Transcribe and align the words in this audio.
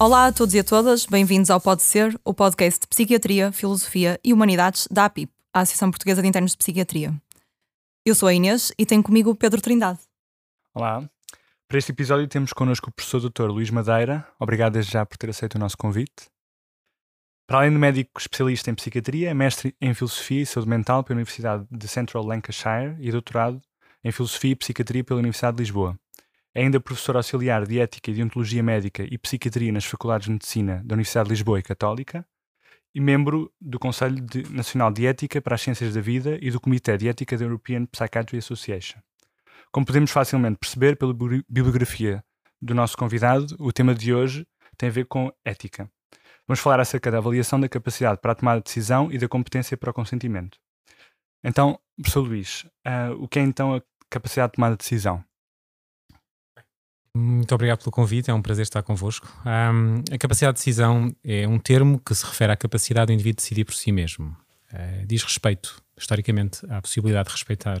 Olá 0.00 0.28
a 0.28 0.32
todos 0.32 0.54
e 0.54 0.60
a 0.60 0.64
todas, 0.64 1.06
bem-vindos 1.06 1.50
ao 1.50 1.60
Pode 1.60 1.82
Ser, 1.82 2.16
o 2.24 2.32
podcast 2.32 2.82
de 2.82 2.86
Psiquiatria, 2.86 3.50
Filosofia 3.50 4.20
e 4.22 4.32
Humanidades 4.32 4.86
da 4.88 5.06
APIP, 5.06 5.32
a 5.52 5.62
Associação 5.62 5.90
Portuguesa 5.90 6.22
de 6.22 6.28
Internos 6.28 6.52
de 6.52 6.58
Psiquiatria. 6.58 7.12
Eu 8.06 8.14
sou 8.14 8.28
a 8.28 8.32
Inês 8.32 8.70
e 8.78 8.86
tenho 8.86 9.02
comigo 9.02 9.30
o 9.30 9.34
Pedro 9.34 9.60
Trindade. 9.60 9.98
Olá. 10.72 11.00
Para 11.66 11.78
este 11.78 11.90
episódio 11.90 12.28
temos 12.28 12.52
connosco 12.52 12.90
o 12.90 12.92
professor 12.92 13.28
Dr. 13.28 13.50
Luís 13.50 13.70
Madeira. 13.70 14.24
Obrigado 14.38 14.74
desde 14.74 14.92
já 14.92 15.04
por 15.04 15.18
ter 15.18 15.30
aceito 15.30 15.56
o 15.56 15.58
nosso 15.58 15.76
convite. 15.76 16.30
Para 17.48 17.58
além 17.58 17.72
de 17.72 17.78
médico 17.78 18.20
especialista 18.20 18.70
em 18.70 18.76
psiquiatria, 18.76 19.30
é 19.30 19.34
mestre 19.34 19.74
em 19.80 19.92
filosofia 19.94 20.42
e 20.42 20.46
saúde 20.46 20.68
mental 20.68 21.02
pela 21.02 21.16
Universidade 21.16 21.66
de 21.68 21.88
Central 21.88 22.24
Lancashire 22.24 22.96
e 23.00 23.10
doutorado 23.10 23.60
em 24.04 24.12
filosofia 24.12 24.52
e 24.52 24.56
psiquiatria 24.56 25.02
pela 25.02 25.18
Universidade 25.18 25.56
de 25.56 25.64
Lisboa. 25.64 25.98
É 26.58 26.62
ainda 26.62 26.80
professor 26.80 27.16
auxiliar 27.16 27.64
de 27.64 27.78
Ética 27.78 28.10
e 28.10 28.14
Deontologia 28.14 28.64
Médica 28.64 29.04
e 29.08 29.16
Psiquiatria 29.16 29.70
nas 29.70 29.84
Faculdades 29.84 30.26
de 30.26 30.32
Medicina 30.32 30.82
da 30.84 30.94
Universidade 30.94 31.28
de 31.28 31.34
Lisboa 31.34 31.60
e 31.60 31.62
Católica 31.62 32.26
e 32.92 33.00
membro 33.00 33.52
do 33.60 33.78
Conselho 33.78 34.20
de 34.20 34.42
Nacional 34.52 34.90
de 34.90 35.06
Ética 35.06 35.40
para 35.40 35.54
as 35.54 35.62
Ciências 35.62 35.94
da 35.94 36.00
Vida 36.00 36.36
e 36.42 36.50
do 36.50 36.60
Comitê 36.60 36.96
de 36.96 37.06
Ética 37.06 37.38
da 37.38 37.44
European 37.44 37.86
Psychiatry 37.86 38.38
Association. 38.38 38.98
Como 39.70 39.86
podemos 39.86 40.10
facilmente 40.10 40.58
perceber 40.58 40.96
pela 40.96 41.14
bibliografia 41.14 42.24
do 42.60 42.74
nosso 42.74 42.96
convidado, 42.96 43.54
o 43.60 43.72
tema 43.72 43.94
de 43.94 44.12
hoje 44.12 44.44
tem 44.76 44.88
a 44.88 44.92
ver 44.92 45.04
com 45.04 45.32
ética. 45.44 45.88
Vamos 46.44 46.58
falar 46.58 46.80
acerca 46.80 47.08
da 47.08 47.18
avaliação 47.18 47.60
da 47.60 47.68
capacidade 47.68 48.20
para 48.20 48.32
a 48.32 48.34
tomada 48.34 48.58
de 48.58 48.64
decisão 48.64 49.12
e 49.12 49.18
da 49.18 49.28
competência 49.28 49.76
para 49.76 49.90
o 49.90 49.94
consentimento. 49.94 50.58
Então, 51.44 51.78
professor 51.94 52.22
Luís, 52.22 52.64
uh, 52.84 53.14
o 53.20 53.28
que 53.28 53.38
é 53.38 53.42
então 53.42 53.76
a 53.76 53.82
capacidade 54.10 54.50
de 54.50 54.56
tomada 54.56 54.74
de 54.74 54.78
decisão? 54.78 55.27
Muito 57.18 57.52
obrigado 57.52 57.80
pelo 57.80 57.90
convite, 57.90 58.30
é 58.30 58.34
um 58.34 58.40
prazer 58.40 58.62
estar 58.62 58.80
convosco. 58.80 59.26
Um, 59.44 60.02
a 60.12 60.18
capacidade 60.18 60.56
de 60.56 60.60
decisão 60.60 61.12
é 61.24 61.48
um 61.48 61.58
termo 61.58 61.98
que 61.98 62.14
se 62.14 62.24
refere 62.24 62.52
à 62.52 62.56
capacidade 62.56 63.06
do 63.08 63.12
indivíduo 63.12 63.38
de 63.38 63.42
decidir 63.42 63.64
por 63.64 63.74
si 63.74 63.90
mesmo. 63.90 64.36
Uh, 64.72 65.04
diz 65.04 65.24
respeito, 65.24 65.82
historicamente, 65.96 66.60
à 66.70 66.80
possibilidade 66.80 67.28
de 67.28 67.34
respeitar 67.34 67.80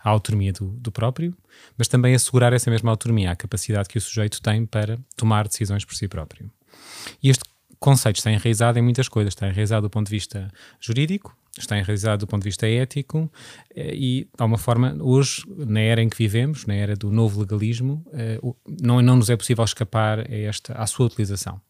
a 0.00 0.08
autonomia 0.08 0.54
do, 0.54 0.68
do, 0.68 0.90
próprio, 0.90 1.36
mas 1.76 1.86
também 1.86 2.14
assegurar 2.14 2.54
essa 2.54 2.70
mesma 2.70 2.90
autonomia, 2.90 3.30
a 3.30 3.36
capacidade 3.36 3.90
que 3.90 3.98
o 3.98 4.00
sujeito 4.00 4.40
tem 4.40 4.64
para 4.64 4.98
tomar 5.16 5.46
decisões 5.46 5.84
por 5.84 5.94
si 5.94 6.08
próprio. 6.08 6.50
E 7.22 7.28
este 7.28 7.44
conceito 7.78 8.16
está 8.16 8.32
enraizado 8.32 8.78
em 8.78 8.82
muitas 8.82 9.08
coisas. 9.08 9.34
Está 9.34 9.48
enraizado 9.48 9.82
do 9.82 9.90
ponto 9.90 10.06
de 10.06 10.12
vista 10.12 10.50
jurídico, 10.80 11.36
está 11.60 11.78
enraizado 11.78 12.24
do 12.24 12.28
ponto 12.28 12.42
de 12.42 12.48
vista 12.48 12.66
ético 12.66 13.30
eh, 13.74 13.94
e, 13.94 14.24
de 14.24 14.42
alguma 14.42 14.58
forma, 14.58 14.96
hoje, 15.00 15.42
na 15.56 15.80
era 15.80 16.02
em 16.02 16.08
que 16.08 16.16
vivemos, 16.16 16.66
na 16.66 16.74
era 16.74 16.96
do 16.96 17.10
novo 17.10 17.40
legalismo, 17.40 18.04
eh, 18.12 18.38
não, 18.80 19.00
não 19.02 19.16
nos 19.16 19.30
é 19.30 19.36
possível 19.36 19.64
escapar 19.64 20.20
a 20.20 20.34
esta, 20.34 20.72
à 20.74 20.86
sua 20.86 21.06
utilização. 21.06 21.60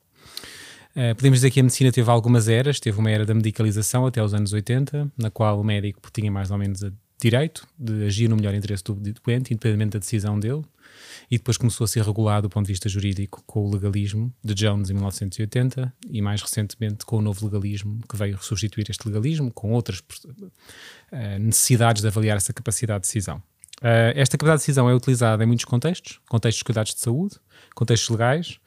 Eh, 0.95 1.14
podemos 1.14 1.39
dizer 1.39 1.50
que 1.50 1.61
a 1.61 1.62
medicina 1.62 1.92
teve 1.92 2.11
algumas 2.11 2.48
eras, 2.48 2.80
teve 2.80 2.98
uma 2.98 3.11
era 3.11 3.25
da 3.25 3.34
medicalização 3.34 4.06
até 4.06 4.22
os 4.22 4.34
anos 4.34 4.53
80, 4.53 5.11
na 5.17 5.30
qual 5.30 5.61
o 5.61 5.64
médico 5.64 6.00
tinha 6.12 6.30
mais 6.30 6.50
ou 6.50 6.58
menos 6.58 6.80
direito 7.20 7.67
de 7.78 8.05
agir 8.05 8.28
no 8.28 8.36
melhor 8.36 8.55
interesse 8.55 8.84
do 8.84 8.95
doente, 8.95 9.52
independentemente 9.52 9.92
da 9.92 9.98
decisão 9.98 10.39
dele 10.39 10.62
e 11.30 11.36
depois 11.36 11.56
começou 11.56 11.84
a 11.84 11.88
ser 11.88 12.02
regulado 12.02 12.48
do 12.48 12.50
ponto 12.50 12.66
de 12.66 12.72
vista 12.72 12.88
jurídico 12.88 13.42
com 13.46 13.66
o 13.66 13.72
legalismo 13.72 14.32
de 14.42 14.54
Jones 14.54 14.90
em 14.90 14.94
1980 14.94 15.92
e 16.08 16.22
mais 16.22 16.40
recentemente 16.42 17.05
com 17.05 17.18
o 17.18 17.22
novo 17.22 17.44
legalismo 17.46 18.00
que 18.08 18.16
veio 18.16 18.39
substituir 18.42 18.90
este 18.90 19.06
legalismo 19.06 19.50
com 19.52 19.72
outras 19.72 19.98
uh, 19.98 21.38
necessidades 21.38 22.02
de 22.02 22.08
avaliar 22.08 22.36
essa 22.36 22.52
capacidade 22.52 23.02
de 23.02 23.08
decisão. 23.08 23.42
Uh, 23.80 24.11
esta 24.17 24.36
capacidade 24.36 24.61
de 24.61 24.67
decisão 24.67 24.90
é 24.90 24.94
utilizada 24.94 25.44
em 25.44 25.46
muitos 25.46 25.64
contextos, 25.64 26.20
contextos 26.28 26.58
de 26.58 26.64
cuidados 26.64 26.94
de 26.94 27.00
saúde, 27.00 27.36
contextos 27.77 28.08
legais, 28.08 28.58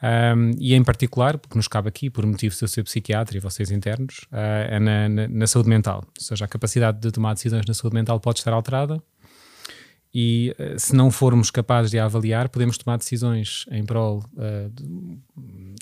um, 0.00 0.06
ehm, 0.06 0.50
e 0.60 0.74
em 0.74 0.84
particular, 0.84 1.38
porque 1.38 1.56
nos 1.56 1.66
cabe 1.66 1.88
aqui, 1.88 2.08
por 2.08 2.24
motivo 2.24 2.54
de 2.54 2.62
eu 2.62 2.68
ser 2.68 2.84
psiquiatra 2.84 3.36
e 3.36 3.40
vocês 3.40 3.72
internos, 3.72 4.18
uh, 4.30 4.68
é 4.68 4.78
na, 4.78 5.08
na, 5.08 5.28
na, 5.28 5.46
saúde 5.48 5.68
mental. 5.68 6.04
Ou 6.06 6.22
seja, 6.22 6.44
a 6.44 6.48
capacidade 6.48 7.00
de 7.00 7.10
tomar 7.10 7.34
decisões 7.34 7.66
na 7.66 7.74
saúde 7.74 7.94
mental 7.94 8.20
pode 8.20 8.38
estar 8.38 8.52
alterada 8.52 9.02
e 10.12 10.54
uh, 10.58 10.78
se 10.78 10.94
não 10.94 11.10
formos 11.10 11.50
capazes 11.50 11.90
de 11.90 11.98
a 11.98 12.04
avaliar, 12.04 12.48
podemos 12.48 12.76
tomar 12.76 12.96
decisões 12.98 13.64
em 13.70 13.84
prol 13.84 14.24
uh, 14.34 14.70
de, 14.70 14.84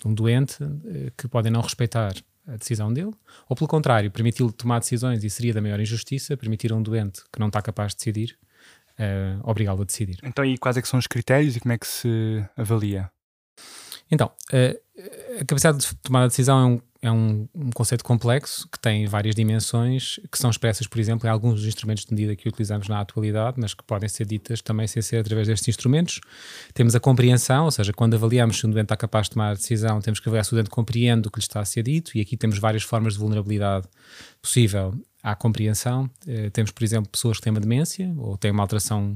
um 0.05 0.13
doente 0.13 0.63
uh, 0.63 1.11
que 1.17 1.27
podem 1.27 1.51
não 1.51 1.61
respeitar 1.61 2.13
a 2.47 2.55
decisão 2.55 2.91
dele, 2.91 3.11
ou 3.47 3.55
pelo 3.55 3.67
contrário, 3.67 4.09
permitir-lhe 4.09 4.51
tomar 4.51 4.79
decisões 4.79 5.23
e 5.23 5.29
seria 5.29 5.53
da 5.53 5.61
maior 5.61 5.79
injustiça 5.79 6.35
permitir 6.35 6.71
a 6.71 6.75
um 6.75 6.81
doente 6.81 7.21
que 7.31 7.39
não 7.39 7.47
está 7.47 7.61
capaz 7.61 7.91
de 7.91 7.97
decidir, 7.97 8.39
obrigá-lo 9.43 9.83
a 9.83 9.85
decidir. 9.85 10.17
Então, 10.23 10.43
e 10.43 10.57
quais 10.57 10.75
é 10.75 10.81
são 10.81 10.97
os 10.97 11.05
critérios 11.05 11.55
e 11.55 11.59
como 11.59 11.73
é 11.73 11.77
que 11.77 11.85
se 11.85 12.43
avalia? 12.57 13.11
Então, 14.11 14.31
a 14.51 15.45
capacidade 15.45 15.79
de 15.79 15.95
tomar 15.97 16.23
a 16.23 16.27
decisão 16.27 16.59
é 16.59 16.65
um 16.65 16.81
é 17.01 17.09
um, 17.09 17.47
conceito 17.73 18.03
complexo 18.03 18.67
que 18.69 18.77
tem 18.77 19.05
várias 19.07 19.33
dimensões 19.33 20.19
que 20.29 20.37
são 20.37 20.49
expressas, 20.49 20.85
por 20.85 20.99
exemplo, 20.99 21.27
em 21.27 21.31
alguns 21.31 21.55
dos 21.55 21.65
instrumentos 21.65 22.03
de 22.03 22.13
medida 22.13 22.35
que 22.35 22.47
utilizamos 22.47 22.89
na 22.89 22.99
atualidade, 22.99 23.55
mas 23.57 23.73
que 23.73 23.83
podem 23.83 24.09
ser 24.09 24.25
ditas 24.25 24.61
também 24.61 24.85
sem 24.85 25.01
ser 25.01 25.17
através 25.17 25.47
destes 25.47 25.69
instrumentos. 25.69 26.19
Temos 26.73 26.95
a 26.95 26.99
compreensão, 26.99 27.65
ou 27.65 27.71
seja, 27.71 27.93
quando 27.93 28.15
avaliamos 28.15 28.59
se 28.59 28.67
um 28.67 28.69
doente 28.69 28.85
está 28.85 28.97
capaz 28.97 29.27
de 29.27 29.31
tomar 29.31 29.51
a 29.51 29.53
decisão, 29.53 30.01
temos 30.01 30.19
que 30.19 30.27
avaliar 30.27 30.43
se 30.43 30.51
o 30.51 30.55
doente 30.55 30.69
compreende 30.69 31.27
o 31.27 31.31
que 31.31 31.39
lhe 31.39 31.43
está 31.43 31.61
a 31.61 31.65
ser 31.65 31.83
dito, 31.83 32.17
e 32.17 32.21
aqui 32.21 32.35
temos 32.35 32.59
várias 32.59 32.83
formas 32.83 33.13
de 33.13 33.19
vulnerabilidade 33.19 33.87
possível 34.41 34.93
à 35.23 35.35
compreensão. 35.35 36.09
Eh, 36.27 36.49
temos, 36.49 36.71
por 36.71 36.83
exemplo, 36.83 37.09
pessoas 37.09 37.37
que 37.37 37.43
têm 37.43 37.51
uma 37.51 37.61
demência 37.61 38.13
ou 38.17 38.37
têm 38.37 38.51
uma 38.51 38.63
alteração 38.63 39.15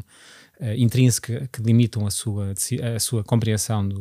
Uh, 0.63 0.75
intrínseca 0.78 1.50
que 1.51 1.62
limitam 1.62 2.07
a 2.07 2.09
sua, 2.09 2.53
a 2.96 3.00
sua 3.00 3.22
compreensão 3.22 3.85
do, 3.85 4.00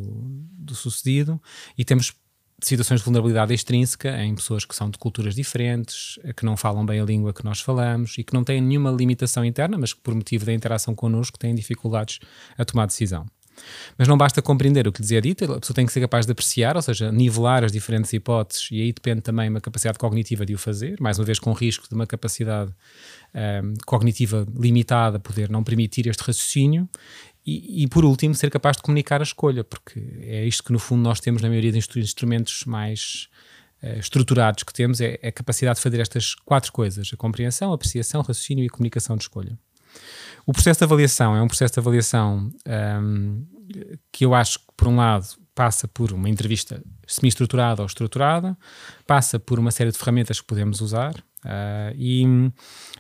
do 0.53 0.77
sucedido, 0.77 1.43
e 1.77 1.85
temos 1.85 2.15
situações 2.63 3.01
de 3.01 3.05
vulnerabilidade 3.05 3.53
extrínseca 3.53 4.23
em 4.23 4.35
pessoas 4.35 4.65
que 4.65 4.75
são 4.75 4.89
de 4.89 4.97
culturas 4.99 5.35
diferentes, 5.35 6.19
que 6.37 6.45
não 6.45 6.57
falam 6.57 6.87
bem 6.87 7.01
a 7.01 7.05
língua 7.05 7.33
que 7.33 7.45
nós 7.45 7.61
falamos 7.61 8.17
e 8.19 8.23
que 8.23 8.33
não 8.33 8.45
têm 8.45 8.61
nenhuma 8.61 8.91
limitação 8.91 9.45
interna, 9.45 9.77
mas 9.77 9.93
que 9.93 10.01
por 10.01 10.15
motivo 10.15 10.47
da 10.47 10.53
interação 10.53 10.95
connosco 10.95 11.39
têm 11.39 11.55
dificuldades 11.55 12.21
a 12.57 12.65
tomar 12.65 12.87
decisão. 12.87 13.27
Mas 13.97 14.09
não 14.09 14.17
basta 14.17 14.41
compreender 14.41 14.87
o 14.89 14.93
que 14.93 15.01
lhes 15.01 15.13
é 15.13 15.21
dito, 15.21 15.45
a 15.45 15.61
pessoa 15.61 15.75
tem 15.75 15.87
que 15.87 15.93
ser 15.93 16.01
capaz 16.01 16.27
de 16.27 16.33
apreciar, 16.33 16.77
ou 16.77 16.83
seja, 16.83 17.11
nivelar 17.13 17.65
as 17.65 17.73
diferentes 17.73 18.13
hipóteses, 18.13 18.69
e 18.71 18.81
aí 18.81 18.93
depende 18.93 19.21
também 19.21 19.49
uma 19.49 19.61
capacidade 19.61 19.99
cognitiva 19.99 20.45
de 20.47 20.55
o 20.55 20.59
fazer, 20.59 21.01
mais 21.01 21.19
uma 21.19 21.25
vez 21.25 21.39
com 21.39 21.53
risco 21.53 21.89
de 21.89 21.95
uma 21.95 22.07
capacidade 22.07 22.73
um, 23.35 23.75
cognitiva 23.87 24.47
limitada 24.59 25.19
poder 25.19 25.51
não 25.51 25.63
permitir 25.63 26.07
este 26.07 26.21
raciocínio, 26.23 26.89
e, 27.45 27.83
e, 27.83 27.89
por 27.89 28.05
último, 28.05 28.35
ser 28.35 28.51
capaz 28.51 28.77
de 28.77 28.83
comunicar 28.83 29.21
a 29.21 29.25
escolha, 29.25 29.65
porque 29.65 30.01
é 30.21 30.45
isto 30.47 30.63
que 30.63 30.73
no 30.73 30.79
fundo 30.79 31.03
nós 31.03 31.19
temos 31.19 31.43
na 31.43 31.49
maioria 31.49 31.73
dos 31.73 31.89
instrumentos 31.97 32.65
mais 32.65 33.29
uh, 33.83 33.99
estruturados 33.99 34.63
que 34.63 34.73
temos, 34.73 35.01
é, 35.01 35.19
é, 35.21 35.29
a 35.29 35.33
capacidade 35.33 35.77
de 35.77 35.83
fazer 35.83 36.01
estas 36.01 36.37
quatro 36.37 36.73
coisas: 36.73 37.11
a 37.13 37.17
compreensão, 37.17 37.73
a 37.73 37.75
apreciação, 37.75 38.23
raciocínio 38.23 38.65
e 38.65 38.69
comunicação 38.69 39.17
de 39.17 39.25
escolha. 39.25 39.59
O 40.47 40.53
processo 40.53 40.79
de 40.79 40.85
avaliação 40.85 41.37
é 41.37 41.43
um 41.43 41.47
processo 41.47 41.75
de 41.75 41.81
avaliação 41.81 42.53
um, 43.01 43.47
que 44.11 44.25
eu 44.25 44.35
acho 44.35 44.59
que, 44.59 44.67
por 44.77 44.89
um 44.89 44.97
lado, 44.97 45.27
passa 45.55 45.87
por 45.87 46.13
uma 46.13 46.29
entrevista 46.29 46.83
semi-estruturada 47.07 47.83
ou 47.83 47.87
estruturada, 47.87 48.57
passa 49.07 49.39
por 49.39 49.59
uma 49.59 49.71
série 49.71 49.91
de 49.91 49.99
ferramentas 49.99 50.41
que 50.41 50.47
podemos 50.47 50.81
usar 50.81 51.15
uh, 51.45 51.95
e 51.95 52.25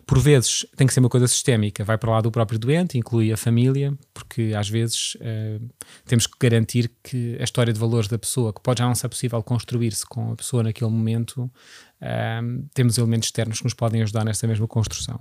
por 0.07 0.19
vezes 0.19 0.67
tem 0.77 0.87
que 0.87 0.93
ser 0.93 1.01
uma 1.01 1.09
coisa 1.09 1.27
sistémica, 1.27 1.83
vai 1.83 1.97
para 1.97 2.11
lá 2.11 2.21
do 2.21 2.31
próprio 2.31 2.59
doente, 2.59 2.99
inclui 2.99 3.33
a 3.33 3.37
família, 3.37 3.97
porque 4.13 4.53
às 4.57 4.69
vezes 4.69 5.15
uh, 5.15 5.67
temos 6.05 6.27
que 6.27 6.37
garantir 6.39 6.91
que 7.03 7.37
a 7.41 7.45
história 7.45 7.73
de 7.73 7.81
valores 7.81 8.09
da 8.09 8.19
pessoa, 8.19 8.53
que 8.53 8.61
pode 8.61 8.81
já 8.81 8.87
não 8.87 8.95
ser 8.95 9.09
possível 9.09 9.43
construir-se 9.43 10.05
com 10.05 10.33
a 10.33 10.37
pessoa 10.37 10.63
naquele 10.63 10.91
momento, 10.91 11.45
uh, 11.45 12.69
temos 12.75 12.99
elementos 12.99 13.29
externos 13.29 13.59
que 13.59 13.65
nos 13.65 13.75
podem 13.75 14.03
ajudar 14.03 14.25
nessa 14.25 14.47
mesma 14.47 14.69
construção. 14.69 15.19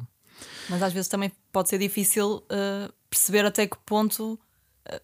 Mas 0.69 0.81
às 0.81 0.93
vezes 0.93 1.07
também 1.07 1.31
pode 1.51 1.69
ser 1.69 1.77
difícil 1.77 2.38
uh, 2.38 2.93
perceber 3.09 3.45
até 3.45 3.67
que 3.67 3.77
ponto 3.85 4.39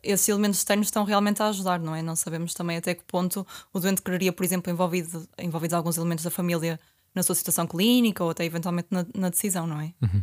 esses 0.04 0.28
elementos 0.28 0.60
externos 0.60 0.88
estão 0.88 1.04
realmente 1.04 1.42
a 1.42 1.48
ajudar, 1.48 1.80
não 1.80 1.96
é? 1.96 2.02
Não 2.02 2.16
sabemos 2.16 2.54
também 2.54 2.78
até 2.78 2.96
que 2.96 3.04
ponto 3.06 3.46
o 3.72 3.80
doente 3.80 4.02
quereria, 4.02 4.34
por 4.34 4.44
exemplo, 4.44 4.72
envolvido, 4.72 5.28
envolvidos 5.38 5.74
alguns 5.74 5.98
elementos 5.98 6.24
da 6.24 6.32
família 6.32 6.80
na 7.16 7.24
sua 7.24 7.34
situação 7.34 7.66
clínica 7.66 8.24
ou 8.24 8.30
até 8.30 8.46
eventualmente 8.46 8.90
na, 8.92 9.06
na 9.16 9.30
decisão, 9.30 9.66
não 9.66 9.82
é? 9.82 9.92
Uhum. 10.02 10.22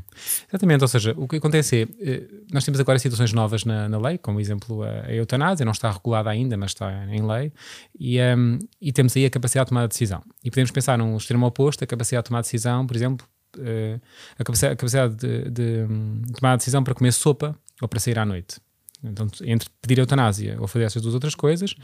Exatamente, 0.48 0.82
ou 0.82 0.88
seja, 0.88 1.12
o 1.16 1.26
que 1.26 1.36
acontece 1.36 1.82
é, 1.82 2.08
eh, 2.08 2.28
nós 2.52 2.64
temos 2.64 2.78
agora 2.78 2.98
situações 3.00 3.32
novas 3.32 3.64
na, 3.64 3.88
na 3.88 3.98
lei, 3.98 4.16
como 4.16 4.40
exemplo 4.40 4.84
a, 4.84 5.06
a, 5.06 5.12
eutanásia, 5.12 5.64
não 5.64 5.72
está 5.72 5.90
regulada 5.90 6.30
ainda, 6.30 6.56
mas 6.56 6.70
está 6.70 7.04
em 7.06 7.26
lei, 7.26 7.52
e, 7.98 8.20
um, 8.20 8.58
e 8.80 8.92
temos 8.92 9.16
aí 9.16 9.26
a 9.26 9.30
capacidade 9.30 9.66
de 9.66 9.68
tomar 9.70 9.82
a 9.82 9.86
decisão. 9.88 10.22
E 10.44 10.50
podemos 10.50 10.70
pensar 10.70 10.96
num 10.96 11.16
extremo 11.16 11.44
oposto, 11.46 11.82
a 11.82 11.86
capacidade 11.86 12.24
de 12.24 12.28
tomar 12.28 12.38
a 12.38 12.42
decisão, 12.42 12.86
por 12.86 12.94
exemplo, 12.94 13.26
uh, 13.58 14.00
a 14.38 14.44
capacidade, 14.44 14.72
a 14.72 14.76
capacidade 14.76 15.14
de, 15.16 15.50
de, 15.50 15.86
de 15.86 16.32
tomar 16.32 16.52
a 16.52 16.56
decisão 16.56 16.82
para 16.82 16.94
comer 16.94 17.12
sopa 17.12 17.58
ou 17.80 17.88
para 17.88 18.00
sair 18.00 18.18
à 18.18 18.24
noite. 18.24 18.58
Então, 19.04 19.28
entre 19.44 19.68
pedir 19.82 19.98
eutanásia 19.98 20.56
ou 20.58 20.66
fazer 20.66 20.86
essas 20.86 21.02
duas 21.02 21.14
outras 21.14 21.34
coisas, 21.34 21.74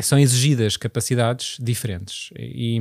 são 0.00 0.18
exigidas 0.18 0.76
capacidades 0.76 1.58
diferentes. 1.60 2.30
E, 2.38 2.78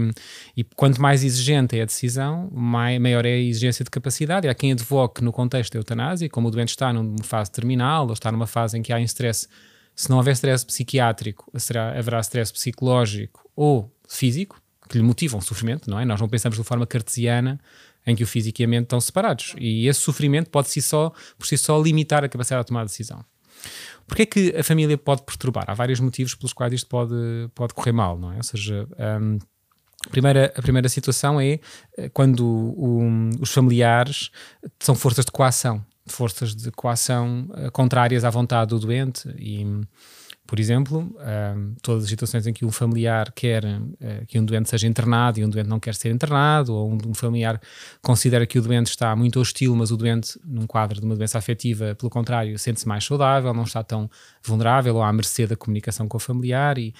e 0.55 0.63
quanto 0.63 1.01
mais 1.01 1.23
exigente 1.25 1.77
é 1.77 1.81
a 1.81 1.85
decisão, 1.85 2.49
maior 2.51 3.25
é 3.25 3.33
a 3.33 3.37
exigência 3.37 3.83
de 3.83 3.91
capacidade. 3.91 4.47
E 4.47 4.49
há 4.49 4.55
quem 4.55 4.71
advoque 4.71 5.21
no 5.21 5.33
contexto 5.33 5.73
da 5.73 5.79
eutanásia, 5.79 6.29
como 6.29 6.47
o 6.47 6.51
doente 6.51 6.69
está 6.69 6.93
numa 6.93 7.23
fase 7.23 7.51
terminal 7.51 8.07
ou 8.07 8.13
está 8.13 8.31
numa 8.31 8.47
fase 8.47 8.77
em 8.77 8.81
que 8.81 8.93
há 8.93 8.99
em 8.99 9.03
stress 9.03 9.47
Se 9.93 10.09
não 10.09 10.17
houver 10.17 10.31
stress 10.33 10.65
psiquiátrico, 10.65 11.51
será, 11.59 11.97
haverá 11.97 12.21
stress 12.21 12.51
psicológico 12.53 13.49
ou 13.55 13.93
físico 14.07 14.61
que 14.89 14.97
lhe 14.97 15.03
motivam 15.03 15.39
o 15.39 15.41
sofrimento, 15.41 15.89
não 15.89 15.99
é? 15.99 16.05
Nós 16.05 16.19
não 16.19 16.27
pensamos 16.27 16.57
de 16.57 16.63
forma 16.63 16.85
cartesiana 16.85 17.59
em 18.05 18.15
que 18.15 18.23
o 18.23 18.27
físico 18.27 18.61
e 18.61 18.65
a 18.65 18.67
mente 18.67 18.83
estão 18.83 18.99
separados. 18.99 19.55
E 19.57 19.87
esse 19.87 19.99
sofrimento 19.99 20.49
pode 20.49 20.69
si 20.69 20.81
só, 20.81 21.11
por 21.37 21.45
si 21.45 21.57
só 21.57 21.81
limitar 21.81 22.23
a 22.23 22.29
capacidade 22.29 22.63
de 22.63 22.67
tomar 22.67 22.85
decisão. 22.85 23.23
Porquê 24.07 24.23
é 24.23 24.25
que 24.25 24.55
a 24.57 24.63
família 24.63 24.97
pode 24.97 25.23
perturbar? 25.23 25.65
Há 25.67 25.73
vários 25.73 25.99
motivos 25.99 26.35
pelos 26.35 26.53
quais 26.53 26.73
isto 26.73 26.87
pode, 26.87 27.13
pode 27.53 27.73
correr 27.73 27.91
mal, 27.91 28.17
não 28.17 28.33
é? 28.33 28.37
Ou 28.37 28.43
seja, 28.43 28.87
um, 29.21 29.37
a 30.05 30.09
primeira, 30.09 30.53
a 30.55 30.61
primeira 30.61 30.89
situação 30.89 31.39
é 31.39 31.59
eh, 31.97 32.09
quando 32.09 32.45
um, 32.45 33.29
os 33.39 33.51
familiares 33.51 34.31
são 34.79 34.95
forças 34.95 35.25
de 35.25 35.31
coação, 35.31 35.85
forças 36.07 36.55
de 36.55 36.71
coação 36.71 37.47
uh, 37.51 37.71
contrárias 37.71 38.25
à 38.25 38.29
vontade 38.29 38.69
do 38.69 38.79
doente 38.79 39.29
e 39.37 39.63
por 40.45 40.59
exemplo, 40.59 41.15
um, 41.55 41.75
todas 41.81 42.03
as 42.03 42.09
situações 42.09 42.45
em 42.45 42.51
que 42.51 42.65
um 42.65 42.71
familiar 42.71 43.31
quer 43.31 43.63
uh, 43.63 44.25
que 44.27 44.37
um 44.37 44.43
doente 44.43 44.69
seja 44.69 44.87
internado 44.87 45.39
e 45.39 45.45
um 45.45 45.49
doente 45.49 45.67
não 45.67 45.79
quer 45.79 45.95
ser 45.95 46.11
internado, 46.11 46.73
ou 46.73 46.91
um, 46.91 46.97
um, 47.07 47.13
familiar 47.13 47.59
considera 48.01 48.45
que 48.45 48.59
o 48.59 48.61
doente 48.61 48.87
está 48.87 49.15
muito 49.15 49.39
hostil, 49.39 49.75
mas 49.75 49.91
o 49.91 49.97
doente, 49.97 50.37
num 50.43 50.67
quadro 50.67 50.99
de 50.99 51.05
uma 51.05 51.15
doença 51.15 51.37
afetiva, 51.37 51.95
pelo 51.95 52.09
contrário, 52.09 52.57
sente-se 52.59 52.87
mais 52.87 53.05
saudável, 53.05 53.53
não 53.53 53.63
está 53.63 53.83
tão 53.83 54.09
vulnerável 54.43 54.95
ou 54.95 55.03
à 55.03 55.13
mercê 55.13 55.47
da 55.47 55.55
comunicação 55.55 56.07
com 56.07 56.17
o 56.17 56.19
familiar 56.19 56.77
e 56.77 56.93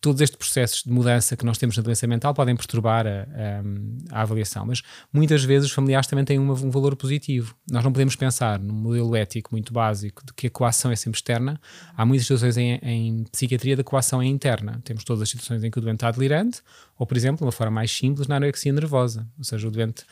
todos 0.00 0.20
estes 0.20 0.36
processos 0.36 0.82
de 0.82 0.90
mudança 0.90 1.36
que 1.36 1.44
nós 1.44 1.58
temos 1.58 1.76
na 1.76 1.82
doença 1.82 2.06
mental 2.06 2.32
podem 2.32 2.56
perturbar 2.56 3.06
a, 3.06 3.10
a, 3.10 4.18
a 4.18 4.22
avaliação, 4.22 4.64
mas 4.64 4.82
muitas 5.12 5.44
vezes 5.44 5.68
os 5.68 5.74
familiares 5.74 6.06
também 6.06 6.24
têm 6.24 6.38
uma, 6.38 6.54
um 6.54 6.70
valor 6.70 6.96
positivo. 6.96 7.54
Nós 7.70 7.84
não 7.84 7.92
podemos 7.92 8.16
pensar 8.16 8.58
num 8.58 8.74
modelo 8.74 9.14
ético 9.14 9.50
muito 9.52 9.72
básico 9.72 10.24
de 10.24 10.32
que 10.32 10.46
a 10.46 10.50
coação 10.50 10.90
é 10.90 10.96
sempre 10.96 11.18
externa. 11.18 11.60
Há 11.94 12.06
muitas 12.06 12.26
situações 12.26 12.56
em, 12.56 12.78
em 12.82 13.24
psiquiatria 13.24 13.76
da 13.76 13.84
coação 13.84 14.22
é 14.22 14.26
interna. 14.26 14.80
Temos 14.84 15.04
todas 15.04 15.22
as 15.22 15.28
situações 15.28 15.62
em 15.62 15.70
que 15.70 15.78
o 15.78 15.82
doente 15.82 15.96
está 15.96 16.10
delirante, 16.10 16.62
ou, 16.98 17.06
por 17.06 17.16
exemplo, 17.16 17.38
de 17.38 17.44
uma 17.44 17.52
forma 17.52 17.72
mais 17.72 17.90
simples, 17.90 18.26
na 18.26 18.36
anorexia 18.36 18.72
nervosa. 18.72 19.28
Ou 19.36 19.44
seja, 19.44 19.68
o 19.68 19.70
doente. 19.70 20.04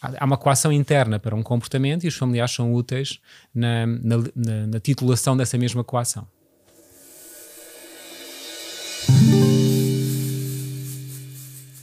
Há 0.00 0.24
uma 0.24 0.36
coação 0.36 0.72
interna 0.72 1.18
para 1.18 1.34
um 1.34 1.42
comportamento 1.42 2.04
e 2.04 2.08
os 2.08 2.14
familiares 2.14 2.52
são 2.52 2.72
úteis 2.72 3.18
na, 3.54 3.86
na, 3.86 4.16
na, 4.34 4.66
na 4.68 4.80
titulação 4.80 5.36
dessa 5.36 5.58
mesma 5.58 5.82
coação. 5.82 6.26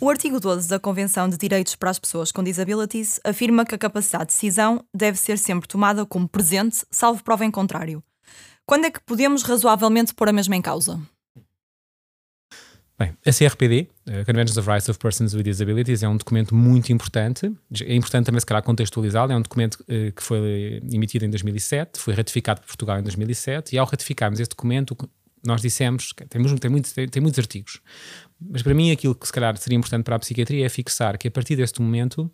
O 0.01 0.09
artigo 0.09 0.39
12 0.39 0.69
da 0.69 0.79
Convenção 0.79 1.27
de 1.27 1.37
Direitos 1.37 1.75
para 1.75 1.89
as 1.89 1.99
Pessoas 1.99 2.31
com 2.31 2.41
Disabilities 2.41 3.19
afirma 3.21 3.65
que 3.65 3.75
a 3.75 3.77
capacidade 3.77 4.27
de 4.27 4.31
decisão 4.31 4.81
deve 4.95 5.17
ser 5.17 5.37
sempre 5.37 5.67
tomada 5.67 6.05
como 6.05 6.25
presente, 6.25 6.85
salvo 6.89 7.21
prova 7.21 7.43
em 7.43 7.51
contrário. 7.51 8.01
Quando 8.65 8.85
é 8.85 8.91
que 8.91 9.01
podemos 9.01 9.43
razoavelmente 9.43 10.13
pôr 10.13 10.29
a 10.29 10.33
mesma 10.33 10.55
em 10.55 10.61
causa? 10.61 10.97
Bem, 12.97 13.13
a 13.25 13.31
CRPD, 13.31 13.89
a 14.07 14.23
Convention 14.23 14.57
of 14.59 14.69
Rights 14.69 14.87
of 14.87 14.99
Persons 14.99 15.33
with 15.33 15.43
Disabilities, 15.43 16.01
é 16.01 16.07
um 16.07 16.15
documento 16.15 16.55
muito 16.55 16.93
importante. 16.93 17.51
É 17.81 17.93
importante 17.93 18.27
também, 18.27 18.39
se 18.39 18.45
calhar, 18.45 18.63
contextualizá-lo. 18.63 19.33
É 19.33 19.35
um 19.35 19.41
documento 19.41 19.81
uh, 19.81 20.13
que 20.13 20.23
foi 20.23 20.81
emitido 20.93 21.25
em 21.25 21.29
2007, 21.29 21.99
foi 21.99 22.13
ratificado 22.13 22.61
por 22.61 22.67
Portugal 22.67 22.99
em 22.99 23.03
2007, 23.03 23.75
e 23.75 23.77
ao 23.77 23.85
ratificarmos 23.85 24.39
este 24.39 24.51
documento, 24.51 24.95
nós 25.45 25.61
dissemos, 25.61 26.13
tem, 26.29 26.41
tem, 26.41 26.71
muitos, 26.71 26.93
tem, 26.93 27.07
tem 27.07 27.21
muitos 27.21 27.39
artigos, 27.39 27.81
mas 28.39 28.62
para 28.62 28.74
mim 28.74 28.91
aquilo 28.91 29.15
que 29.15 29.25
se 29.25 29.33
calhar 29.33 29.56
seria 29.57 29.77
importante 29.77 30.03
para 30.03 30.15
a 30.15 30.19
psiquiatria 30.19 30.65
é 30.65 30.69
fixar 30.69 31.18
que 31.18 31.27
a 31.27 31.31
partir 31.31 31.56
deste 31.56 31.81
momento 31.81 32.31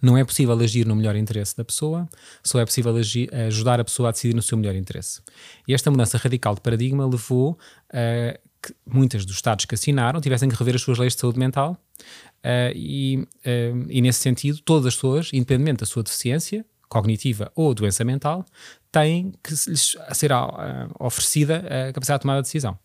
não 0.00 0.16
é 0.16 0.24
possível 0.24 0.58
agir 0.58 0.86
no 0.86 0.96
melhor 0.96 1.14
interesse 1.14 1.56
da 1.56 1.64
pessoa, 1.64 2.08
só 2.42 2.58
é 2.58 2.64
possível 2.64 2.96
agir, 2.96 3.32
ajudar 3.34 3.80
a 3.80 3.84
pessoa 3.84 4.08
a 4.08 4.12
decidir 4.12 4.34
no 4.34 4.40
seu 4.40 4.56
melhor 4.56 4.74
interesse. 4.74 5.20
E 5.68 5.74
esta 5.74 5.90
mudança 5.90 6.16
radical 6.16 6.54
de 6.54 6.60
paradigma 6.60 7.06
levou 7.06 7.58
a 7.92 8.38
que 8.62 8.74
muitos 8.86 9.24
dos 9.24 9.36
Estados 9.36 9.64
que 9.64 9.74
assinaram 9.74 10.20
tivessem 10.20 10.48
que 10.48 10.54
rever 10.54 10.74
as 10.74 10.82
suas 10.82 10.98
leis 10.98 11.14
de 11.14 11.20
saúde 11.20 11.38
mental 11.38 11.76
uh, 12.44 12.72
e, 12.74 13.26
uh, 13.46 13.86
e, 13.88 14.00
nesse 14.02 14.20
sentido, 14.20 14.60
todas 14.60 14.86
as 14.86 14.94
pessoas, 14.94 15.30
independentemente 15.32 15.80
da 15.80 15.86
sua 15.86 16.02
deficiência 16.02 16.64
cognitiva 16.88 17.50
ou 17.54 17.72
doença 17.72 18.04
mental, 18.04 18.44
têm 18.92 19.32
que 19.42 19.54
lhes 19.68 19.96
ser 20.12 20.32
uh, 20.32 20.36
oferecida 20.98 21.88
a 21.88 21.92
capacidade 21.92 22.18
de 22.18 22.22
tomar 22.22 22.38
a 22.38 22.42
decisão. 22.42 22.78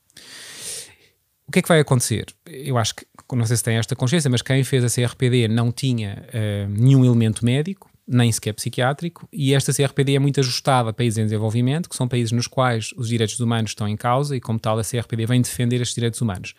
O 1.48 1.52
que 1.52 1.60
é 1.60 1.62
que 1.62 1.68
vai 1.68 1.80
acontecer? 1.80 2.26
Eu 2.46 2.78
acho 2.78 2.96
que, 2.96 3.06
não 3.34 3.46
sei 3.46 3.58
se 3.58 3.64
tem 3.64 3.78
esta 3.78 3.96
consciência, 3.96 4.30
mas 4.30 4.42
quem 4.42 4.64
fez 4.64 4.84
a 4.84 4.90
CRPD 4.90 5.48
não 5.48 5.72
tinha 5.72 6.26
uh, 6.30 6.70
nenhum 6.70 7.06
elemento 7.06 7.46
médico, 7.46 7.90
nem 8.08 8.32
sequer 8.32 8.54
psiquiátrico, 8.54 9.28
e 9.34 9.54
esta 9.54 9.74
CRPD 9.74 10.16
é 10.16 10.20
muito 10.20 10.40
ajustada 10.40 10.92
a 10.92 10.94
países 10.94 11.18
em 11.18 11.24
desenvolvimento, 11.24 11.90
que 11.90 11.96
são 11.96 12.08
países 12.08 12.32
nos 12.32 12.46
quais 12.46 12.92
os 12.96 13.08
direitos 13.08 13.40
humanos 13.40 13.72
estão 13.72 13.88
em 13.88 13.98
causa, 13.98 14.36
e 14.36 14.40
como 14.40 14.60
tal 14.60 14.78
a 14.78 14.84
CRPD 14.84 15.26
vem 15.26 15.42
defender 15.42 15.82
estes 15.82 15.96
direitos 15.96 16.22
humanos. 16.22 16.54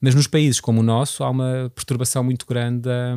Mas 0.00 0.14
nos 0.14 0.26
países 0.26 0.60
como 0.60 0.80
o 0.80 0.82
nosso 0.84 1.24
há 1.24 1.30
uma 1.30 1.72
perturbação 1.74 2.22
muito 2.22 2.46
grande 2.46 2.82
da, 2.82 3.14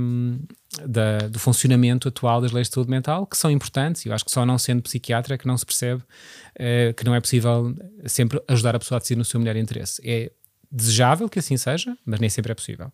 da, 0.88 1.28
do 1.28 1.38
funcionamento 1.38 2.08
atual 2.08 2.42
das 2.42 2.52
leis 2.52 2.68
de 2.68 2.74
saúde 2.74 2.90
mental, 2.90 3.28
que 3.28 3.38
são 3.38 3.52
importantes, 3.52 4.06
e 4.06 4.10
eu 4.10 4.14
acho 4.14 4.26
que 4.26 4.32
só 4.32 4.46
não 4.46 4.58
sendo 4.58 4.82
psiquiatra 4.82 5.36
é 5.36 5.38
que 5.38 5.48
não 5.48 5.58
se 5.58 5.66
percebe 5.66 6.02
uh, 6.02 6.94
que 6.96 7.04
não 7.04 7.14
é 7.14 7.22
possível 7.22 7.76
sempre 8.06 8.42
ajudar 8.48 8.76
a 8.76 8.80
pessoa 8.80 8.98
a 8.98 9.00
decidir 9.00 9.18
no 9.18 9.26
seu 9.26 9.40
melhor 9.40 9.56
interesse. 9.56 10.02
É 10.04 10.32
desejável 10.72 11.30
que 11.30 11.40
assim 11.40 11.58
seja, 11.58 11.98
mas 12.06 12.20
nem 12.20 12.30
sempre 12.30 12.52
é 12.52 12.56
possível. 12.56 12.92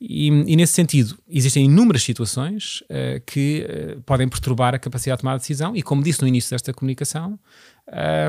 E, 0.00 0.28
e 0.28 0.56
nesse 0.56 0.72
sentido, 0.72 1.18
existem 1.28 1.66
inúmeras 1.66 2.02
situações 2.02 2.82
uh, 2.82 3.20
que 3.26 3.66
uh, 3.66 4.00
podem 4.02 4.28
perturbar 4.28 4.74
a 4.74 4.78
capacidade 4.78 5.18
de 5.18 5.22
tomar 5.22 5.36
decisão, 5.36 5.76
e 5.76 5.82
como 5.82 6.02
disse 6.02 6.22
no 6.22 6.28
início 6.28 6.50
desta 6.50 6.72
comunicação, 6.72 7.38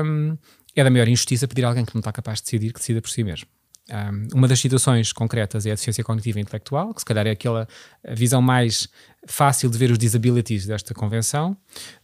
um, 0.04 0.36
é 0.76 0.84
da 0.84 0.90
maior 0.90 1.08
injustiça 1.08 1.48
pedir 1.48 1.64
a 1.64 1.68
alguém 1.68 1.84
que 1.84 1.94
não 1.94 2.00
está 2.00 2.12
capaz 2.12 2.38
de 2.38 2.44
decidir 2.44 2.72
que 2.72 2.78
decida 2.78 3.00
por 3.00 3.10
si 3.10 3.24
mesmo. 3.24 3.46
Um, 3.90 4.38
uma 4.38 4.48
das 4.48 4.60
situações 4.60 5.12
concretas 5.12 5.66
é 5.66 5.70
a 5.70 5.74
deficiência 5.74 6.04
cognitiva 6.04 6.38
e 6.38 6.42
intelectual, 6.42 6.94
que 6.94 7.00
se 7.00 7.04
calhar 7.04 7.26
é 7.26 7.30
aquela 7.30 7.66
visão 8.10 8.40
mais 8.40 8.88
fácil 9.26 9.68
de 9.70 9.76
ver 9.76 9.90
os 9.90 9.98
disabilities 9.98 10.66
desta 10.66 10.94
convenção, 10.94 11.56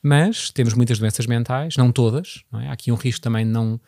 mas 0.02 0.50
temos 0.50 0.74
muitas 0.74 0.98
doenças 0.98 1.26
mentais, 1.26 1.76
não 1.76 1.92
todas, 1.92 2.42
não 2.50 2.60
é? 2.60 2.68
há 2.68 2.72
aqui 2.72 2.90
um 2.90 2.96
risco 2.96 3.20
também 3.20 3.46
de 3.46 3.52
não 3.52 3.80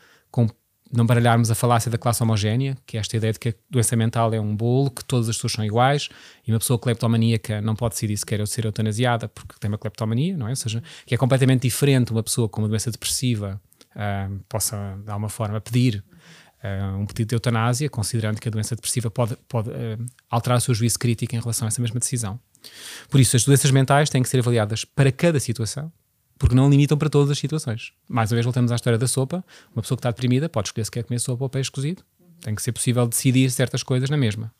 não 0.92 1.06
baralharmos 1.06 1.50
a 1.50 1.54
falácia 1.54 1.90
da 1.90 1.97
classe 1.97 2.23
homogénea, 2.23 2.76
que 2.85 2.97
é 2.97 3.00
esta 3.00 3.16
ideia 3.16 3.32
de 3.32 3.38
que 3.38 3.50
a 3.50 3.54
doença 3.70 3.94
mental 3.94 4.35
é 4.35 4.40
um 4.40 4.54
bolo, 4.54 4.90
que 4.90 5.04
todas 5.04 5.28
as 5.28 5.37
pessoas 5.37 5.52
são 5.52 5.64
iguais, 5.64 6.09
e 6.47 6.52
uma 6.52 6.59
pessoa 6.59 6.78
cleptomaníaca 6.78 7.61
não 7.61 7.76
pode 7.76 7.94
decidir 7.94 8.16
se 8.16 8.26
quer 8.26 8.44
ser 8.47 8.64
eutanasiada 8.64 9.28
porque 9.28 9.54
tem 9.61 9.70
uma 9.70 9.78
cleptomania, 9.78 10.37
não 10.37 10.47
é? 10.47 10.50
Ou 10.50 10.56
seja, 10.56 10.82
que 11.06 11.14
é 11.14 11.18
completamente 11.18 11.62
diferente 11.62 12.11
uma 12.11 12.23
pessoa 12.23 12.49
com 12.49 12.61
uma 12.61 12.68
doença 12.68 12.90
depressiva 12.90 13.61
uh, 13.94 14.40
possa, 14.49 14.99
de 15.04 15.11
alguma 15.11 15.28
forma, 15.28 15.61
pedir 15.61 16.02
uh, 16.64 16.97
um 16.99 17.06
pedido 17.06 17.28
de 17.28 17.35
eutanásia, 17.37 17.88
considerando 17.88 18.40
que 18.40 18.49
a 18.49 18.50
doença 18.50 18.75
depressiva 18.75 19.11
pode, 19.11 19.37
pode 19.49 19.70
uh, 19.70 20.06
alterar 20.28 20.59
o 20.59 20.61
seu 20.61 20.75
juízo 20.75 20.99
crítico 20.99 21.35
em 21.37 21.40
relação 21.40 21.66
a 21.66 21.68
essa 21.68 21.80
mesma 21.80 22.00
decisão. 22.00 22.38
Por 23.09 23.20
isso, 23.20 23.37
as 23.37 23.44
doenças 23.44 23.70
mentais 23.70 24.11
têm 24.11 24.23
que 24.23 24.28
ser 24.28 24.40
avaliadas 24.40 24.85
para 24.85 25.11
cada 25.11 25.40
situação, 25.40 25.90
porque 26.40 26.54
não 26.54 26.70
limitam 26.70 26.97
para 26.97 27.11
todas 27.11 27.30
as 27.30 27.38
situações. 27.38 27.92
Mais 28.09 28.32
uma 28.32 28.37
vez, 28.37 28.47
voltamos 28.47 28.73
à 28.73 28.75
história 28.75 28.99
da 28.99 29.06
sopa. 29.06 29.44
Uma 29.76 29.82
pessoa 29.82 29.94
que 29.94 30.00
está 30.00 30.11
deprimida 30.11 30.49
pode 30.49 30.68
escolher 30.68 30.87
se 30.87 30.90
quer 30.90 31.04
comer 31.04 31.18
sopa 31.18 31.44
ou 31.44 31.50
peixe 31.50 31.70
cozido. 31.70 32.02
Tem 32.40 32.54
que 32.54 32.62
ser 32.62 32.73
possível 32.73 33.06
decidir 33.06 33.50
certas 33.50 33.82
coisas 33.82 34.09
na 34.09 34.16
mesma. 34.16 34.50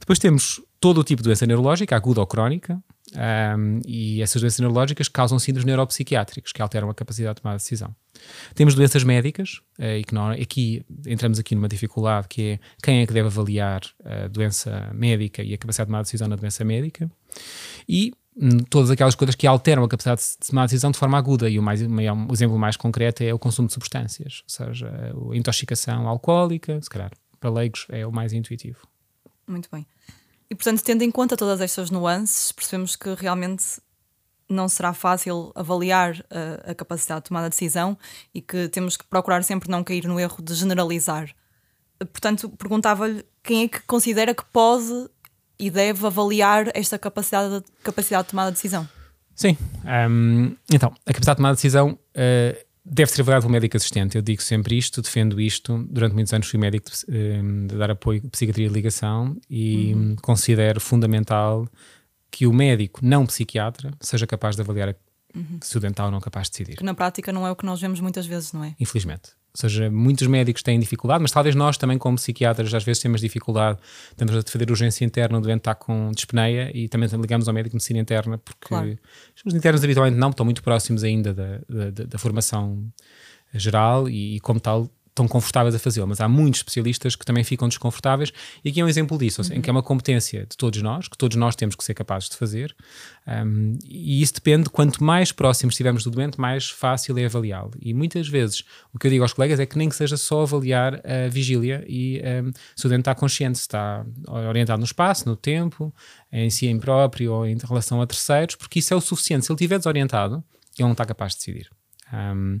Depois 0.00 0.18
temos 0.18 0.60
todo 0.80 0.98
o 0.98 1.04
tipo 1.04 1.22
de 1.22 1.28
doença 1.28 1.46
neurológica, 1.46 1.94
aguda 1.94 2.18
ou 2.18 2.26
crónica, 2.26 2.82
um, 3.14 3.80
e 3.86 4.20
essas 4.20 4.42
doenças 4.42 4.58
neurológicas 4.58 5.06
causam 5.06 5.38
síndromes 5.38 5.64
neuropsiquiátricos, 5.64 6.50
que 6.50 6.60
alteram 6.60 6.90
a 6.90 6.94
capacidade 6.94 7.36
de 7.36 7.42
tomar 7.42 7.54
decisão. 7.54 7.94
Temos 8.52 8.74
doenças 8.74 9.04
médicas, 9.04 9.60
uh, 9.78 9.98
e 10.00 10.02
que 10.02 10.12
não, 10.12 10.30
aqui 10.30 10.84
entramos 11.06 11.38
aqui 11.38 11.54
numa 11.54 11.68
dificuldade, 11.68 12.26
que 12.26 12.42
é 12.42 12.58
quem 12.82 13.02
é 13.02 13.06
que 13.06 13.12
deve 13.12 13.28
avaliar 13.28 13.82
a 14.04 14.26
doença 14.26 14.90
médica 14.92 15.44
e 15.44 15.54
a 15.54 15.58
capacidade 15.58 15.86
de 15.86 15.92
tomar 15.92 16.02
decisão 16.02 16.26
na 16.26 16.34
doença 16.34 16.64
médica. 16.64 17.08
E 17.88 18.12
todas 18.70 18.90
aquelas 18.90 19.14
coisas 19.14 19.34
que 19.34 19.46
alteram 19.46 19.84
a 19.84 19.88
capacidade 19.88 20.22
de 20.22 20.48
tomar 20.48 20.64
decisão 20.66 20.90
de 20.90 20.98
forma 20.98 21.18
aguda. 21.18 21.48
E 21.48 21.58
o, 21.58 21.62
mais, 21.62 21.80
o 21.82 22.32
exemplo 22.32 22.58
mais 22.58 22.76
concreto 22.76 23.22
é 23.22 23.32
o 23.32 23.38
consumo 23.38 23.68
de 23.68 23.74
substâncias, 23.74 24.42
ou 24.44 24.50
seja, 24.50 24.88
a 24.88 25.36
intoxicação 25.36 26.08
alcoólica, 26.08 26.80
se 26.80 26.88
calhar, 26.88 27.10
para 27.38 27.50
leigos 27.50 27.86
é 27.90 28.06
o 28.06 28.12
mais 28.12 28.32
intuitivo. 28.32 28.86
Muito 29.46 29.68
bem. 29.70 29.86
E 30.48 30.54
portanto, 30.54 30.82
tendo 30.82 31.02
em 31.02 31.10
conta 31.10 31.36
todas 31.36 31.60
estas 31.60 31.90
nuances, 31.90 32.52
percebemos 32.52 32.96
que 32.96 33.14
realmente 33.14 33.80
não 34.48 34.68
será 34.68 34.92
fácil 34.92 35.50
avaliar 35.54 36.24
a, 36.30 36.72
a 36.72 36.74
capacidade 36.74 37.22
de 37.22 37.28
tomada 37.28 37.48
de 37.48 37.52
decisão 37.52 37.96
e 38.34 38.40
que 38.40 38.68
temos 38.68 38.96
que 38.96 39.04
procurar 39.04 39.42
sempre 39.44 39.70
não 39.70 39.82
cair 39.82 40.06
no 40.06 40.20
erro 40.20 40.42
de 40.42 40.54
generalizar. 40.54 41.34
Portanto, 41.98 42.50
perguntava-lhe 42.50 43.24
quem 43.42 43.64
é 43.64 43.68
que 43.68 43.80
considera 43.82 44.34
que 44.34 44.44
pode 44.52 45.08
e 45.62 45.70
deve 45.70 46.04
avaliar 46.04 46.72
esta 46.74 46.98
capacidade 46.98 47.60
de, 47.60 47.64
capacidade 47.84 48.24
de 48.24 48.30
tomada 48.30 48.50
de 48.50 48.56
decisão. 48.56 48.88
Sim. 49.32 49.56
Um, 50.10 50.56
então, 50.72 50.92
a 51.06 51.12
capacidade 51.12 51.36
de 51.36 51.36
tomada 51.36 51.54
de 51.54 51.58
decisão 51.58 51.90
uh, 51.90 52.66
deve 52.84 53.12
ser 53.12 53.20
avaliada 53.20 53.42
pelo 53.42 53.52
médico 53.52 53.76
assistente. 53.76 54.16
Eu 54.16 54.22
digo 54.22 54.42
sempre 54.42 54.76
isto, 54.76 55.00
defendo 55.00 55.40
isto. 55.40 55.86
Durante 55.88 56.14
muitos 56.14 56.32
anos 56.32 56.48
fui 56.48 56.58
médico 56.58 56.90
de, 56.90 57.68
de 57.68 57.76
dar 57.76 57.92
apoio 57.92 58.20
de 58.22 58.28
psiquiatria 58.28 58.66
de 58.66 58.74
ligação 58.74 59.36
e 59.48 59.94
uhum. 59.94 60.16
considero 60.20 60.80
fundamental 60.80 61.68
que 62.28 62.44
o 62.44 62.52
médico, 62.52 62.98
não 63.00 63.24
psiquiatra, 63.24 63.92
seja 64.00 64.26
capaz 64.26 64.56
de 64.56 64.62
avaliar 64.62 64.96
uhum. 65.32 65.60
se 65.62 65.76
o 65.76 65.80
dental 65.80 66.10
não 66.10 66.18
é 66.18 66.20
capaz 66.20 66.48
de 66.48 66.58
decidir. 66.58 66.76
Que 66.76 66.82
na 66.82 66.94
prática 66.94 67.32
não 67.32 67.46
é 67.46 67.52
o 67.52 67.54
que 67.54 67.64
nós 67.64 67.80
vemos 67.80 68.00
muitas 68.00 68.26
vezes, 68.26 68.52
não 68.52 68.64
é? 68.64 68.74
Infelizmente. 68.80 69.30
Ou 69.54 69.60
seja, 69.60 69.90
muitos 69.90 70.26
médicos 70.26 70.62
têm 70.62 70.80
dificuldade, 70.80 71.20
mas 71.20 71.30
talvez 71.30 71.54
nós 71.54 71.76
também, 71.76 71.98
como 71.98 72.16
psiquiatras, 72.16 72.72
às 72.72 72.82
vezes 72.84 73.02
temos 73.02 73.20
dificuldade. 73.20 73.78
Estamos 74.08 74.34
a 74.34 74.40
defender 74.40 74.70
urgência 74.70 75.04
interna, 75.04 75.36
o 75.36 75.40
doente 75.42 75.58
está 75.58 75.74
com 75.74 76.10
dispneia 76.10 76.70
e 76.74 76.88
também 76.88 77.06
ligamos 77.20 77.46
ao 77.48 77.54
médico 77.54 77.72
de 77.72 77.76
medicina 77.76 77.98
interna, 77.98 78.38
porque 78.38 78.68
claro. 78.68 78.98
os 79.44 79.54
internos 79.54 79.84
habitualmente 79.84 80.18
não, 80.18 80.30
estão 80.30 80.44
muito 80.44 80.62
próximos 80.62 81.04
ainda 81.04 81.34
da, 81.34 81.60
da, 81.68 82.04
da 82.06 82.18
formação 82.18 82.90
geral 83.52 84.08
e, 84.08 84.36
e, 84.36 84.40
como 84.40 84.58
tal, 84.58 84.88
tão 85.14 85.28
confortáveis 85.28 85.74
a 85.74 85.78
fazê-lo, 85.78 86.08
mas 86.08 86.20
há 86.20 86.28
muitos 86.28 86.60
especialistas 86.60 87.14
que 87.14 87.24
também 87.24 87.44
ficam 87.44 87.68
desconfortáveis 87.68 88.32
e 88.64 88.70
aqui 88.70 88.80
é 88.80 88.84
um 88.84 88.88
exemplo 88.88 89.18
disso, 89.18 89.42
em 89.52 89.60
que 89.60 89.68
é 89.68 89.72
uma 89.72 89.82
competência 89.82 90.46
de 90.46 90.56
todos 90.56 90.80
nós, 90.82 91.08
que 91.08 91.16
todos 91.16 91.36
nós 91.36 91.54
temos 91.54 91.74
que 91.74 91.84
ser 91.84 91.94
capazes 91.94 92.28
de 92.28 92.36
fazer 92.36 92.74
um, 93.26 93.78
e 93.84 94.22
isso 94.22 94.34
depende, 94.34 94.70
quanto 94.70 95.02
mais 95.02 95.32
próximos 95.32 95.74
estivermos 95.74 96.04
do 96.04 96.10
doente, 96.10 96.40
mais 96.40 96.70
fácil 96.70 97.18
é 97.18 97.26
avaliá-lo 97.26 97.72
e 97.80 97.92
muitas 97.92 98.28
vezes 98.28 98.64
o 98.92 98.98
que 98.98 99.06
eu 99.06 99.10
digo 99.10 99.22
aos 99.22 99.32
colegas 99.32 99.60
é 99.60 99.66
que 99.66 99.76
nem 99.76 99.88
que 99.88 99.96
seja 99.96 100.16
só 100.16 100.42
avaliar 100.42 100.94
a 101.06 101.28
vigília 101.28 101.84
e 101.86 102.22
um, 102.44 102.50
se 102.74 102.86
o 102.86 102.88
doente 102.88 103.02
está 103.02 103.14
consciente, 103.14 103.58
se 103.58 103.64
está 103.64 104.04
orientado 104.28 104.78
no 104.78 104.86
espaço, 104.86 105.28
no 105.28 105.36
tempo, 105.36 105.94
em 106.32 106.48
si 106.48 106.66
em 106.66 106.78
próprio 106.78 107.32
ou 107.32 107.46
em 107.46 107.56
relação 107.58 108.00
a 108.00 108.06
terceiros, 108.06 108.56
porque 108.56 108.78
isso 108.78 108.94
é 108.94 108.96
o 108.96 109.00
suficiente, 109.00 109.44
se 109.44 109.52
ele 109.52 109.56
estiver 109.56 109.78
desorientado, 109.78 110.42
ele 110.78 110.84
não 110.84 110.92
está 110.92 111.04
capaz 111.04 111.32
de 111.32 111.38
decidir. 111.38 111.81
Um, 112.12 112.60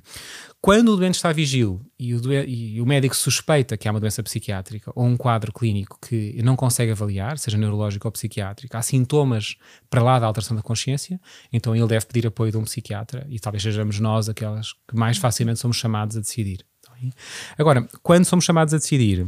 quando 0.62 0.88
o 0.88 0.96
doente 0.96 1.16
está 1.16 1.30
vigil 1.30 1.80
e 1.98 2.14
o, 2.14 2.32
e 2.32 2.80
o, 2.80 2.86
médico 2.86 3.14
suspeita 3.14 3.76
que 3.76 3.86
há 3.86 3.90
uma 3.90 4.00
doença 4.00 4.22
psiquiátrica 4.22 4.90
ou 4.94 5.04
um 5.04 5.14
quadro 5.16 5.52
clínico 5.52 5.98
que 6.00 6.40
não 6.42 6.56
consegue 6.56 6.92
avaliar, 6.92 7.38
seja 7.38 7.58
neurológico 7.58 8.08
ou 8.08 8.12
psiquiátrico, 8.12 8.74
há 8.76 8.80
sintomas 8.80 9.56
para 9.90 10.02
lá 10.02 10.18
da 10.18 10.26
alteração 10.26 10.56
da 10.56 10.62
consciência, 10.62 11.20
então 11.52 11.76
ele 11.76 11.86
deve 11.86 12.06
pedir 12.06 12.26
apoio 12.26 12.50
de 12.50 12.56
um 12.56 12.64
psiquiatra 12.64 13.26
e 13.28 13.38
talvez 13.38 13.62
sejamos 13.62 14.00
nós 14.00 14.28
aquelas 14.28 14.72
que 14.88 14.96
mais 14.96 15.18
facilmente 15.18 15.60
somos 15.60 15.76
chamados 15.76 16.16
a 16.16 16.20
decidir. 16.20 16.64
Agora, 17.58 17.86
quando 18.02 18.24
somos 18.24 18.44
chamados 18.44 18.72
a 18.72 18.78
decidir, 18.78 19.26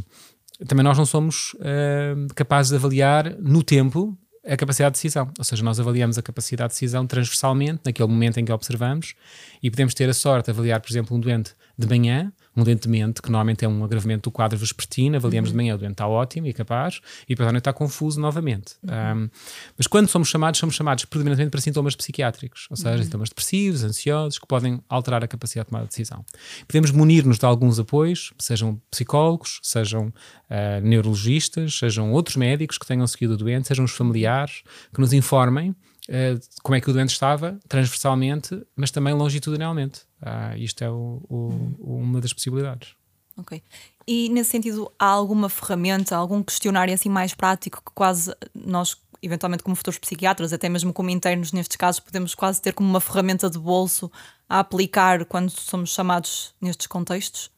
também 0.69 0.85
nós 0.85 0.97
não 0.97 1.04
somos 1.04 1.54
uh, 1.54 2.33
capazes 2.35 2.71
de 2.71 2.76
avaliar 2.76 3.37
no 3.40 3.62
tempo 3.62 4.16
a 4.47 4.57
capacidade 4.57 4.95
de 4.95 5.03
decisão. 5.03 5.31
Ou 5.39 5.45
seja, 5.45 5.63
nós 5.63 5.81
avaliamos 5.81 6.19
a 6.19 6.23
capacidade 6.23 6.71
de 6.71 6.75
decisão 6.75 7.07
transversalmente, 7.07 7.81
naquele 7.85 8.09
momento 8.09 8.39
em 8.39 8.45
que 8.45 8.53
observamos, 8.53 9.15
e 9.63 9.71
podemos 9.71 9.95
ter 9.95 10.09
a 10.09 10.15
sorte 10.15 10.47
de 10.47 10.51
avaliar, 10.51 10.81
por 10.81 10.91
exemplo, 10.91 11.17
um 11.17 11.21
doente 11.21 11.55
de 11.79 11.87
manhã, 11.87 12.33
um 12.57 12.63
doente 12.63 12.83
de 12.83 12.89
mente, 12.89 13.21
que 13.21 13.31
normalmente 13.31 13.65
é 13.65 13.69
um 13.69 13.85
agravamento 13.85 14.31
do 14.31 14.31
quadro 14.31 14.59
vespertino, 14.59 15.17
avaliamos 15.17 15.51
uhum. 15.51 15.53
de 15.53 15.57
manhã, 15.57 15.75
o 15.75 15.79
doente 15.79 15.93
está 15.93 16.07
ótimo 16.07 16.47
e 16.47 16.53
capaz, 16.53 17.01
e 17.25 17.29
depois 17.31 17.49
à 17.49 17.53
noite 17.53 17.63
está 17.63 17.73
confuso 17.73 18.21
novamente. 18.21 18.75
Uhum. 18.83 19.25
Um, 19.25 19.31
mas 19.77 19.87
quando 19.87 20.09
somos 20.09 20.29
chamados, 20.29 20.61
somos 20.61 20.75
chamados 20.75 21.05
predominantemente 21.05 21.51
para 21.51 21.61
sintomas 21.61 21.97
psiquiátricos, 21.97 22.67
ou 22.71 22.77
seja, 22.77 22.97
uhum. 22.97 23.03
sintomas 23.03 23.29
depressivos, 23.29 23.85
ansiosos, 23.85 24.39
que 24.39 24.47
podem 24.47 24.81
alterar 24.89 25.25
a 25.25 25.29
capacidade 25.29 25.67
de 25.67 25.71
tomar 25.71 25.83
a 25.83 25.87
decisão. 25.87 26.25
Podemos 26.67 26.91
munir-nos 26.91 27.39
de 27.39 27.47
alguns 27.47 27.79
apoios, 27.79 28.33
sejam 28.39 28.81
psicólogos, 28.91 29.61
sejam 29.63 30.07
uh, 30.07 30.81
neurologistas, 30.83 31.79
sejam 31.79 32.13
outros 32.13 32.37
médicos 32.37 32.79
que 32.79 32.87
tenham 32.87 33.07
seguido 33.07 33.35
o 33.35 33.37
doente, 33.37 33.69
sejam 33.69 33.85
os 33.85 33.93
familiares, 33.93 34.63
que 34.93 35.01
nos 35.01 35.13
informem 35.13 35.75
Uh, 36.07 36.39
como 36.63 36.77
é 36.77 36.83
que 36.83 36.91
o 36.91 36.93
doente 36.93 37.13
estava, 37.13 37.59
transversalmente, 37.67 38.63
mas 38.77 38.91
também 38.91 39.15
longitudinalmente. 39.15 40.03
Uh, 40.25 40.57
isto 40.57 40.83
é 40.83 40.90
o, 40.90 41.21
o, 41.28 41.76
uma 41.78 42.19
das 42.19 42.33
possibilidades. 42.33 42.95
Ok. 43.37 43.62
E 44.07 44.31
nesse 44.31 44.50
sentido, 44.50 44.90
há 44.99 45.07
alguma 45.07 45.50
ferramenta, 45.50 46.16
algum 46.16 46.43
questionário 46.43 46.95
assim 46.95 47.11
mais 47.11 47.35
prático 47.35 47.83
que 47.85 47.93
quase 47.95 48.35
nós, 48.54 48.97
eventualmente 49.21 49.62
como 49.62 49.76
futuros 49.76 49.99
psiquiatras, 49.99 50.52
até 50.52 50.69
mesmo 50.69 50.95
como 50.95 51.11
internos 51.11 51.52
nestes 51.52 51.76
casos, 51.76 52.00
podemos 52.00 52.35
quase 52.35 52.62
ter 52.62 52.73
como 52.73 52.88
uma 52.88 53.00
ferramenta 53.00 53.50
de 53.50 53.59
bolso 53.59 54.11
a 54.49 54.61
aplicar 54.61 55.26
quando 55.26 55.50
somos 55.50 55.90
chamados 55.90 56.54
nestes 56.61 56.87
contextos? 56.87 57.50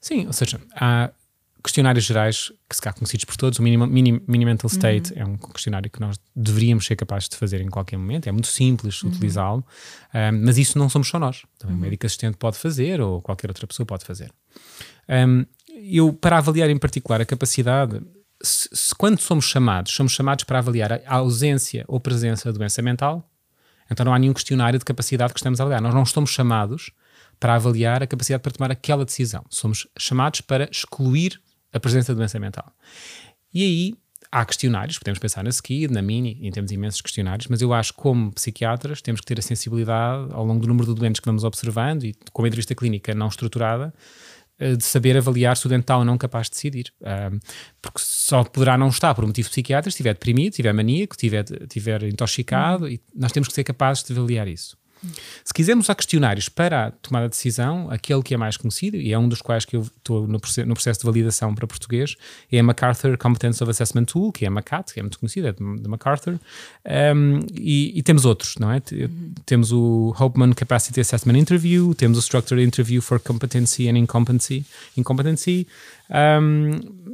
Sim, 0.00 0.26
ou 0.26 0.32
seja, 0.32 0.60
há 0.74 1.10
questionários 1.62 2.04
gerais 2.04 2.52
que 2.68 2.76
se 2.76 2.82
calhar 2.82 2.94
conhecidos 2.94 3.24
por 3.24 3.36
todos, 3.36 3.58
o 3.58 3.62
Mini, 3.62 3.76
Mini 4.26 4.44
Mental 4.44 4.68
State 4.68 5.12
uhum. 5.12 5.18
é 5.18 5.24
um 5.24 5.36
questionário 5.36 5.90
que 5.90 6.00
nós 6.00 6.16
deveríamos 6.34 6.86
ser 6.86 6.96
capazes 6.96 7.28
de 7.28 7.36
fazer 7.36 7.60
em 7.60 7.68
qualquer 7.68 7.96
momento, 7.96 8.28
é 8.28 8.32
muito 8.32 8.48
simples 8.48 9.02
uhum. 9.02 9.10
utilizá-lo, 9.10 9.64
um, 10.14 10.44
mas 10.44 10.58
isso 10.58 10.78
não 10.78 10.88
somos 10.88 11.08
só 11.08 11.18
nós, 11.18 11.42
também 11.58 11.74
uhum. 11.74 11.80
o 11.80 11.84
médico 11.84 12.06
assistente 12.06 12.36
pode 12.36 12.56
fazer 12.56 13.00
ou 13.00 13.20
qualquer 13.20 13.50
outra 13.50 13.66
pessoa 13.66 13.86
pode 13.86 14.04
fazer. 14.04 14.32
Um, 15.08 15.44
eu, 15.68 16.12
para 16.12 16.38
avaliar 16.38 16.70
em 16.70 16.78
particular 16.78 17.20
a 17.20 17.24
capacidade, 17.24 18.00
se, 18.42 18.68
se, 18.72 18.94
quando 18.94 19.20
somos 19.20 19.44
chamados, 19.44 19.92
somos 19.92 20.12
chamados 20.12 20.44
para 20.44 20.58
avaliar 20.58 21.00
a 21.06 21.14
ausência 21.16 21.84
ou 21.88 21.98
presença 21.98 22.52
da 22.52 22.58
doença 22.58 22.80
mental, 22.82 23.28
então 23.90 24.04
não 24.04 24.12
há 24.12 24.18
nenhum 24.18 24.34
questionário 24.34 24.78
de 24.78 24.84
capacidade 24.84 25.32
que 25.32 25.40
estamos 25.40 25.60
a 25.60 25.62
avaliar, 25.62 25.80
nós 25.80 25.94
não 25.94 26.02
estamos 26.02 26.30
chamados 26.30 26.90
para 27.40 27.54
avaliar 27.54 28.02
a 28.02 28.06
capacidade 28.06 28.42
para 28.42 28.52
tomar 28.52 28.70
aquela 28.70 29.04
decisão. 29.04 29.44
Somos 29.48 29.86
chamados 29.98 30.40
para 30.40 30.68
excluir 30.70 31.40
a 31.72 31.80
presença 31.80 32.12
de 32.12 32.18
doença 32.18 32.38
mental. 32.38 32.72
E 33.52 33.62
aí 33.62 33.94
há 34.30 34.44
questionários, 34.44 34.98
podemos 34.98 35.18
pensar 35.18 35.42
na 35.42 35.50
SKID, 35.50 35.92
na 35.92 36.02
MINI, 36.02 36.38
e 36.42 36.50
temos 36.50 36.70
imensos 36.70 37.00
questionários, 37.00 37.46
mas 37.48 37.62
eu 37.62 37.72
acho 37.72 37.92
que 37.92 37.98
como 38.00 38.32
psiquiatras 38.32 39.00
temos 39.00 39.20
que 39.20 39.26
ter 39.26 39.38
a 39.38 39.42
sensibilidade 39.42 40.32
ao 40.32 40.44
longo 40.44 40.60
do 40.60 40.68
número 40.68 40.86
de 40.86 40.94
doentes 40.94 41.20
que 41.20 41.26
vamos 41.26 41.44
observando 41.44 42.04
e 42.04 42.14
com 42.32 42.42
uma 42.42 42.48
entrevista 42.48 42.74
clínica 42.74 43.14
não 43.14 43.28
estruturada, 43.28 43.92
eh, 44.58 44.76
de 44.76 44.84
saber 44.84 45.16
avaliar 45.16 45.56
se 45.56 45.66
o 45.66 45.68
doente 45.68 45.82
está 45.82 45.96
ou 45.96 46.04
não 46.04 46.18
capaz 46.18 46.48
de 46.48 46.56
decidir. 46.56 46.92
porque 47.80 48.00
só 48.00 48.44
poderá 48.44 48.76
não 48.76 48.88
estar 48.88 49.14
por 49.14 49.24
um 49.24 49.28
motivo 49.28 49.48
psiquiátrico 49.48 49.90
se 49.92 49.96
estiver 49.96 50.14
deprimido, 50.14 50.52
se 50.52 50.60
estiver 50.60 50.74
maníaco, 50.74 51.14
se 51.14 51.26
estiver, 51.26 51.62
estiver 51.62 52.02
intoxicado, 52.04 52.84
uhum. 52.84 52.90
e 52.90 53.00
nós 53.14 53.32
temos 53.32 53.48
que 53.48 53.54
ser 53.54 53.64
capazes 53.64 54.04
de 54.04 54.12
avaliar 54.12 54.48
isso. 54.48 54.76
Se 55.44 55.52
quisermos 55.54 55.86
usar 55.86 55.94
questionários 55.94 56.48
para 56.48 56.86
a 56.86 56.90
tomada 56.90 57.26
de 57.26 57.30
decisão, 57.30 57.90
aquele 57.90 58.22
que 58.22 58.34
é 58.34 58.36
mais 58.36 58.56
conhecido, 58.56 58.96
e 58.96 59.12
é 59.12 59.18
um 59.18 59.28
dos 59.28 59.40
quais 59.40 59.64
que 59.64 59.76
eu 59.76 59.82
estou 59.82 60.26
no, 60.26 60.40
no 60.66 60.74
processo 60.74 61.00
de 61.00 61.06
validação 61.06 61.54
para 61.54 61.66
português, 61.66 62.16
é 62.50 62.58
a 62.58 62.62
MacArthur 62.62 63.16
Competence 63.16 63.62
of 63.62 63.70
Assessment 63.70 64.04
Tool, 64.04 64.32
que 64.32 64.44
é 64.44 64.48
a 64.48 64.50
MACAT, 64.50 64.92
que 64.92 65.00
é 65.00 65.02
muito 65.02 65.18
conhecida, 65.18 65.48
é 65.48 65.52
de 65.52 65.88
MacArthur, 65.88 66.38
um, 67.14 67.40
e, 67.54 67.98
e, 67.98 68.02
temos 68.02 68.24
outros, 68.24 68.56
não 68.58 68.70
é? 68.70 68.82
Uhum. 68.92 69.32
Temos 69.44 69.72
o 69.72 70.14
Hopeman 70.18 70.52
Capacity 70.52 71.00
Assessment 71.00 71.38
Interview, 71.38 71.94
temos 71.94 72.18
o 72.18 72.20
Structured 72.20 72.64
Interview 72.64 73.00
for 73.02 73.20
Competency 73.20 73.88
and 73.88 73.98
Incompetency. 73.98 74.64
Incompetency. 74.96 75.66
Um, 76.10 76.70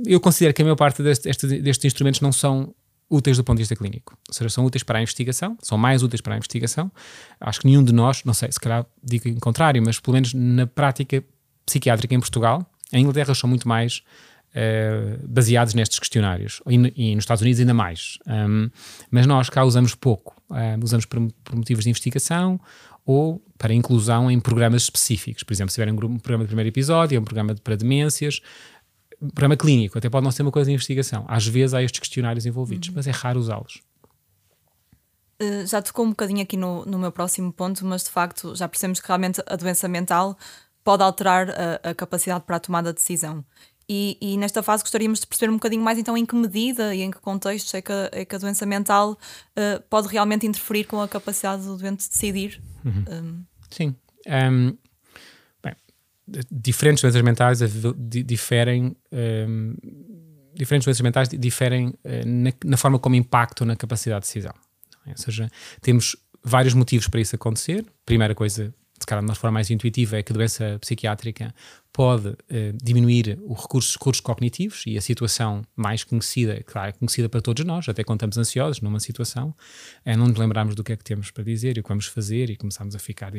eu 0.06 0.20
considero 0.20 0.54
que 0.54 0.62
a 0.62 0.64
maior 0.64 0.76
parte 0.76 1.02
destes, 1.02 1.36
destes 1.62 1.84
instrumentos 1.84 2.20
não 2.20 2.32
são 2.32 2.74
úteis 3.08 3.36
do 3.36 3.44
ponto 3.44 3.56
de 3.58 3.62
vista 3.62 3.76
clínico. 3.76 4.16
Ou 4.28 4.34
seja, 4.34 4.50
são 4.50 4.64
úteis 4.64 4.82
para 4.82 4.98
a 4.98 5.02
investigação, 5.02 5.56
são 5.60 5.78
mais 5.78 6.02
úteis 6.02 6.20
para 6.20 6.34
a 6.34 6.36
investigação. 6.36 6.90
Acho 7.40 7.60
que 7.60 7.66
nenhum 7.66 7.82
de 7.82 7.92
nós, 7.92 8.22
não 8.24 8.34
sei, 8.34 8.50
se 8.50 8.60
calhar 8.60 8.86
digo 9.02 9.28
em 9.28 9.38
contrário, 9.38 9.82
mas 9.82 10.00
pelo 10.00 10.14
menos 10.14 10.32
na 10.34 10.66
prática 10.66 11.22
psiquiátrica 11.66 12.14
em 12.14 12.20
Portugal, 12.20 12.68
em 12.92 13.02
Inglaterra 13.02 13.34
são 13.34 13.48
muito 13.48 13.68
mais 13.68 14.02
uh, 14.54 15.28
baseados 15.28 15.74
nestes 15.74 15.98
questionários, 15.98 16.60
e, 16.68 16.74
e, 16.96 17.14
nos 17.14 17.24
Estados 17.24 17.42
Unidos 17.42 17.60
ainda 17.60 17.74
mais. 17.74 18.18
Um, 18.26 18.70
mas 19.10 19.26
nós 19.26 19.48
cá 19.50 19.64
usamos 19.64 19.94
pouco. 19.94 20.34
Uh, 20.50 20.82
usamos 20.82 21.04
por, 21.06 21.20
por, 21.42 21.56
motivos 21.56 21.84
de 21.84 21.90
investigação 21.90 22.60
ou 23.06 23.42
para 23.58 23.74
inclusão 23.74 24.30
em 24.30 24.40
programas 24.40 24.82
específicos. 24.82 25.42
Por 25.42 25.52
exemplo, 25.52 25.70
se 25.70 25.80
tiver 25.80 25.92
um, 25.92 25.96
programa 26.18 26.44
de 26.44 26.48
primeiro 26.48 26.68
episódio, 26.68 27.20
um 27.20 27.24
programa 27.24 27.54
para 27.62 27.76
demências, 27.76 28.40
programa 29.18 29.56
clínico, 29.56 29.98
até 29.98 30.08
pode 30.08 30.24
não 30.24 30.30
ser 30.30 30.42
uma 30.42 30.50
coisa 30.52 30.68
de 30.68 30.74
investigação. 30.74 31.24
Às 31.28 31.46
vezes 31.46 31.74
há 31.74 31.82
estes 31.82 32.00
questionários 32.00 32.46
envolvidos, 32.46 32.88
uhum. 32.88 32.94
mas 32.96 33.06
é 33.06 33.10
raro 33.10 33.40
usá-los. 33.40 33.82
Uh, 35.42 35.66
já 35.66 35.82
tocou 35.82 36.04
um 36.04 36.10
bocadinho 36.10 36.42
aqui 36.42 36.56
no, 36.56 36.84
no 36.84 36.98
meu 36.98 37.10
próximo 37.10 37.52
ponto, 37.52 37.84
mas 37.84 38.04
de 38.04 38.10
facto 38.10 38.54
já 38.54 38.68
percebemos 38.68 39.00
que 39.00 39.06
realmente 39.06 39.42
a 39.46 39.56
doença 39.56 39.88
mental 39.88 40.38
pode 40.84 41.02
alterar 41.02 41.48
a, 41.50 41.90
a 41.90 41.94
capacidade 41.94 42.44
para 42.44 42.56
a 42.56 42.60
tomada 42.60 42.90
de 42.90 42.96
decisão. 42.96 43.44
E, 43.88 44.16
e, 44.20 44.38
nesta 44.38 44.62
fase 44.62 44.82
gostaríamos 44.82 45.20
de 45.20 45.26
perceber 45.26 45.50
um 45.50 45.56
bocadinho 45.56 45.82
mais 45.82 45.98
então 45.98 46.16
em 46.16 46.24
que 46.24 46.34
medida 46.34 46.94
e 46.94 47.02
em 47.02 47.10
que 47.10 47.18
contexto 47.18 47.74
é 47.76 47.82
que 47.82 47.92
a, 47.92 48.08
é 48.12 48.24
que 48.24 48.34
a 48.34 48.38
doença 48.38 48.64
mental 48.64 49.12
uh, 49.12 49.82
pode 49.90 50.08
realmente 50.08 50.46
interferir 50.46 50.84
com 50.84 51.02
a 51.02 51.08
capacidade 51.08 51.64
do 51.64 51.76
doente 51.76 52.04
de 52.04 52.08
decidir. 52.08 52.62
Uhum. 52.82 53.04
Um. 53.10 53.44
Sim. 53.70 53.94
Um, 54.26 54.76
diferentes 56.50 57.02
doenças 57.02 57.22
mentais 57.22 57.60
diferem. 58.24 58.96
Um, 59.12 59.74
diferentes 60.54 60.84
doenças 60.84 61.00
mentais 61.00 61.28
diferem 61.28 61.88
uh, 61.88 62.26
na, 62.26 62.52
na, 62.64 62.76
forma 62.76 62.98
como 62.98 63.16
impactam 63.16 63.66
na 63.66 63.74
capacidade 63.74 64.24
de 64.24 64.28
decisão. 64.28 64.54
Ou 65.06 65.16
seja, 65.16 65.50
temos 65.82 66.16
vários 66.42 66.74
motivos 66.74 67.08
para 67.08 67.20
isso 67.20 67.34
acontecer. 67.34 67.84
Primeira 68.06 68.34
coisa, 68.34 68.72
se 69.04 69.06
calhar 69.06 69.22
de 69.22 69.30
uma 69.30 69.34
forma 69.34 69.54
mais 69.54 69.70
intuitiva, 69.70 70.16
é 70.16 70.22
que 70.22 70.32
a 70.32 70.34
doença 70.34 70.78
psiquiátrica 70.80 71.54
pode 71.92 72.34
eh, 72.48 72.72
diminuir 72.82 73.38
os 73.46 73.60
recursos, 73.60 73.92
recursos 73.92 74.20
cognitivos 74.20 74.82
e 74.84 74.98
a 74.98 75.00
situação 75.00 75.62
mais 75.76 76.02
conhecida, 76.02 76.60
claro, 76.66 76.88
é 76.88 76.92
conhecida 76.92 77.28
para 77.28 77.40
todos 77.40 77.64
nós, 77.64 77.88
até 77.88 78.02
quando 78.02 78.18
estamos 78.18 78.36
ansiosos 78.36 78.80
numa 78.80 78.98
situação, 78.98 79.54
é 80.04 80.16
não 80.16 80.26
nos 80.26 80.36
lembrarmos 80.36 80.74
do 80.74 80.82
que 80.82 80.92
é 80.92 80.96
que 80.96 81.04
temos 81.04 81.30
para 81.30 81.44
dizer 81.44 81.76
e 81.76 81.80
o 81.80 81.82
que 81.84 81.88
vamos 81.88 82.06
fazer 82.06 82.50
e 82.50 82.56
começarmos 82.56 82.96
a 82.96 82.98
ficar 82.98 83.30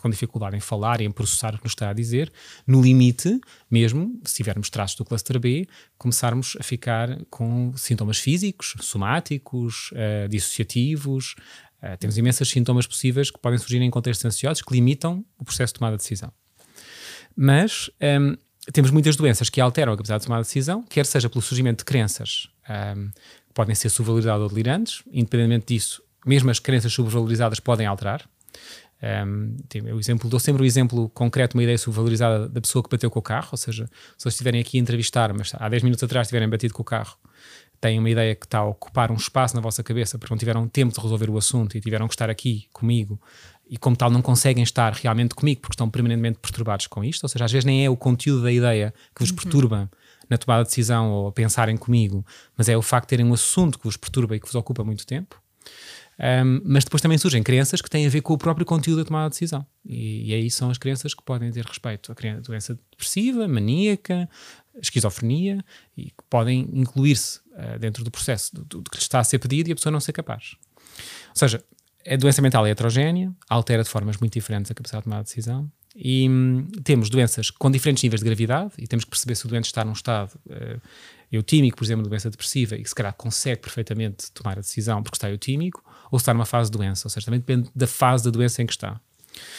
com 0.00 0.08
dificuldade 0.08 0.56
em 0.56 0.60
falar 0.60 1.02
e 1.02 1.04
em 1.04 1.10
processar 1.10 1.54
o 1.54 1.58
que 1.58 1.64
nos 1.64 1.72
está 1.72 1.90
a 1.90 1.92
dizer. 1.92 2.32
No 2.66 2.80
limite, 2.80 3.38
mesmo, 3.70 4.18
se 4.24 4.36
tivermos 4.36 4.70
traços 4.70 4.96
do 4.96 5.04
cluster 5.04 5.38
B, 5.38 5.68
começarmos 5.98 6.56
a 6.58 6.62
ficar 6.62 7.18
com 7.28 7.76
sintomas 7.76 8.18
físicos, 8.18 8.74
somáticos, 8.80 9.90
uh, 9.92 10.28
dissociativos, 10.30 11.34
Uh, 11.82 11.96
temos 11.98 12.18
imensos 12.18 12.48
sintomas 12.48 12.86
possíveis 12.86 13.30
que 13.30 13.38
podem 13.38 13.58
surgir 13.58 13.80
em 13.80 13.90
contextos 13.90 14.24
ansiosos 14.24 14.62
que 14.62 14.72
limitam 14.72 15.24
o 15.38 15.44
processo 15.44 15.72
de 15.72 15.78
tomada 15.78 15.96
de 15.96 16.02
decisão. 16.02 16.32
Mas 17.36 17.88
um, 18.20 18.36
temos 18.72 18.90
muitas 18.90 19.16
doenças 19.16 19.48
que 19.48 19.60
alteram 19.60 19.92
a 19.92 19.96
capacidade 19.96 20.22
de 20.22 20.26
tomar 20.26 20.40
decisão, 20.40 20.82
quer 20.82 21.06
seja 21.06 21.28
pelo 21.30 21.40
surgimento 21.40 21.78
de 21.78 21.84
crenças 21.84 22.48
um, 22.68 23.10
que 23.10 23.54
podem 23.54 23.74
ser 23.74 23.88
subvalorizadas 23.90 24.42
ou 24.42 24.48
delirantes, 24.48 25.02
independentemente 25.10 25.72
disso, 25.72 26.02
mesmo 26.26 26.50
as 26.50 26.58
crenças 26.58 26.92
subvalorizadas 26.92 27.60
podem 27.60 27.86
alterar. 27.86 28.28
Um, 29.00 29.56
o 29.94 30.00
exemplo, 30.00 30.28
dou 30.28 30.40
sempre 30.40 30.62
o 30.62 30.66
exemplo 30.66 31.08
concreto, 31.10 31.56
uma 31.56 31.62
ideia 31.62 31.78
subvalorizada 31.78 32.48
da 32.48 32.60
pessoa 32.60 32.82
que 32.82 32.90
bateu 32.90 33.08
com 33.10 33.20
o 33.20 33.22
carro, 33.22 33.50
ou 33.52 33.58
seja, 33.58 33.86
se 33.86 34.24
vocês 34.24 34.34
estiverem 34.34 34.60
aqui 34.60 34.76
a 34.76 34.80
entrevistar, 34.80 35.32
mas 35.32 35.52
há 35.54 35.68
10 35.68 35.84
minutos 35.84 36.02
atrás 36.02 36.26
tiverem 36.26 36.48
batido 36.48 36.74
com 36.74 36.82
o 36.82 36.84
carro, 36.84 37.16
têm 37.80 37.98
uma 37.98 38.10
ideia 38.10 38.34
que 38.34 38.46
está 38.46 38.58
a 38.58 38.64
ocupar 38.64 39.10
um 39.10 39.16
espaço 39.16 39.54
na 39.54 39.60
vossa 39.60 39.82
cabeça 39.82 40.18
porque 40.18 40.32
não 40.32 40.38
tiveram 40.38 40.68
tempo 40.68 40.94
de 40.94 41.00
resolver 41.00 41.30
o 41.30 41.38
assunto 41.38 41.76
e 41.76 41.80
tiveram 41.80 42.06
que 42.06 42.14
estar 42.14 42.30
aqui 42.30 42.68
comigo 42.72 43.20
e 43.68 43.76
como 43.76 43.96
tal 43.96 44.10
não 44.10 44.22
conseguem 44.22 44.62
estar 44.62 44.92
realmente 44.94 45.34
comigo 45.34 45.60
porque 45.60 45.74
estão 45.74 45.90
permanentemente 45.90 46.38
perturbados 46.38 46.86
com 46.86 47.04
isto, 47.04 47.22
ou 47.24 47.28
seja, 47.28 47.44
às 47.44 47.52
vezes 47.52 47.64
nem 47.64 47.84
é 47.84 47.90
o 47.90 47.96
conteúdo 47.96 48.42
da 48.42 48.52
ideia 48.52 48.94
que 49.14 49.20
vos 49.20 49.30
uhum. 49.30 49.36
perturba 49.36 49.90
na 50.28 50.38
tomada 50.38 50.62
de 50.62 50.70
decisão 50.70 51.10
ou 51.10 51.28
a 51.28 51.32
pensarem 51.32 51.76
comigo, 51.76 52.24
mas 52.56 52.68
é 52.68 52.76
o 52.76 52.82
facto 52.82 53.06
de 53.06 53.10
terem 53.10 53.26
um 53.26 53.32
assunto 53.32 53.78
que 53.78 53.84
vos 53.84 53.96
perturba 53.96 54.36
e 54.36 54.40
que 54.40 54.46
vos 54.46 54.54
ocupa 54.54 54.84
muito 54.84 55.06
tempo. 55.06 55.40
Um, 56.18 56.60
mas 56.64 56.82
depois 56.82 57.00
também 57.00 57.16
surgem 57.16 57.42
crenças 57.44 57.80
que 57.80 57.88
têm 57.88 58.04
a 58.04 58.10
ver 58.10 58.22
com 58.22 58.34
o 58.34 58.38
próprio 58.38 58.66
conteúdo 58.66 58.98
da 58.98 59.04
tomada 59.04 59.28
de 59.28 59.34
decisão. 59.34 59.64
E, 59.86 60.30
e 60.30 60.34
aí 60.34 60.50
são 60.50 60.68
as 60.68 60.76
crenças 60.76 61.14
que 61.14 61.22
podem 61.22 61.50
ter 61.52 61.64
respeito 61.64 62.10
à 62.10 62.40
doença 62.40 62.76
depressiva, 62.90 63.46
maníaca, 63.46 64.28
esquizofrenia, 64.82 65.64
e 65.96 66.06
que 66.06 66.24
podem 66.28 66.68
incluir-se 66.72 67.40
uh, 67.58 67.78
dentro 67.78 68.04
do 68.04 68.10
processo 68.10 68.54
do, 68.54 68.64
do, 68.64 68.82
que 68.82 68.96
lhe 68.96 69.02
está 69.02 69.18
a 69.18 69.24
ser 69.24 69.38
pedido 69.38 69.68
e 69.68 69.72
a 69.72 69.74
pessoa 69.74 69.92
não 69.92 70.00
ser 70.00 70.12
capaz. 70.12 70.56
Ou 70.98 71.34
seja, 71.34 71.62
a 72.06 72.16
doença 72.16 72.40
mental 72.40 72.66
é 72.66 72.70
heterogénea, 72.70 73.32
altera 73.48 73.82
de 73.82 73.88
formas 73.88 74.16
muito 74.16 74.32
diferentes 74.32 74.70
a 74.70 74.74
capacidade 74.74 75.02
de 75.02 75.04
tomar 75.04 75.18
a 75.18 75.22
decisão. 75.22 75.70
E 75.94 76.28
hum, 76.28 76.68
temos 76.84 77.10
doenças 77.10 77.50
com 77.50 77.70
diferentes 77.70 78.02
níveis 78.02 78.20
de 78.20 78.24
gravidade 78.24 78.72
e 78.78 78.86
temos 78.86 79.04
que 79.04 79.10
perceber 79.10 79.34
se 79.34 79.46
o 79.46 79.48
doente 79.48 79.64
está 79.64 79.84
num 79.84 79.92
estado 79.92 80.38
uh, 80.46 80.80
eutímico, 81.30 81.76
por 81.76 81.84
exemplo, 81.84 82.08
doença 82.08 82.30
depressiva, 82.30 82.76
e 82.76 82.82
que 82.82 82.88
se 82.88 82.94
calhar 82.94 83.12
consegue 83.14 83.60
perfeitamente 83.60 84.30
tomar 84.32 84.58
a 84.58 84.60
decisão 84.60 85.02
porque 85.02 85.16
está 85.16 85.28
eutímico, 85.28 85.82
ou 86.10 86.18
se 86.18 86.22
está 86.22 86.32
numa 86.32 86.46
fase 86.46 86.70
de 86.70 86.78
doença, 86.78 87.06
ou 87.06 87.10
seja, 87.10 87.26
também 87.26 87.40
depende 87.40 87.70
da 87.74 87.86
fase 87.86 88.24
da 88.24 88.30
doença 88.30 88.62
em 88.62 88.66
que 88.66 88.72
está. 88.72 89.00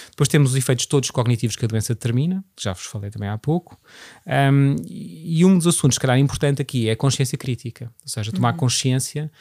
Depois 0.10 0.28
temos 0.28 0.52
os 0.52 0.58
efeitos 0.58 0.86
todos 0.86 1.10
cognitivos 1.12 1.56
que 1.56 1.66
a 1.66 1.68
doença 1.68 1.94
determina, 1.94 2.44
já 2.60 2.74
vos 2.74 2.86
falei 2.86 3.10
também 3.10 3.30
há 3.30 3.38
pouco. 3.38 3.80
Um, 4.28 4.76
e 4.86 5.46
um 5.46 5.58
dos 5.58 5.68
assuntos, 5.68 5.96
se 5.96 6.00
calhar, 6.00 6.18
importante 6.18 6.62
aqui 6.62 6.90
é 6.90 6.92
a 6.92 6.96
consciência 6.96 7.38
crítica, 7.38 7.92
ou 8.02 8.08
seja, 8.08 8.32
tomar 8.32 8.52
uhum. 8.52 8.58
consciência 8.58 9.32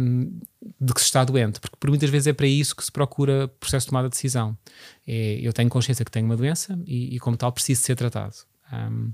um, 0.00 0.40
de 0.80 0.92
que 0.92 1.00
se 1.00 1.06
está 1.06 1.24
doente, 1.24 1.60
porque 1.60 1.76
por 1.78 1.90
muitas 1.90 2.10
vezes 2.10 2.26
é 2.26 2.32
para 2.32 2.46
isso 2.46 2.74
que 2.74 2.84
se 2.84 2.90
procura 2.90 3.48
processo 3.48 3.86
de 3.86 3.90
tomada 3.90 4.08
de 4.08 4.12
decisão. 4.12 4.56
É, 5.06 5.38
eu 5.40 5.52
tenho 5.52 5.68
consciência 5.68 6.04
que 6.04 6.10
tenho 6.10 6.26
uma 6.26 6.36
doença 6.36 6.78
e, 6.86 7.14
e 7.14 7.18
como 7.20 7.36
tal, 7.36 7.52
preciso 7.52 7.82
ser 7.82 7.96
tratado. 7.96 8.34
Um, 8.72 9.12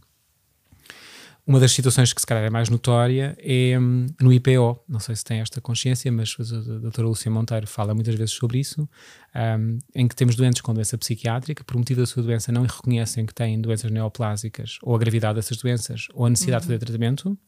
uma 1.46 1.60
das 1.60 1.70
situações 1.70 2.12
que 2.12 2.20
se 2.20 2.26
calhar 2.26 2.44
é 2.44 2.50
mais 2.50 2.68
notória 2.68 3.36
é 3.40 3.78
hum, 3.78 4.06
no 4.20 4.32
IPO. 4.32 4.80
Não 4.88 4.98
sei 4.98 5.14
se 5.14 5.24
tem 5.24 5.40
esta 5.40 5.60
consciência, 5.60 6.10
mas 6.10 6.34
a 6.40 6.78
doutora 6.78 7.06
Lúcia 7.06 7.30
Monteiro 7.30 7.68
fala 7.68 7.94
muitas 7.94 8.16
vezes 8.16 8.34
sobre 8.34 8.58
isso, 8.58 8.88
um, 9.34 9.78
em 9.94 10.08
que 10.08 10.16
temos 10.16 10.34
doentes 10.34 10.60
com 10.60 10.74
doença 10.74 10.98
psiquiátrica, 10.98 11.62
por 11.62 11.76
motivo 11.76 12.00
da 12.00 12.06
sua 12.06 12.22
doença 12.22 12.50
não 12.50 12.62
reconhecem 12.62 13.24
que 13.24 13.32
têm 13.32 13.60
doenças 13.60 13.90
neoplásicas 13.90 14.78
ou 14.82 14.96
a 14.96 14.98
gravidade 14.98 15.36
dessas 15.36 15.56
doenças 15.56 16.08
ou 16.14 16.26
a 16.26 16.30
necessidade 16.30 16.64
uhum. 16.64 16.72
de 16.72 16.74
fazer 16.74 16.84
tratamento 16.84 17.38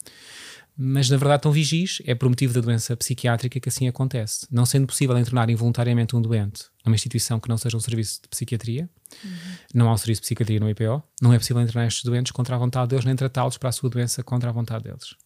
mas 0.81 1.11
na 1.11 1.17
verdade 1.17 1.41
estão 1.41 1.51
vigis, 1.51 2.01
é 2.05 2.14
por 2.14 2.29
motivo 2.29 2.55
da 2.55 2.61
doença 2.61 2.97
psiquiátrica 2.97 3.59
que 3.59 3.69
assim 3.69 3.88
acontece. 3.88 4.47
Não 4.49 4.64
sendo 4.64 4.87
possível 4.87 5.19
internar 5.19 5.51
involuntariamente 5.51 6.14
um 6.14 6.23
doente 6.23 6.67
numa 6.85 6.95
instituição 6.95 7.41
que 7.41 7.49
não 7.49 7.59
seja 7.59 7.77
um 7.77 7.81
serviço 7.81 8.23
de 8.23 8.29
psiquiatria, 8.29 8.88
uhum. 9.25 9.31
não 9.75 9.88
há 9.88 9.93
um 9.93 9.97
serviço 9.97 10.21
de 10.21 10.27
psiquiatria 10.27 10.61
no 10.61 10.71
IPO, 10.71 11.03
não 11.21 11.33
é 11.33 11.38
possível 11.38 11.61
internar 11.61 11.88
estes 11.88 12.05
doentes 12.05 12.31
contra 12.31 12.55
a 12.55 12.59
vontade 12.59 12.91
deles, 12.91 13.05
nem 13.05 13.17
tratá-los 13.17 13.59
para 13.59 13.71
a 13.71 13.73
sua 13.73 13.91
doença 13.91 14.23
contra 14.23 14.51
a 14.51 14.53
vontade 14.53 14.85
deles. 14.85 15.17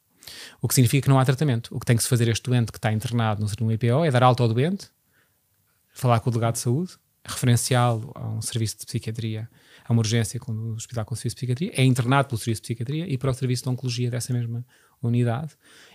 O 0.62 0.69
que 0.69 0.75
significa 0.75 1.03
que 1.03 1.11
não 1.11 1.19
há 1.19 1.25
tratamento. 1.25 1.77
O 1.77 1.79
que 1.79 1.85
tem 1.85 1.97
que 1.97 2.03
se 2.03 2.09
fazer 2.09 2.29
este 2.29 2.49
doente 2.49 2.73
que 2.73 2.79
está 2.79 2.91
internado 2.91 3.45
no 3.61 3.73
IPO 3.73 4.07
é 4.07 4.11
dar 4.11 4.23
alta 4.23 4.43
ao 4.43 4.49
doente, 4.49 4.88
falar 5.93 6.21
com 6.21 6.31
o 6.31 6.33
delegado 6.33 6.55
de 6.55 6.61
saúde, 6.61 6.93
referenciá-lo 7.23 8.11
a 8.15 8.27
um 8.27 8.41
serviço 8.41 8.79
de 8.79 8.87
psiquiatria, 8.87 9.51
a 9.85 9.93
uma 9.93 10.01
urgência 10.01 10.41
com 10.41 10.53
o 10.53 10.73
hospital 10.73 11.05
com 11.05 11.12
o 11.12 11.17
serviço 11.17 11.37
de 11.37 11.41
psiquiatria, 11.41 11.73
é 11.75 11.85
internado 11.85 12.29
pelo 12.29 12.38
serviço 12.38 12.62
de 12.62 12.69
psiquiatria 12.69 13.07
e 13.07 13.19
para 13.19 13.31
o 13.31 13.35
serviço 13.35 13.65
de 13.65 13.69
oncologia 13.69 14.11
dessa 14.11 14.33
mesma 14.33 14.65
unidade. 15.09 15.53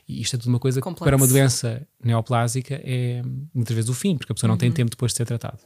E 0.08 0.22
isto 0.22 0.36
é 0.36 0.39
tudo 0.39 0.50
uma 0.50 0.60
coisa 0.60 0.80
Complexo. 0.80 1.04
que 1.04 1.10
para 1.10 1.17
uma 1.17 1.28
doença 1.28 1.86
neoplásica 2.04 2.82
é 2.84 3.22
muitas 3.54 3.76
vezes 3.76 3.89
o 3.89 3.93
fim, 3.93 4.17
porque 4.17 4.32
a 4.32 4.36
pessoa 4.36 4.48
não 4.48 4.56
uhum. 4.56 4.60
tem 4.60 4.72
tempo 4.72 4.89
depois 4.89 5.12
de 5.12 5.17
ser 5.17 5.26
tratada. 5.26 5.60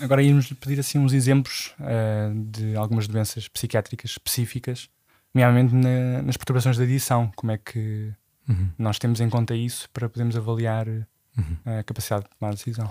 Agora 0.00 0.22
íamos 0.22 0.52
pedir 0.54 0.80
assim 0.80 0.98
uns 0.98 1.12
exemplos 1.12 1.72
uh, 1.78 2.44
de 2.50 2.74
algumas 2.76 3.06
doenças 3.06 3.46
psiquiátricas 3.46 4.10
específicas, 4.10 4.88
nomeadamente 5.32 5.74
na, 5.74 6.22
nas 6.22 6.36
perturbações 6.36 6.76
da 6.76 6.82
adição. 6.82 7.32
Como 7.36 7.52
é 7.52 7.58
que 7.58 8.12
uhum. 8.48 8.70
nós 8.76 8.98
temos 8.98 9.20
em 9.20 9.30
conta 9.30 9.54
isso 9.54 9.88
para 9.90 10.08
podermos 10.08 10.36
avaliar 10.36 10.88
uhum. 10.88 11.56
a 11.64 11.82
capacidade 11.84 12.24
de 12.24 12.30
tomar 12.36 12.52
decisão? 12.52 12.90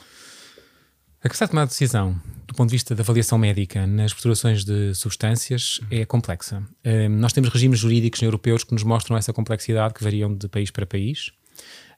A 1.24 1.30
capacidade 1.30 1.50
de 1.50 1.52
tomar 1.52 1.66
decisão, 1.66 2.20
do 2.48 2.56
ponto 2.56 2.70
de 2.70 2.76
vista 2.76 2.96
da 2.96 3.04
avaliação 3.04 3.38
médica 3.38 3.86
nas 3.86 4.12
perturbações 4.12 4.66
de 4.66 4.96
substâncias, 4.96 5.80
é 5.92 6.04
complexa. 6.04 6.64
Um, 6.84 7.10
nós 7.10 7.32
temos 7.32 7.52
regimes 7.52 7.78
jurídicos 7.78 8.24
europeus 8.24 8.64
que 8.64 8.74
nos 8.74 8.82
mostram 8.82 9.16
essa 9.16 9.32
complexidade, 9.32 9.94
que 9.94 10.04
variam 10.04 10.34
de 10.34 10.48
país 10.48 10.72
para 10.72 10.84
país. 10.84 11.28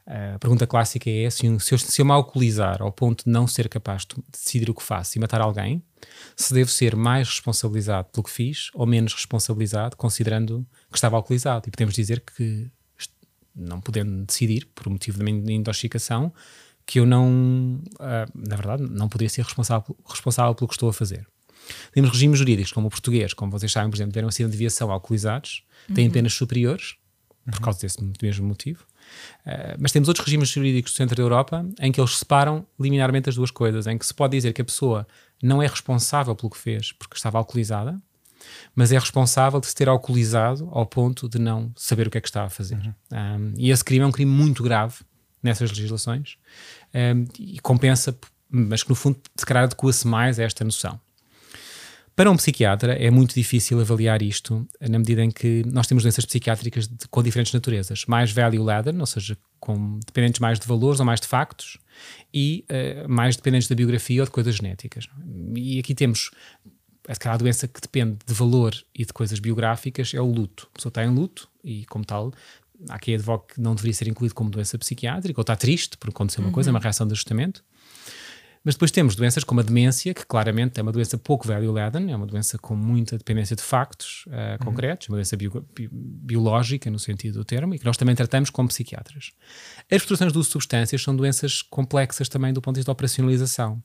Uh, 0.05 0.35
a 0.35 0.39
pergunta 0.39 0.67
clássica 0.67 1.09
é: 1.09 1.29
se, 1.29 1.45
eu, 1.45 1.57
se 1.57 2.01
eu 2.01 2.05
me 2.05 2.11
alcoolizar 2.11 2.81
ao 2.81 2.91
ponto 2.91 3.23
de 3.23 3.31
não 3.31 3.47
ser 3.47 3.69
capaz 3.69 4.05
de 4.05 4.21
decidir 4.29 4.69
o 4.69 4.73
que 4.73 4.83
faço 4.83 5.17
e 5.17 5.21
matar 5.21 5.39
alguém, 5.39 5.81
se 6.35 6.53
devo 6.53 6.69
ser 6.69 6.93
mais 6.93 7.29
responsabilizado 7.29 8.09
pelo 8.11 8.25
que 8.25 8.29
fiz 8.29 8.71
ou 8.73 8.85
menos 8.85 9.13
responsabilizado, 9.13 9.95
considerando 9.95 10.67
que 10.91 10.97
estava 10.97 11.15
alcoolizado? 11.15 11.69
E 11.69 11.71
podemos 11.71 11.95
dizer 11.95 12.19
que, 12.19 12.69
não 13.55 13.79
podendo 13.79 14.25
decidir, 14.25 14.67
por 14.75 14.89
motivo 14.89 15.23
minha 15.23 15.55
intoxicação, 15.55 16.33
que 16.85 16.99
eu 16.99 17.05
não, 17.05 17.81
uh, 17.95 18.29
na 18.35 18.55
verdade, 18.55 18.83
não 18.83 19.07
poderia 19.07 19.29
ser 19.29 19.43
responsável, 19.43 19.95
responsável 20.07 20.53
pelo 20.53 20.67
que 20.67 20.75
estou 20.75 20.89
a 20.89 20.93
fazer. 20.93 21.27
Temos 21.93 22.11
regimes 22.11 22.39
jurídicos, 22.39 22.71
como 22.71 22.87
o 22.87 22.89
português, 22.89 23.33
como 23.33 23.51
vocês 23.51 23.71
sabem, 23.71 23.89
por 23.89 23.95
exemplo, 23.95 24.21
um 24.21 24.27
acidente 24.27 24.51
de 24.51 24.57
aviação 24.57 24.91
alcoolizados, 24.91 25.63
têm 25.93 26.07
uhum. 26.07 26.11
penas 26.11 26.33
superiores, 26.33 26.95
por 27.45 27.59
causa 27.61 27.79
desse 27.79 27.97
mesmo 28.21 28.47
motivo. 28.47 28.85
Uh, 29.45 29.75
mas 29.79 29.91
temos 29.91 30.07
outros 30.07 30.25
regimes 30.25 30.49
jurídicos 30.49 30.93
do 30.93 30.95
centro 30.95 31.15
da 31.15 31.21
Europa 31.21 31.65
em 31.79 31.91
que 31.91 31.99
eles 31.99 32.17
separam 32.17 32.65
liminarmente 32.79 33.29
as 33.29 33.35
duas 33.35 33.51
coisas, 33.51 33.85
em 33.87 33.97
que 33.97 34.05
se 34.05 34.13
pode 34.13 34.35
dizer 34.35 34.53
que 34.53 34.61
a 34.61 34.65
pessoa 34.65 35.07
não 35.41 35.61
é 35.61 35.67
responsável 35.67 36.35
pelo 36.35 36.49
que 36.49 36.57
fez 36.57 36.91
porque 36.93 37.15
estava 37.15 37.37
alcoolizada, 37.37 38.01
mas 38.75 38.91
é 38.91 38.99
responsável 38.99 39.59
de 39.59 39.67
se 39.67 39.75
ter 39.75 39.89
alcoolizado 39.89 40.69
ao 40.71 40.85
ponto 40.85 41.27
de 41.29 41.39
não 41.39 41.71
saber 41.75 42.07
o 42.07 42.11
que 42.11 42.17
é 42.17 42.21
que 42.21 42.27
está 42.27 42.43
a 42.43 42.49
fazer. 42.49 42.75
Uhum. 42.75 42.93
Um, 43.11 43.53
e 43.57 43.71
esse 43.71 43.83
crime 43.83 44.03
é 44.03 44.07
um 44.07 44.11
crime 44.11 44.31
muito 44.31 44.63
grave 44.63 44.95
nessas 45.43 45.69
legislações 45.69 46.37
um, 46.93 47.25
e 47.39 47.59
compensa, 47.59 48.17
mas 48.49 48.81
que 48.81 48.89
no 48.89 48.95
fundo 48.95 49.19
se 49.35 49.45
calhar 49.45 49.63
adequa-se 49.63 50.07
mais 50.07 50.39
a 50.39 50.43
esta 50.43 50.63
noção. 50.63 50.99
Para 52.15 52.29
um 52.29 52.37
psiquiatra 52.37 52.93
é 52.93 53.09
muito 53.09 53.33
difícil 53.33 53.79
avaliar 53.81 54.21
isto 54.21 54.67
na 54.79 54.99
medida 54.99 55.23
em 55.23 55.31
que 55.31 55.63
nós 55.65 55.87
temos 55.87 56.03
doenças 56.03 56.25
psiquiátricas 56.25 56.87
de, 56.87 57.07
com 57.09 57.23
diferentes 57.23 57.51
naturezas, 57.51 58.05
mais 58.05 58.31
value-laden, 58.31 58.99
ou 58.99 59.05
seja, 59.07 59.35
com, 59.59 59.99
dependentes 60.05 60.39
mais 60.39 60.59
de 60.59 60.67
valores 60.67 60.99
ou 60.99 61.05
mais 61.07 61.19
de 61.19 61.25
factos, 61.25 61.79
e 62.31 62.65
uh, 62.69 63.09
mais 63.09 63.35
dependentes 63.35 63.67
da 63.67 63.73
biografia 63.73 64.21
ou 64.21 64.25
de 64.25 64.31
coisas 64.31 64.55
genéticas. 64.55 65.07
E 65.55 65.79
aqui 65.79 65.95
temos 65.95 66.29
a 67.25 67.37
doença 67.37 67.67
que 67.67 67.81
depende 67.81 68.17
de 68.25 68.33
valor 68.33 68.73
e 68.93 69.05
de 69.05 69.11
coisas 69.11 69.39
biográficas 69.39 70.13
é 70.13 70.21
o 70.21 70.25
luto. 70.25 70.69
A 70.71 70.75
pessoa 70.77 70.89
está 70.89 71.03
em 71.03 71.09
luto 71.09 71.49
e, 71.63 71.85
como 71.85 72.05
tal, 72.05 72.31
há 72.89 72.99
quem 72.99 73.15
advogue 73.15 73.45
que 73.53 73.61
não 73.61 73.75
deveria 73.75 73.93
ser 73.93 74.07
incluído 74.07 74.35
como 74.35 74.49
doença 74.49 74.77
psiquiátrica, 74.77 75.39
ou 75.39 75.43
está 75.43 75.55
triste 75.55 75.97
porque 75.97 76.15
aconteceu 76.15 76.41
uma 76.41 76.47
uhum. 76.47 76.53
coisa, 76.53 76.71
uma 76.71 76.79
reação 76.79 77.07
de 77.07 77.13
ajustamento. 77.13 77.63
Mas 78.63 78.75
depois 78.75 78.91
temos 78.91 79.13
doenças 79.13 79.43
como 79.43 79.59
a 79.59 79.63
demência, 79.63 80.13
que 80.13 80.25
claramente 80.25 80.79
é 80.79 80.81
uma 80.83 80.91
doença 80.91 81.17
pouco 81.17 81.45
value-laden, 81.45 82.13
é 82.13 82.15
uma 82.15 82.25
doença 82.25 82.57
com 82.57 82.73
muita 82.75 83.17
dependência 83.17 83.57
de 83.57 83.61
factos 83.61 84.23
uh, 84.27 84.31
uhum. 84.31 84.57
concretos, 84.59 85.09
uma 85.09 85.17
doença 85.17 85.35
bio, 85.35 85.65
bio, 85.75 85.89
biológica 85.91 86.89
no 86.89 86.97
sentido 86.97 87.39
do 87.39 87.43
termo, 87.43 87.75
e 87.75 87.79
que 87.79 87.83
nós 87.83 87.97
também 87.97 88.15
tratamos 88.15 88.49
como 88.49 88.69
psiquiatras. 88.69 89.31
As 89.79 89.87
perturbações 89.87 90.31
do 90.31 90.39
uso 90.39 90.47
de 90.47 90.53
substâncias 90.53 91.03
são 91.03 91.13
doenças 91.13 91.61
complexas 91.61 92.29
também 92.29 92.53
do 92.53 92.61
ponto 92.61 92.75
de 92.75 92.79
vista 92.79 92.87
da 92.87 92.93
operacionalização. 92.93 93.83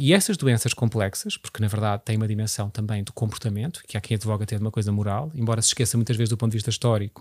E 0.00 0.12
essas 0.12 0.36
doenças 0.36 0.72
complexas, 0.72 1.36
porque 1.36 1.60
na 1.60 1.66
verdade 1.66 2.04
têm 2.04 2.16
uma 2.16 2.28
dimensão 2.28 2.70
também 2.70 3.02
do 3.02 3.12
comportamento, 3.12 3.82
que 3.84 3.98
há 3.98 4.00
quem 4.00 4.14
advoga 4.14 4.46
ter 4.46 4.60
uma 4.60 4.70
coisa 4.70 4.92
moral, 4.92 5.28
embora 5.34 5.60
se 5.60 5.70
esqueça 5.70 5.96
muitas 5.96 6.16
vezes 6.16 6.30
do 6.30 6.36
ponto 6.36 6.52
de 6.52 6.56
vista 6.56 6.70
histórico 6.70 7.20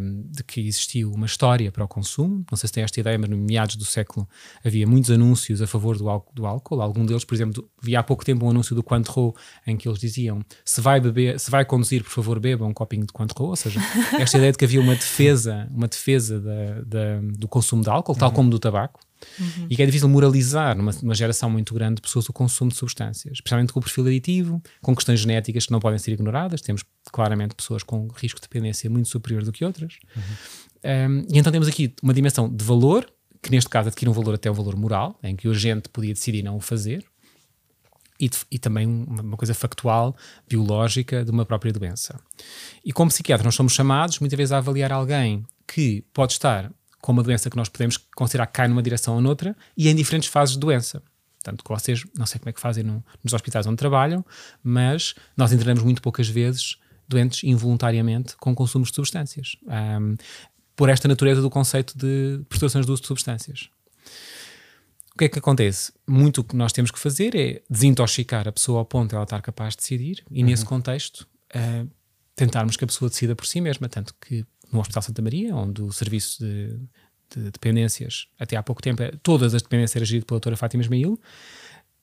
um, 0.00 0.22
de 0.30 0.42
que 0.42 0.66
existiu 0.66 1.12
uma 1.12 1.26
história 1.26 1.70
para 1.70 1.84
o 1.84 1.88
consumo. 1.88 2.46
Não 2.50 2.56
sei 2.56 2.68
se 2.68 2.72
tem 2.72 2.82
esta 2.82 2.98
ideia, 2.98 3.18
mas 3.18 3.28
no 3.28 3.36
meados 3.36 3.76
do 3.76 3.84
século 3.84 4.26
havia 4.64 4.86
muitos 4.86 5.10
anúncios 5.10 5.60
a 5.60 5.66
favor 5.66 5.98
do, 5.98 6.24
do 6.32 6.46
álcool. 6.46 6.80
Algum 6.80 7.04
deles, 7.04 7.26
por 7.26 7.34
exemplo, 7.34 7.70
vi 7.82 7.94
há 7.94 8.02
pouco 8.02 8.24
tempo 8.24 8.46
um 8.46 8.48
anúncio 8.48 8.74
do 8.74 8.82
Cointreau 8.82 9.36
em 9.66 9.76
que 9.76 9.86
eles 9.86 9.98
diziam: 9.98 10.40
se 10.64 10.80
vai 10.80 10.98
beber, 10.98 11.38
se 11.38 11.50
vai 11.50 11.62
conduzir, 11.62 12.02
por 12.02 12.10
favor, 12.10 12.40
beba 12.40 12.64
um 12.64 12.72
copinho 12.72 13.04
de 13.04 13.12
Cointreau. 13.12 13.50
Ou 13.50 13.56
seja, 13.56 13.78
esta 14.18 14.38
ideia 14.38 14.52
de 14.52 14.56
que 14.56 14.64
havia 14.64 14.80
uma 14.80 14.94
defesa, 14.94 15.68
uma 15.70 15.88
defesa 15.88 16.40
da, 16.40 16.80
da, 16.86 17.20
do 17.36 17.46
consumo 17.46 17.82
de 17.82 17.90
álcool, 17.90 18.14
tal 18.14 18.30
uhum. 18.30 18.34
como 18.34 18.50
do 18.50 18.58
tabaco. 18.58 18.98
Uhum. 19.38 19.66
E 19.70 19.76
que 19.76 19.82
é 19.82 19.86
difícil 19.86 20.08
moralizar 20.08 20.76
numa, 20.76 20.92
numa, 21.02 21.14
geração 21.14 21.50
muito 21.50 21.74
grande 21.74 21.96
de 21.96 22.02
pessoas 22.02 22.28
o 22.28 22.32
consumo 22.32 22.70
de 22.70 22.76
substâncias, 22.76 23.34
especialmente 23.34 23.72
com 23.72 23.80
o 23.80 23.82
perfil 23.82 24.06
aditivo, 24.06 24.62
com 24.80 24.94
questões 24.94 25.20
genéticas 25.20 25.66
que 25.66 25.72
não 25.72 25.80
podem 25.80 25.98
ser 25.98 26.12
ignoradas. 26.12 26.60
Temos 26.60 26.84
claramente 27.10 27.54
pessoas 27.54 27.82
com 27.82 28.08
risco 28.08 28.40
de 28.40 28.48
dependência 28.48 28.88
muito 28.90 29.08
superior 29.08 29.44
do 29.44 29.52
que 29.52 29.64
outras. 29.64 29.98
Uhum. 30.16 30.22
Um, 30.84 31.26
e 31.32 31.38
então 31.38 31.52
temos 31.52 31.68
aqui 31.68 31.94
uma 32.02 32.12
dimensão 32.12 32.48
de 32.48 32.64
valor, 32.64 33.10
que 33.42 33.50
neste 33.50 33.70
caso 33.70 33.88
adquire 33.88 34.10
um 34.10 34.12
valor 34.12 34.34
até 34.34 34.50
um 34.50 34.54
valor 34.54 34.76
moral, 34.76 35.18
em 35.22 35.36
que 35.36 35.48
o 35.48 35.52
agente 35.52 35.88
podia 35.88 36.12
decidir 36.12 36.42
não 36.42 36.56
o 36.56 36.60
fazer, 36.60 37.04
e, 38.20 38.30
e, 38.52 38.58
também 38.58 38.86
uma 38.86 39.36
coisa 39.36 39.52
factual, 39.52 40.14
biológica, 40.48 41.24
de 41.24 41.30
uma 41.32 41.44
própria 41.44 41.72
doença. 41.72 42.20
E 42.84 42.92
como 42.92 43.10
psiquiatra, 43.10 43.44
nós 43.44 43.56
somos 43.56 43.72
chamados 43.72 44.20
muitas 44.20 44.36
vezes 44.36 44.52
a 44.52 44.58
avaliar 44.58 44.92
alguém 44.92 45.44
que 45.66 46.04
pode 46.12 46.34
estar 46.34 46.70
com 47.02 47.12
uma 47.12 47.22
doença 47.22 47.50
que 47.50 47.56
nós 47.56 47.68
podemos 47.68 47.98
considerar 48.14 48.46
que 48.46 48.54
cai 48.54 48.68
numa 48.68 48.82
direção 48.82 49.16
ou 49.16 49.20
noutra 49.20 49.54
e 49.76 49.88
em 49.88 49.94
diferentes 49.94 50.28
fases 50.28 50.54
de 50.54 50.60
doença. 50.60 51.02
Portanto, 51.42 51.64
vocês, 51.68 52.04
não 52.16 52.24
sei 52.24 52.38
como 52.38 52.48
é 52.48 52.52
que 52.52 52.60
fazem 52.60 52.84
no, 52.84 53.04
nos 53.22 53.34
hospitais 53.34 53.66
onde 53.66 53.76
trabalham, 53.76 54.24
mas 54.62 55.14
nós 55.36 55.52
internamos 55.52 55.82
muito 55.82 56.00
poucas 56.00 56.28
vezes 56.28 56.78
doentes 57.08 57.42
involuntariamente 57.42 58.36
com 58.36 58.54
consumos 58.54 58.90
de 58.90 58.94
substâncias. 58.94 59.56
Um, 59.66 60.16
por 60.76 60.88
esta 60.88 61.08
natureza 61.08 61.42
do 61.42 61.50
conceito 61.50 61.98
de 61.98 62.40
perturbações 62.48 62.86
do 62.86 62.92
uso 62.92 63.02
de 63.02 63.08
substâncias. 63.08 63.68
O 65.14 65.18
que 65.18 65.24
é 65.24 65.28
que 65.28 65.38
acontece? 65.38 65.92
Muito 66.06 66.40
o 66.40 66.44
que 66.44 66.56
nós 66.56 66.72
temos 66.72 66.90
que 66.90 66.98
fazer 66.98 67.34
é 67.34 67.60
desintoxicar 67.68 68.48
a 68.48 68.52
pessoa 68.52 68.78
ao 68.78 68.84
ponto 68.84 69.10
de 69.10 69.16
ela 69.16 69.24
estar 69.24 69.42
capaz 69.42 69.74
de 69.74 69.78
decidir 69.78 70.24
e, 70.30 70.40
uhum. 70.40 70.48
nesse 70.48 70.64
contexto, 70.64 71.26
uh, 71.54 71.90
tentarmos 72.34 72.76
que 72.76 72.84
a 72.84 72.86
pessoa 72.86 73.10
decida 73.10 73.36
por 73.36 73.46
si 73.46 73.60
mesma. 73.60 73.88
Tanto 73.88 74.14
que 74.14 74.46
no 74.72 74.80
Hospital 74.80 75.02
Santa 75.02 75.22
Maria, 75.22 75.54
onde 75.54 75.82
o 75.82 75.92
serviço 75.92 76.42
de, 76.42 76.78
de 77.34 77.50
dependências, 77.50 78.26
até 78.38 78.56
há 78.56 78.62
pouco 78.62 78.82
tempo, 78.82 79.02
todas 79.22 79.54
as 79.54 79.62
dependências 79.62 79.96
eram 79.96 80.06
geridas 80.06 80.26
pela 80.26 80.36
doutora 80.36 80.56
Fátima 80.56 80.82
Ismail, 80.82 81.18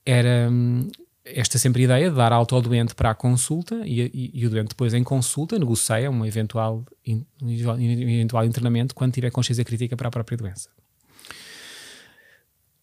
era 0.05 0.49
hum, 0.49 0.87
esta 1.25 1.57
sempre 1.57 1.83
a 1.83 1.85
ideia 1.85 2.09
de 2.09 2.15
dar 2.15 2.31
alta 2.31 2.55
ao 2.55 2.61
doente 2.61 2.95
para 2.95 3.11
a 3.11 3.15
consulta 3.15 3.81
e, 3.85 4.01
e, 4.01 4.31
e 4.33 4.45
o 4.45 4.49
doente 4.49 4.69
depois 4.69 4.93
em 4.93 5.03
consulta 5.03 5.57
negocia 5.59 6.09
um 6.09 6.25
eventual, 6.25 6.85
um 7.07 7.79
eventual 7.79 8.45
internamento 8.45 8.95
quando 8.95 9.13
tiver 9.13 9.29
consciência 9.31 9.63
crítica 9.63 9.95
para 9.97 10.07
a 10.07 10.11
própria 10.11 10.37
doença 10.37 10.69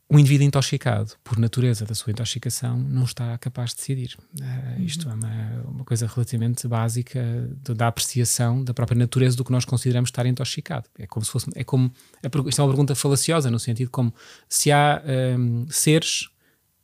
o 0.08 0.18
indivíduo 0.18 0.46
intoxicado, 0.46 1.12
por 1.24 1.36
natureza 1.36 1.84
da 1.84 1.94
sua 1.94 2.12
intoxicação, 2.12 2.78
não 2.78 3.02
está 3.02 3.36
capaz 3.38 3.70
de 3.70 3.76
decidir. 3.76 4.16
Uh, 4.40 4.80
isto 4.80 5.08
é 5.08 5.12
uma, 5.12 5.62
uma, 5.68 5.84
coisa 5.84 6.06
relativamente 6.06 6.68
básica 6.68 7.20
da 7.74 7.88
apreciação 7.88 8.62
da 8.62 8.72
própria 8.72 8.96
natureza 8.96 9.36
do 9.36 9.44
que 9.44 9.50
nós 9.50 9.64
consideramos 9.64 10.08
estar 10.08 10.24
intoxicado. 10.24 10.88
É 10.96 11.08
como 11.08 11.24
se 11.26 11.32
fosse. 11.32 11.50
É 11.56 11.64
como, 11.64 11.92
isto 12.46 12.60
é 12.60 12.64
uma 12.64 12.70
pergunta 12.70 12.94
falaciosa, 12.94 13.50
no 13.50 13.58
sentido 13.58 13.90
como 13.90 14.14
se 14.48 14.70
há 14.70 15.02
um, 15.36 15.66
seres 15.68 16.28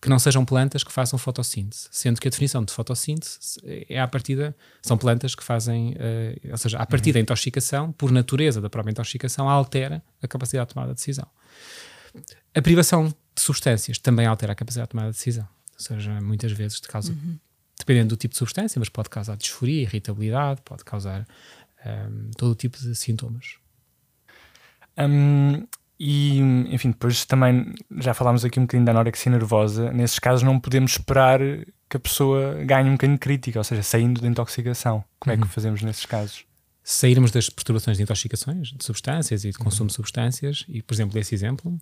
que 0.00 0.08
não 0.08 0.18
sejam 0.18 0.44
plantas 0.44 0.82
que 0.82 0.90
façam 0.90 1.16
fotossíntese, 1.16 1.86
sendo 1.92 2.20
que 2.20 2.26
a 2.26 2.30
definição 2.30 2.64
de 2.64 2.72
fotossíntese 2.72 3.60
é 3.88 4.00
a 4.00 4.08
partida, 4.08 4.52
são 4.82 4.98
plantas 4.98 5.36
que 5.36 5.44
fazem, 5.44 5.92
uh, 5.92 6.50
ou 6.50 6.58
seja, 6.58 6.76
a 6.76 6.84
partir 6.84 7.10
uhum. 7.10 7.14
da 7.14 7.20
intoxicação, 7.20 7.92
por 7.92 8.10
natureza 8.10 8.60
da 8.60 8.68
própria 8.68 8.90
intoxicação, 8.90 9.48
altera 9.48 10.02
a 10.20 10.26
capacidade 10.26 10.70
de 10.70 10.74
tomada 10.74 10.92
de 10.92 10.96
decisão. 10.96 11.28
A 12.54 12.62
privação 12.62 13.08
de 13.08 13.42
substâncias 13.42 13.98
também 13.98 14.26
altera 14.26 14.52
a 14.52 14.54
capacidade 14.54 14.88
de 14.88 14.90
tomar 14.90 15.06
a 15.06 15.10
decisão. 15.10 15.48
Ou 15.74 15.80
seja, 15.80 16.20
muitas 16.20 16.52
vezes 16.52 16.80
de 16.80 16.88
causa, 16.88 17.12
uhum. 17.12 17.38
dependendo 17.78 18.10
do 18.10 18.16
tipo 18.16 18.32
de 18.32 18.38
substância, 18.38 18.78
mas 18.78 18.88
pode 18.88 19.10
causar 19.10 19.36
disforia, 19.36 19.82
irritabilidade, 19.82 20.60
pode 20.64 20.84
causar 20.84 21.26
um, 21.84 22.30
todo 22.36 22.52
o 22.52 22.54
tipo 22.54 22.78
de 22.78 22.94
sintomas. 22.94 23.56
Um, 24.98 25.66
e, 25.98 26.38
enfim, 26.70 26.90
depois 26.90 27.24
também 27.24 27.74
já 27.98 28.12
falámos 28.12 28.44
aqui 28.44 28.58
um 28.58 28.64
bocadinho 28.64 28.84
da 28.84 28.92
anorexia 28.92 29.30
nervosa. 29.30 29.92
Nesses 29.92 30.18
casos, 30.18 30.42
não 30.42 30.58
podemos 30.58 30.92
esperar 30.92 31.40
que 31.88 31.96
a 31.96 32.00
pessoa 32.00 32.54
ganhe 32.64 32.88
um 32.88 32.92
bocadinho 32.92 33.16
de 33.16 33.20
crítica, 33.20 33.58
ou 33.58 33.64
seja, 33.64 33.82
saindo 33.82 34.20
da 34.20 34.28
intoxicação. 34.28 35.04
Como 35.18 35.32
uhum. 35.32 35.34
é 35.34 35.36
que 35.36 35.48
uhum. 35.48 35.52
fazemos 35.52 35.82
nesses 35.82 36.04
casos? 36.04 36.44
Sairmos 36.84 37.30
das 37.30 37.48
perturbações 37.48 37.96
de 37.96 38.02
intoxicações, 38.02 38.72
de 38.72 38.84
substâncias 38.84 39.44
e 39.44 39.50
de 39.50 39.58
consumo 39.58 39.82
uhum. 39.82 39.86
de 39.88 39.92
substâncias, 39.94 40.64
e 40.68 40.82
por 40.82 40.94
exemplo, 40.94 41.14
desse 41.14 41.34
exemplo, 41.34 41.78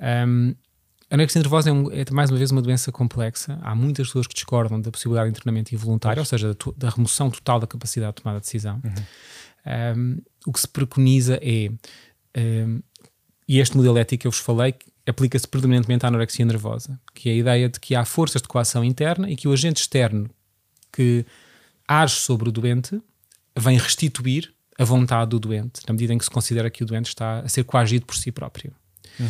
um, 0.00 0.54
a 1.10 1.14
anorexia 1.14 1.40
nervosa 1.40 1.70
é, 1.70 1.72
um, 1.72 1.90
é, 1.90 2.04
mais 2.12 2.30
uma 2.30 2.36
vez 2.36 2.50
uma 2.50 2.60
doença 2.60 2.92
complexa. 2.92 3.58
Há 3.62 3.74
muitas 3.74 4.08
pessoas 4.08 4.26
que 4.26 4.34
discordam 4.34 4.80
da 4.80 4.90
possibilidade 4.90 5.30
de 5.30 5.38
internamento 5.38 5.74
involuntário, 5.74 6.20
ou 6.20 6.26
seja, 6.26 6.52
da, 6.52 6.72
da, 6.76 6.90
remoção 6.90 7.30
total 7.30 7.58
da 7.58 7.66
capacidade 7.66 8.16
de 8.16 8.22
tomada 8.22 8.40
de 8.40 8.44
decisão. 8.44 8.80
Uhum. 8.84 9.96
Um, 9.96 10.22
o 10.46 10.52
que 10.52 10.60
se 10.60 10.68
preconiza 10.68 11.38
é, 11.42 11.70
um, 12.66 12.82
e 13.48 13.58
este 13.58 13.76
modelo 13.76 13.96
ético 13.96 14.20
que 14.20 14.26
eu 14.26 14.30
vos 14.30 14.40
falei, 14.40 14.74
aplica-se 15.06 15.48
predominantemente 15.48 16.04
à 16.04 16.08
anorexia 16.08 16.44
nervosa, 16.44 17.00
que 17.14 17.30
é 17.30 17.32
a 17.32 17.36
ideia 17.36 17.68
de 17.70 17.80
que 17.80 17.94
há 17.94 18.04
forças 18.04 18.42
de 18.42 18.48
coação 18.48 18.84
interna 18.84 19.30
e 19.30 19.36
que 19.36 19.48
o 19.48 19.52
agente 19.52 19.80
externo 19.80 20.28
que 20.92 21.24
age 21.86 22.16
sobre 22.16 22.50
o 22.50 22.52
doente 22.52 23.00
vem 23.58 23.78
restituir 23.78 24.52
a 24.78 24.84
vontade 24.84 25.30
do 25.30 25.40
doente, 25.40 25.80
na 25.86 25.92
medida 25.92 26.14
em 26.14 26.18
que 26.18 26.24
se 26.24 26.30
considera 26.30 26.70
que 26.70 26.82
o 26.82 26.86
doente 26.86 27.08
está 27.08 27.40
a 27.40 27.48
ser 27.48 27.64
coagido 27.64 28.06
por 28.06 28.16
si 28.16 28.30
próprio. 28.30 28.72
Uhum. 29.18 29.26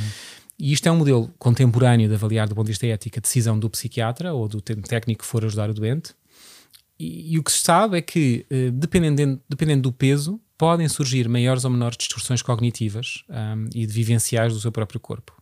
E 0.58 0.72
isto 0.72 0.86
é 0.86 0.92
um 0.92 0.96
modelo 0.96 1.32
contemporâneo 1.38 2.08
de 2.08 2.14
avaliar 2.14 2.48
do 2.48 2.54
ponto 2.54 2.66
de 2.66 2.72
vista 2.72 2.86
ético 2.86 3.18
a 3.18 3.22
decisão 3.22 3.58
do 3.58 3.70
psiquiatra 3.70 4.34
ou 4.34 4.48
do 4.48 4.60
técnico 4.60 5.22
que 5.22 5.26
for 5.26 5.44
ajudar 5.44 5.70
o 5.70 5.74
doente. 5.74 6.14
E, 6.98 7.34
e 7.34 7.38
o 7.38 7.42
que 7.44 7.52
se 7.52 7.60
sabe 7.60 7.96
é 7.96 8.02
que, 8.02 8.44
eh, 8.50 8.70
dependendo, 8.72 9.40
dependendo 9.48 9.82
do 9.82 9.92
peso, 9.92 10.40
podem 10.58 10.88
surgir 10.88 11.28
maiores 11.28 11.64
ou 11.64 11.70
menores 11.70 11.96
distorções 11.96 12.42
cognitivas 12.42 13.22
um, 13.28 13.70
e 13.72 13.86
vivenciais 13.86 14.52
do 14.52 14.58
seu 14.58 14.72
próprio 14.72 14.98
corpo. 14.98 15.32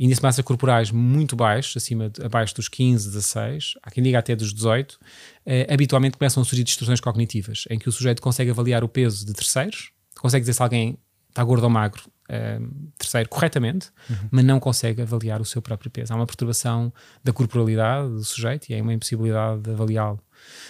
Índice 0.00 0.20
de 0.20 0.26
massas 0.26 0.44
corporais 0.44 0.90
muito 0.90 1.36
baixos, 1.36 1.76
acima 1.76 2.10
abaixo 2.24 2.54
dos 2.54 2.68
15, 2.68 3.06
16, 3.08 3.74
há 3.82 3.90
quem 3.90 4.02
diga 4.02 4.18
até 4.18 4.34
dos 4.34 4.52
18, 4.54 4.98
eh, 5.44 5.66
habitualmente 5.70 6.16
começam 6.16 6.42
a 6.42 6.46
surgir 6.46 6.64
distorções 6.64 7.00
cognitivas, 7.00 7.64
em 7.68 7.78
que 7.78 7.88
o 7.88 7.92
sujeito 7.92 8.22
consegue 8.22 8.50
avaliar 8.50 8.82
o 8.82 8.88
peso 8.88 9.26
de 9.26 9.34
terceiros, 9.34 9.92
consegue 10.18 10.40
dizer 10.40 10.54
se 10.54 10.62
alguém 10.62 10.98
está 11.28 11.44
gordo 11.44 11.64
ou 11.64 11.70
magro 11.70 12.02
terceiro 12.96 13.28
corretamente, 13.28 13.88
uhum. 14.08 14.28
mas 14.30 14.44
não 14.44 14.60
consegue 14.60 15.02
avaliar 15.02 15.40
o 15.40 15.44
seu 15.44 15.60
próprio 15.60 15.90
peso. 15.90 16.12
Há 16.12 16.16
uma 16.16 16.26
perturbação 16.26 16.92
da 17.24 17.32
corporalidade 17.32 18.08
do 18.08 18.24
sujeito 18.24 18.70
e 18.70 18.74
há 18.74 18.82
uma 18.82 18.94
impossibilidade 18.94 19.62
de 19.62 19.70
avaliá-lo. 19.70 20.20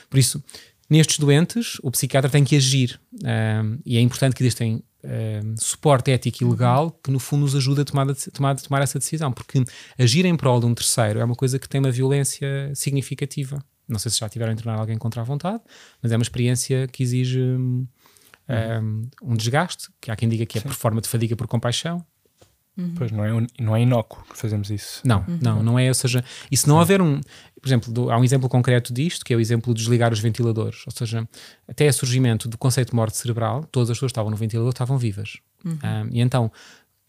Por 0.08 0.18
isso, 0.18 0.42
nestes 0.88 1.18
doentes, 1.18 1.76
o 1.82 1.90
psiquiatra 1.90 2.30
tem 2.30 2.44
que 2.44 2.56
agir 2.56 2.98
um, 3.12 3.78
e 3.84 3.96
é 3.96 4.00
importante 4.00 4.34
que 4.34 4.42
existem 4.42 4.82
um, 5.04 5.54
suporte 5.56 6.10
ético 6.10 6.44
e 6.44 6.46
legal 6.46 6.90
que 7.02 7.10
no 7.10 7.18
fundo 7.18 7.42
nos 7.42 7.54
ajuda 7.54 7.82
a 7.82 7.84
tomar, 7.84 8.06
tomar, 8.32 8.56
tomar 8.56 8.82
essa 8.82 8.98
decisão, 8.98 9.32
porque 9.32 9.64
agir 9.98 10.24
em 10.24 10.36
prol 10.36 10.60
de 10.60 10.66
um 10.66 10.74
terceiro 10.74 11.20
é 11.20 11.24
uma 11.24 11.34
coisa 11.34 11.58
que 11.58 11.68
tem 11.68 11.80
uma 11.80 11.90
violência 11.90 12.72
significativa. 12.74 13.64
Não 13.88 13.98
sei 13.98 14.10
se 14.10 14.18
já 14.18 14.28
tiveram 14.28 14.50
a 14.50 14.54
internar 14.54 14.78
alguém 14.78 14.96
contra 14.96 15.20
a 15.20 15.24
vontade, 15.24 15.62
mas 16.02 16.12
é 16.12 16.16
uma 16.16 16.22
experiência 16.22 16.86
que 16.88 17.02
exige 17.02 17.40
hum, 17.40 17.86
uhum. 18.48 19.10
um, 19.22 19.32
um, 19.32 19.36
desgaste, 19.36 19.88
que 20.00 20.10
há 20.10 20.16
quem 20.16 20.28
diga 20.28 20.46
que 20.46 20.58
é 20.58 20.60
por 20.60 20.74
forma 20.74 21.00
de 21.00 21.08
fadiga 21.08 21.34
por 21.34 21.48
compaixão. 21.48 22.04
Uhum. 22.76 22.94
Pois 22.96 23.10
não 23.10 23.24
é, 23.24 23.46
não 23.58 23.76
é 23.76 23.82
inócuo 23.82 24.22
que 24.30 24.38
fazemos 24.38 24.70
isso. 24.70 25.02
Não, 25.04 25.24
uhum. 25.28 25.38
não, 25.42 25.62
não 25.62 25.78
é. 25.78 25.88
Ou 25.88 25.94
seja, 25.94 26.24
e 26.50 26.56
se 26.56 26.68
não 26.68 26.76
Sim. 26.76 26.80
houver 26.80 27.02
um, 27.02 27.20
por 27.60 27.68
exemplo, 27.68 27.92
do, 27.92 28.10
há 28.10 28.18
um 28.18 28.24
exemplo 28.24 28.48
concreto 28.48 28.92
disto, 28.92 29.24
que 29.24 29.34
é 29.34 29.36
o 29.36 29.40
exemplo 29.40 29.74
de 29.74 29.80
desligar 29.80 30.12
os 30.12 30.20
ventiladores. 30.20 30.82
Ou 30.86 30.92
seja, 30.92 31.28
até 31.68 31.88
o 31.88 31.92
surgimento 31.92 32.48
do 32.48 32.56
conceito 32.56 32.90
de 32.90 32.96
morte 32.96 33.16
cerebral, 33.16 33.64
todas 33.70 33.90
as 33.90 33.96
pessoas 33.96 34.10
que 34.10 34.14
estavam 34.14 34.30
no 34.30 34.36
ventilador 34.36 34.70
estavam 34.70 34.96
vivas. 34.96 35.38
Um, 35.64 35.70
uhum. 35.70 36.08
e 36.10 36.20
então 36.20 36.50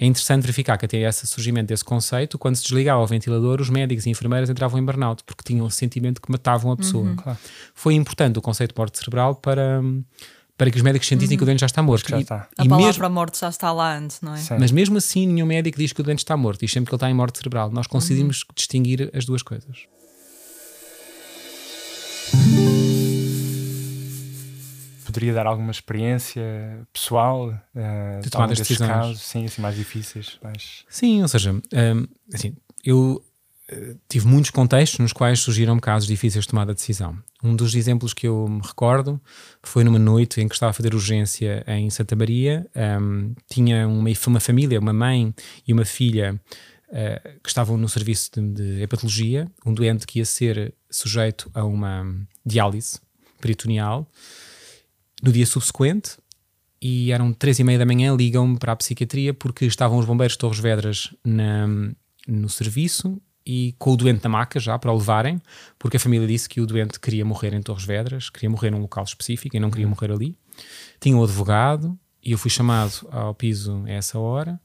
é 0.02 0.06
interessante 0.08 0.41
verificar 0.41 0.78
que 0.80 0.86
até 0.86 0.97
esse 0.97 1.28
surgimento 1.28 1.67
desse 1.67 1.86
conceito, 1.86 2.38
quando 2.39 2.56
se 2.56 2.63
desligava 2.63 3.04
o 3.04 3.06
ventilador, 3.06 3.62
os 3.62 3.69
médicos 3.69 4.08
e 4.08 4.10
enfermeiras 4.10 4.50
entravam 4.50 4.80
em 4.80 4.84
burnout, 4.84 5.24
porque 5.24 5.43
tinham 5.43 5.63
o 5.63 5.69
sentimento 5.69 6.19
que 6.19 6.32
matavam 6.32 6.71
a 6.71 6.76
pessoa. 6.76 7.08
Uhum. 7.08 7.15
Claro. 7.15 7.38
Foi 7.76 7.93
importante 7.93 8.39
o 8.39 8.41
conceito 8.41 8.74
de 8.74 8.80
morte 8.80 8.97
cerebral 8.97 9.36
para 9.36 9.80
para 10.62 10.69
que 10.69 10.78
os 10.78 10.84
médicos 10.84 11.08
sentissem 11.08 11.34
uhum. 11.34 11.39
que 11.39 11.43
o 11.43 11.45
doente 11.47 11.62
já 11.62 11.65
está 11.65 11.82
morto. 11.82 12.08
Já 12.08 12.19
e, 12.19 12.21
está. 12.21 12.47
A 12.56 12.63
e 12.63 12.69
palavra 12.69 12.86
mesmo, 12.86 13.15
morte 13.15 13.39
já 13.39 13.50
está 13.50 13.71
lá 13.71 13.97
antes, 13.97 14.21
não 14.21 14.36
é? 14.36 14.38
Sim. 14.38 14.58
Mas 14.60 14.71
mesmo 14.71 14.95
assim, 14.95 15.26
nenhum 15.26 15.47
médico 15.47 15.76
diz 15.76 15.91
que 15.91 16.02
o 16.02 16.04
doente 16.04 16.19
está 16.19 16.38
morto, 16.38 16.60
diz 16.60 16.71
sempre 16.71 16.88
que 16.88 16.93
ele 16.93 16.97
está 16.97 17.10
em 17.10 17.15
morte 17.15 17.39
cerebral. 17.39 17.71
Nós 17.71 17.88
conseguimos 17.88 18.43
uhum. 18.43 18.50
distinguir 18.54 19.10
as 19.12 19.26
duas 19.26 19.41
coisas. 19.41 19.88
Poderia 25.04 25.34
dar 25.34 25.47
alguma 25.47 25.71
experiência 25.71 26.43
pessoal 26.93 27.47
uh, 27.50 28.21
de 28.21 28.30
tomar 28.30 28.47
decisões? 28.50 28.88
Casos, 28.88 29.19
sim, 29.19 29.45
assim, 29.45 29.63
mais 29.63 29.76
difíceis. 29.76 30.38
Mais... 30.43 30.86
Sim, 30.88 31.24
ou 31.24 31.28
seja, 31.28 31.54
um, 31.54 32.08
assim, 32.32 32.56
eu 32.86 33.19
tive 34.10 34.28
muitos 34.28 34.52
contextos 34.52 35.00
nos 35.00 35.14
quais 35.14 35.40
surgiram 35.40 35.80
casos 35.80 36.08
difíceis 36.08 36.44
de 36.44 36.50
tomada 36.50 36.74
de 36.74 36.80
decisão. 36.80 37.18
Um 37.44 37.56
dos 37.56 37.74
exemplos 37.74 38.14
que 38.14 38.28
eu 38.28 38.48
me 38.48 38.62
recordo 38.62 39.20
foi 39.64 39.84
numa 39.84 40.00
noite 40.00 40.42
em 40.42 40.48
que 40.48 40.54
estava 40.54 40.72
a 40.72 40.74
fazer 40.74 40.94
urgência 40.94 41.64
em 41.68 41.90
Santa 41.90 42.16
Maria. 42.16 42.68
Um, 42.76 43.34
tinha 43.50 43.88
uma, 43.88 44.10
uma 44.28 44.40
família, 44.40 44.80
uma 44.80 44.94
mãe 44.94 45.34
e 45.68 45.74
uma 45.74 45.86
filha 45.86 46.40
uh, 46.90 47.40
que 47.42 47.50
estavam 47.50 47.78
no 47.78 47.88
serviço 47.88 48.32
de, 48.34 48.54
de 48.54 48.82
hepatologia, 48.82 49.50
um 49.66 49.74
doente 49.74 50.06
que 50.06 50.20
ia 50.20 50.26
ser 50.26 50.74
sujeito 50.90 51.50
a 51.54 51.64
uma 51.64 52.06
diálise 52.46 53.00
peritoneal. 53.40 54.08
No 55.24 55.32
dia 55.32 55.46
subsequente, 55.46 56.18
e 56.82 57.12
eram 57.12 57.32
três 57.32 57.60
e 57.60 57.64
meia 57.64 57.78
da 57.78 57.86
manhã, 57.86 58.16
ligam-me 58.16 58.58
para 58.58 58.74
a 58.74 58.76
psiquiatria 58.76 59.34
porque 59.34 59.66
estavam 59.66 60.00
os 60.00 60.06
bombeiros 60.06 60.34
de 60.34 60.40
Torres 60.40 60.60
Vedras 60.60 61.16
na, 61.24 61.68
no 62.28 62.50
serviço 62.50 63.22
e 63.45 63.73
com 63.80 63.91
o 63.91 63.97
doente 63.97 64.23
na 64.23 64.30
maca 64.30 64.60
já 64.60 64.77
para 64.77 64.91
o 64.91 64.97
levarem, 64.97 65.41
porque 65.80 65.97
a 65.97 65.99
família 65.99 66.27
disse 66.27 66.47
que 66.47 66.62
o 66.62 66.65
doente 66.65 66.99
queria 66.99 67.25
morrer 67.25 67.54
em 67.54 67.62
Torres 67.62 67.84
Vedras, 67.84 68.30
queria 68.30 68.49
morrer 68.49 68.71
num 68.71 68.80
local 68.80 69.04
específico 69.04 69.56
e 69.56 69.60
não 69.60 69.71
queria 69.71 69.88
morrer 69.88 70.12
ali. 70.12 70.38
Tinha 70.99 71.15
um 71.15 71.23
advogado 71.23 71.97
e 72.23 72.32
eu 72.32 72.38
fui 72.38 72.51
chamado 72.51 73.08
ao 73.12 73.34
piso 73.34 73.84
a 73.86 73.91
essa 73.91 74.19
hora 74.19 74.60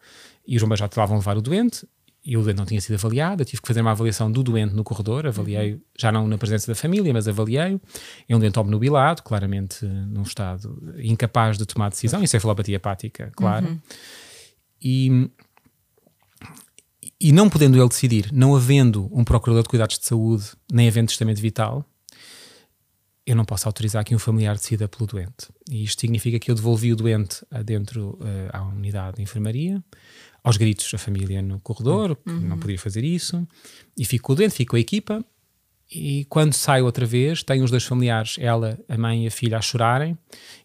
e 0.46 0.56
os 0.56 0.62
bombeiros 0.62 0.80
já 0.80 0.86
estavam 0.86 1.16
a 1.16 1.18
levar 1.18 1.36
o 1.36 1.42
doente 1.42 1.86
e 2.26 2.36
o 2.36 2.42
doente 2.42 2.56
não 2.56 2.66
tinha 2.66 2.80
sido 2.80 2.96
avaliado, 2.96 3.42
eu 3.42 3.46
tive 3.46 3.62
que 3.62 3.68
fazer 3.68 3.80
uma 3.80 3.92
avaliação 3.92 4.30
do 4.30 4.42
doente 4.42 4.74
no 4.74 4.82
corredor, 4.82 5.28
avaliei 5.28 5.74
uhum. 5.74 5.80
já 5.96 6.10
não 6.10 6.26
na 6.26 6.36
presença 6.36 6.66
da 6.66 6.74
família, 6.74 7.12
mas 7.12 7.28
avaliei. 7.28 7.80
É 8.28 8.34
um 8.34 8.40
doente 8.40 8.58
obnubilado, 8.58 9.22
claramente 9.22 9.86
num 9.86 10.22
estado 10.22 10.92
incapaz 10.98 11.56
de 11.56 11.64
tomar 11.64 11.88
decisão, 11.88 12.20
encefalopatia 12.20 12.74
hepática, 12.74 13.30
claro. 13.36 13.68
Uhum. 13.68 13.78
E, 14.82 15.30
e 17.20 17.33
não 17.33 17.48
podendo 17.48 17.79
ele 17.79 17.88
decidir, 17.88 18.31
não 18.33 18.55
havendo 18.55 19.09
um 19.12 19.24
procurador 19.24 19.62
de 19.62 19.68
cuidados 19.68 19.98
de 19.98 20.05
saúde, 20.05 20.44
nem 20.70 20.87
havendo 20.87 21.09
testamento 21.09 21.40
vital, 21.40 21.85
eu 23.26 23.35
não 23.35 23.44
posso 23.44 23.66
autorizar 23.66 24.05
que 24.05 24.14
um 24.14 24.18
familiar 24.18 24.55
decida 24.55 24.87
pelo 24.87 25.07
doente. 25.07 25.48
E 25.68 25.83
isto 25.83 26.00
significa 26.00 26.38
que 26.38 26.48
eu 26.50 26.55
devolvi 26.55 26.92
o 26.92 26.96
doente 26.96 27.44
dentro 27.64 28.18
uh, 28.20 28.50
à 28.52 28.62
unidade 28.62 29.16
de 29.16 29.22
enfermaria, 29.22 29.83
aos 30.44 30.57
gritos 30.57 30.94
a 30.94 30.98
família 30.98 31.42
no 31.42 31.59
corredor, 31.59 32.14
que 32.14 32.31
uhum. 32.31 32.40
não 32.40 32.59
podia 32.59 32.79
fazer 32.79 33.02
isso, 33.02 33.46
e 33.98 34.05
ficou 34.05 34.37
doente, 34.37 34.55
ficou 34.55 34.76
a 34.76 34.81
equipa. 34.81 35.24
E 35.90 36.24
quando 36.26 36.52
sai 36.52 36.83
outra 36.83 37.07
vez, 37.07 37.42
tem 37.42 37.62
os 37.62 37.70
dois 37.70 37.85
familiares, 37.85 38.37
ela, 38.38 38.79
a 38.88 38.98
mãe 38.98 39.24
e 39.24 39.26
a 39.26 39.31
filha, 39.31 39.59
a 39.59 39.61
chorarem, 39.61 40.16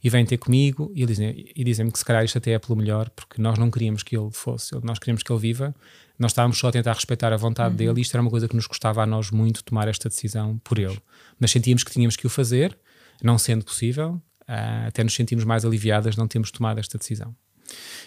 e 0.04 0.10
vêm 0.10 0.26
ter 0.26 0.38
comigo 0.38 0.92
e 0.96 1.06
dizem-me 1.06 1.64
dizem 1.64 1.90
que 1.90 1.98
se 1.98 2.06
calhar 2.06 2.24
isto 2.24 2.38
até 2.38 2.52
é 2.52 2.60
pelo 2.60 2.76
melhor, 2.76 3.10
porque 3.12 3.42
nós 3.42 3.58
não 3.58 3.70
queríamos 3.70 4.04
que 4.04 4.18
ele 4.18 4.32
fosse, 4.32 4.76
nós 4.84 4.98
queríamos 5.00 5.22
que 5.22 5.32
ele 5.32 5.40
viva, 5.40 5.76
nós 6.22 6.32
estávamos 6.32 6.58
só 6.60 6.68
a 6.68 6.72
tentar 6.72 6.94
respeitar 6.94 7.34
a 7.34 7.38
vontade 7.38 7.72
uhum. 7.72 7.78
dele, 7.78 8.00
e 8.00 8.02
isto 8.04 8.14
era 8.14 8.22
uma 8.22 8.30
coisa 8.30 8.48
que 8.48 8.56
nos 8.56 8.68
custava 8.68 9.02
a 9.02 9.06
nós 9.06 9.32
muito 9.32 9.64
tomar 9.64 9.88
esta 9.88 10.08
decisão 10.08 10.60
por 10.64 10.78
ele. 10.78 11.00
Mas 11.40 11.52
sentíamos 11.52 11.84
que 11.84 11.92
tínhamos 11.92 12.16
que 12.16 12.28
o 12.28 12.30
fazer, 12.30 12.78
não 13.24 13.40
sendo 13.40 13.66
possível, 13.66 14.22
uh, 14.44 14.88
até 14.88 15.04
nos 15.04 15.16
sentimos 15.16 15.44
mais 15.44 15.66
aliviadas 15.66 16.16
não 16.16 16.28
termos 16.28 16.52
tomado 16.52 16.80
esta 16.80 16.98
decisão. 16.98 17.36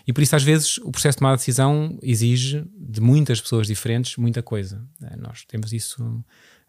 E 0.06 0.12
por 0.12 0.22
isso, 0.22 0.36
às 0.36 0.44
vezes, 0.44 0.78
o 0.78 0.92
processo 0.92 1.16
de 1.16 1.20
tomar 1.20 1.32
a 1.32 1.36
decisão 1.36 1.98
exige 2.02 2.64
de 2.76 3.00
muitas 3.00 3.40
pessoas 3.40 3.66
diferentes 3.66 4.16
muita 4.16 4.42
coisa. 4.42 4.86
Eh, 5.02 5.16
nós 5.16 5.44
temos 5.46 5.72
isso 5.72 6.22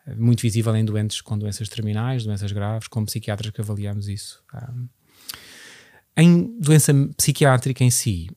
eh, 0.07 0.15
muito 0.15 0.41
visível 0.41 0.73
em 0.75 0.85
doentes 0.85 1.19
com 1.19 1.37
doenças 1.37 1.67
terminais, 1.67 2.23
doenças 2.23 2.51
graves, 2.53 2.87
com 2.87 3.03
psiquiatras 3.03 3.51
que 3.51 3.59
avaliamos 3.59 4.07
isso. 4.07 4.41
Em 6.15 6.57
doença 6.57 6.93
psiquiátrica 7.17 7.83
em 7.83 7.91
si, 7.91 8.29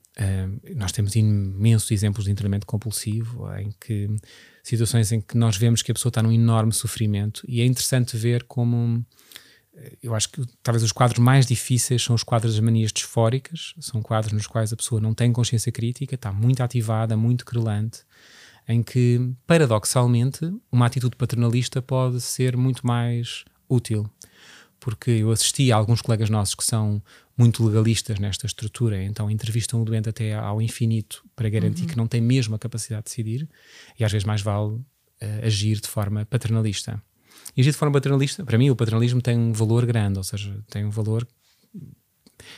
nós 0.75 0.91
temos 0.91 1.15
imensos 1.15 1.89
exemplos 1.91 2.25
de 2.25 2.31
internamento 2.31 2.67
compulsivo, 2.67 3.47
em 3.57 3.71
que 3.79 4.07
situações 4.63 5.11
em 5.11 5.21
que 5.21 5.37
nós 5.37 5.57
vemos 5.57 5.81
que 5.81 5.91
a 5.91 5.93
pessoa 5.93 6.09
está 6.09 6.21
num 6.21 6.31
enorme 6.31 6.73
sofrimento 6.73 7.43
e 7.47 7.61
é 7.61 7.65
interessante 7.65 8.17
ver 8.17 8.43
como 8.43 9.05
eu 10.01 10.13
acho 10.13 10.29
que 10.29 10.41
talvez 10.61 10.83
os 10.83 10.91
quadros 10.91 11.19
mais 11.19 11.45
difíceis 11.45 12.03
são 12.03 12.15
os 12.15 12.23
quadros 12.23 12.53
das 12.53 12.63
manias 12.63 12.91
disfóricas, 12.91 13.73
são 13.79 14.01
quadros 14.01 14.33
nos 14.33 14.47
quais 14.47 14.73
a 14.73 14.75
pessoa 14.75 14.99
não 14.99 15.13
tem 15.13 15.31
consciência 15.31 15.71
crítica, 15.71 16.15
está 16.15 16.31
muito 16.31 16.61
ativada, 16.61 17.15
muito 17.15 17.45
querulante, 17.45 18.03
em 18.67 18.83
que, 18.83 19.33
paradoxalmente, 19.47 20.51
uma 20.71 20.85
atitude 20.85 21.15
paternalista 21.15 21.81
pode 21.81 22.21
ser 22.21 22.57
muito 22.57 22.85
mais 22.85 23.45
útil. 23.67 24.09
Porque 24.79 25.11
eu 25.11 25.31
assisti 25.31 25.71
a 25.71 25.75
alguns 25.75 26.01
colegas 26.01 26.29
nossos 26.29 26.55
que 26.55 26.63
são 26.63 27.01
muito 27.37 27.65
legalistas 27.65 28.19
nesta 28.19 28.45
estrutura, 28.45 29.01
então 29.01 29.31
entrevistam 29.31 29.81
o 29.81 29.85
doente 29.85 30.09
até 30.09 30.33
ao 30.33 30.61
infinito 30.61 31.23
para 31.35 31.49
garantir 31.49 31.83
uhum. 31.83 31.87
que 31.87 31.97
não 31.97 32.07
tem 32.07 32.19
mesmo 32.19 32.55
a 32.55 32.59
capacidade 32.59 33.03
de 33.03 33.09
decidir, 33.09 33.49
e 33.97 34.03
às 34.03 34.11
vezes 34.11 34.25
mais 34.25 34.41
vale 34.41 34.73
uh, 34.73 34.85
agir 35.43 35.79
de 35.79 35.87
forma 35.87 36.25
paternalista. 36.25 37.01
E 37.55 37.61
agir 37.61 37.71
de 37.71 37.77
forma 37.77 37.93
paternalista, 37.93 38.43
para 38.43 38.57
mim, 38.57 38.69
o 38.69 38.75
paternalismo 38.75 39.21
tem 39.21 39.37
um 39.37 39.53
valor 39.53 39.85
grande, 39.85 40.17
ou 40.17 40.23
seja, 40.23 40.57
tem 40.69 40.85
um 40.85 40.89
valor. 40.89 41.27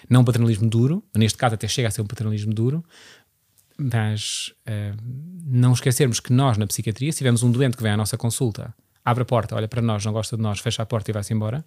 Não 0.09 0.21
um 0.21 0.25
paternalismo 0.25 0.67
duro, 0.67 1.03
neste 1.15 1.37
caso 1.37 1.55
até 1.55 1.67
chega 1.67 1.87
a 1.87 1.91
ser 1.91 2.01
um 2.01 2.07
paternalismo 2.07 2.53
duro, 2.53 2.83
mas 3.77 4.53
uh, 4.67 4.97
não 5.45 5.73
esquecermos 5.73 6.19
que 6.19 6.33
nós, 6.33 6.57
na 6.57 6.67
psiquiatria, 6.67 7.11
se 7.11 7.19
tivermos 7.19 7.43
um 7.43 7.51
doente 7.51 7.77
que 7.77 7.83
vem 7.83 7.91
à 7.91 7.97
nossa 7.97 8.17
consulta, 8.17 8.73
abre 9.03 9.23
a 9.23 9.25
porta, 9.25 9.55
olha 9.55 9.67
para 9.67 9.81
nós, 9.81 10.05
não 10.05 10.13
gosta 10.13 10.35
de 10.35 10.41
nós, 10.41 10.59
fecha 10.59 10.83
a 10.83 10.85
porta 10.85 11.09
e 11.09 11.13
vai-se 11.13 11.33
embora, 11.33 11.65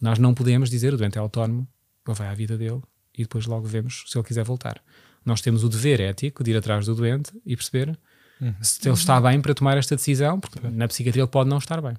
nós 0.00 0.18
não 0.18 0.34
podemos 0.34 0.70
dizer 0.70 0.94
o 0.94 0.96
doente 0.96 1.18
é 1.18 1.20
autónomo, 1.20 1.66
ele 2.06 2.16
vai 2.16 2.28
à 2.28 2.34
vida 2.34 2.56
dele 2.56 2.80
e 3.16 3.22
depois 3.22 3.46
logo 3.46 3.66
vemos 3.66 4.04
se 4.06 4.16
ele 4.16 4.26
quiser 4.26 4.44
voltar. 4.44 4.82
Nós 5.24 5.40
temos 5.40 5.64
o 5.64 5.68
dever 5.68 6.00
ético 6.00 6.44
de 6.44 6.52
ir 6.52 6.56
atrás 6.56 6.86
do 6.86 6.94
doente 6.94 7.32
e 7.44 7.56
perceber 7.56 7.98
uhum. 8.40 8.54
se 8.62 8.86
ele 8.86 8.94
está 8.94 9.20
bem 9.20 9.40
para 9.40 9.54
tomar 9.54 9.76
esta 9.76 9.96
decisão, 9.96 10.38
porque 10.38 10.60
na 10.68 10.86
psiquiatria 10.86 11.22
ele 11.22 11.30
pode 11.30 11.50
não 11.50 11.58
estar 11.58 11.80
bem. 11.80 11.96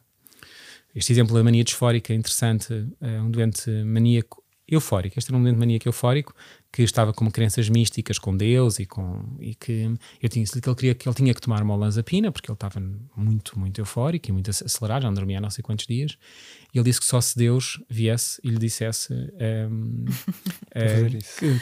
Este 0.96 1.12
exemplo 1.12 1.36
da 1.36 1.44
mania 1.44 1.64
disfórica 1.64 2.14
é 2.14 2.16
interessante. 2.16 2.88
É 3.02 3.22
um 3.22 3.30
doente 3.30 3.70
maníaco 3.84 4.44
eufórico. 4.68 5.18
Este 5.18 5.32
era 5.32 5.38
um 5.38 5.44
doente 5.44 5.58
maníaco 5.58 5.88
eufórico 5.88 6.34
que 6.72 6.82
estava 6.82 7.14
com 7.14 7.30
crenças 7.32 7.70
místicas 7.70 8.20
com 8.20 8.36
Deus 8.36 8.80
e 8.80 8.86
com 8.86 9.38
e 9.40 9.56
que 9.56 9.94
eu 10.22 10.28
tinha 10.28 10.46
que 10.46 10.68
ele 10.68 10.76
queria 10.76 10.96
que 10.96 11.08
ele 11.08 11.16
tinha 11.16 11.34
que 11.34 11.40
tomar 11.40 11.62
uma 11.64 11.74
olanzapina 11.74 12.32
porque 12.32 12.52
ele 12.52 12.56
estava 12.56 12.80
muito 13.16 13.58
muito 13.58 13.80
eufórico 13.80 14.30
e 14.30 14.32
muito 14.32 14.50
acelerado, 14.50 15.04
já 15.04 15.08
não 15.08 15.14
dormia 15.14 15.38
há 15.38 15.42
não 15.42 15.50
sei 15.50 15.64
quantos 15.64 15.88
dias. 15.88 16.18
Ele 16.78 16.86
disse 16.86 17.00
que 17.00 17.06
só 17.06 17.20
se 17.20 17.38
Deus 17.38 17.80
viesse 17.90 18.40
e 18.44 18.50
lhe 18.50 18.58
dissesse 18.58 19.14
um, 19.70 20.06
é, 20.74 21.10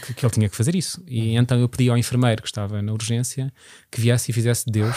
que, 0.05 0.13
que, 0.13 0.25
ele 0.25 0.31
tinha 0.31 0.49
que 0.49 0.55
fazer 0.55 0.75
isso. 0.75 1.03
E 1.07 1.35
então 1.35 1.59
eu 1.59 1.69
pedi 1.69 1.89
ao 1.89 1.97
enfermeiro 1.97 2.41
que 2.41 2.47
estava 2.47 2.81
na 2.81 2.91
urgência 2.91 3.51
que 3.91 4.01
viesse 4.01 4.31
e 4.31 4.33
fizesse 4.33 4.65
Deus. 4.69 4.95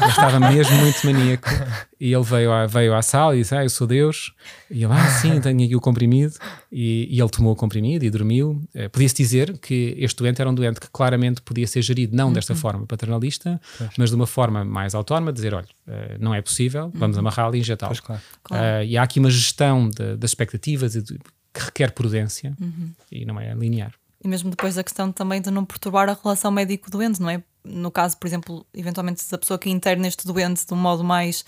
ele 0.00 0.10
estava 0.10 0.40
mesmo 0.40 0.76
muito 0.76 1.06
maníaco 1.06 1.48
e 1.98 2.12
ele 2.12 2.22
veio 2.22 2.52
à, 2.52 2.66
veio 2.66 2.94
à 2.94 3.00
sala 3.00 3.34
e 3.34 3.38
disse: 3.38 3.54
Ah, 3.54 3.64
eu 3.64 3.70
sou 3.70 3.86
Deus. 3.86 4.34
E 4.70 4.84
ele, 4.84 4.92
ah, 4.92 5.08
sim, 5.08 5.40
tenho 5.40 5.64
aqui 5.64 5.74
o 5.74 5.80
comprimido. 5.80 6.34
E, 6.70 7.08
e 7.10 7.20
ele 7.20 7.30
tomou 7.30 7.52
o 7.52 7.56
comprimido 7.56 8.04
e 8.04 8.10
dormiu. 8.10 8.62
Uh, 8.74 8.90
Podia-se 8.90 9.14
dizer 9.14 9.56
que 9.58 9.94
este 9.98 10.18
doente 10.18 10.40
era 10.40 10.50
um 10.50 10.54
doente 10.54 10.78
que 10.78 10.88
claramente 10.90 11.40
podia 11.40 11.66
ser 11.66 11.80
gerido 11.82 12.14
não 12.14 12.28
uhum. 12.28 12.32
desta 12.34 12.54
forma 12.54 12.86
paternalista, 12.86 13.60
pois. 13.78 13.90
mas 13.96 14.10
de 14.10 14.16
uma 14.16 14.26
forma 14.26 14.64
mais 14.64 14.94
autónoma, 14.94 15.32
dizer, 15.32 15.54
olha, 15.54 15.68
uh, 15.86 16.16
não 16.20 16.34
é 16.34 16.42
possível, 16.42 16.90
vamos 16.94 17.16
uhum. 17.16 17.20
amarrá-lo 17.20 17.56
e 17.56 17.60
injetá-lo. 17.60 17.96
Claro. 18.02 18.22
Claro. 18.42 18.64
Uh, 18.64 18.84
e 18.84 18.98
há 18.98 19.02
aqui 19.02 19.18
uma 19.18 19.30
gestão 19.30 19.88
de, 19.88 20.16
das 20.16 20.30
expectativas 20.30 20.92
de, 20.92 21.02
que 21.02 21.60
requer 21.60 21.92
prudência 21.92 22.54
uhum. 22.60 22.90
e 23.10 23.24
não 23.24 23.40
é 23.40 23.54
linear. 23.54 23.92
E 24.22 24.28
mesmo 24.28 24.50
depois 24.50 24.74
da 24.74 24.82
questão 24.82 25.12
também 25.12 25.40
de 25.40 25.50
não 25.50 25.64
perturbar 25.64 26.08
a 26.08 26.18
relação 26.20 26.50
médico-doente, 26.50 27.20
não 27.20 27.30
é? 27.30 27.42
No 27.68 27.90
caso, 27.90 28.16
por 28.16 28.26
exemplo, 28.26 28.66
eventualmente 28.74 29.20
se 29.22 29.34
a 29.34 29.38
pessoa 29.38 29.58
que 29.58 29.68
interna 29.70 30.06
este 30.06 30.26
doente 30.26 30.66
de 30.66 30.72
um 30.72 30.76
modo 30.76 31.02
mais, 31.04 31.44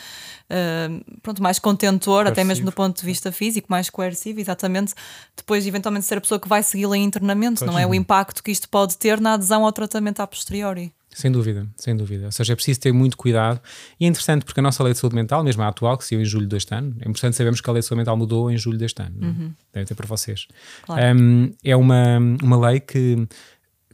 uh, 0.51 1.21
pronto, 1.23 1.43
mais 1.43 1.59
contentor, 1.59 2.25
coercivo. 2.25 2.33
até 2.33 2.45
mesmo 2.45 2.65
do 2.67 2.73
ponto 2.73 2.99
de 2.99 3.07
vista 3.07 3.31
físico, 3.33 3.67
mais 3.71 3.89
coercivo, 3.89 4.41
exatamente, 4.41 4.95
depois 5.37 5.67
eventualmente 5.67 6.07
ser 6.07 6.19
a 6.19 6.21
pessoa 6.21 6.41
que 6.41 6.49
vai 6.49 6.63
segui-la 6.63 6.97
em 6.97 7.05
internamento, 7.05 7.61
pois 7.61 7.71
não 7.71 7.79
é? 7.79 7.87
O 7.87 7.95
impacto 7.95 8.43
que 8.43 8.51
isto 8.51 8.69
pode 8.69 8.97
ter 8.97 9.21
na 9.21 9.35
adesão 9.35 9.65
ao 9.65 9.73
tratamento 9.73 10.21
a 10.21 10.27
posteriori. 10.27 10.93
Sem 11.19 11.33
dúvida, 11.33 11.67
sem 11.77 11.97
dúvida. 11.97 12.27
Ou 12.27 12.33
seja, 12.33 12.53
é 12.53 12.57
preciso 12.57 12.79
ter 12.79 12.93
muito 12.93 13.17
cuidado. 13.17 13.61
E 13.99 14.05
é 14.05 14.09
interessante 14.09 14.45
porque 14.45 14.61
a 14.61 14.63
nossa 14.63 14.85
lei 14.85 14.93
de 14.93 15.01
saúde 15.01 15.17
mental, 15.17 15.43
mesmo 15.43 15.61
a 15.63 15.69
atual, 15.69 15.99
que 15.99 16.05
saiu 16.05 16.21
em 16.21 16.25
julho 16.25 16.47
deste 16.47 16.73
ano, 16.73 16.95
é 17.01 17.09
importante 17.09 17.35
sabermos 17.35 17.61
que 17.61 17.69
a 17.69 17.73
lei 17.73 17.81
de 17.81 17.87
saúde 17.87 17.99
mental 17.99 18.17
mudou 18.17 18.49
em 18.51 18.57
julho 18.57 18.79
deste 18.79 19.03
ano. 19.03 19.17
É? 19.21 19.27
Uhum. 19.27 19.53
Deve 19.73 19.87
ter 19.87 19.95
para 19.97 20.07
vocês. 20.07 20.47
Claro. 20.85 21.19
Um, 21.19 21.53
é 21.65 21.75
uma, 21.75 22.19
uma 22.41 22.69
lei 22.69 22.79
que 22.79 23.27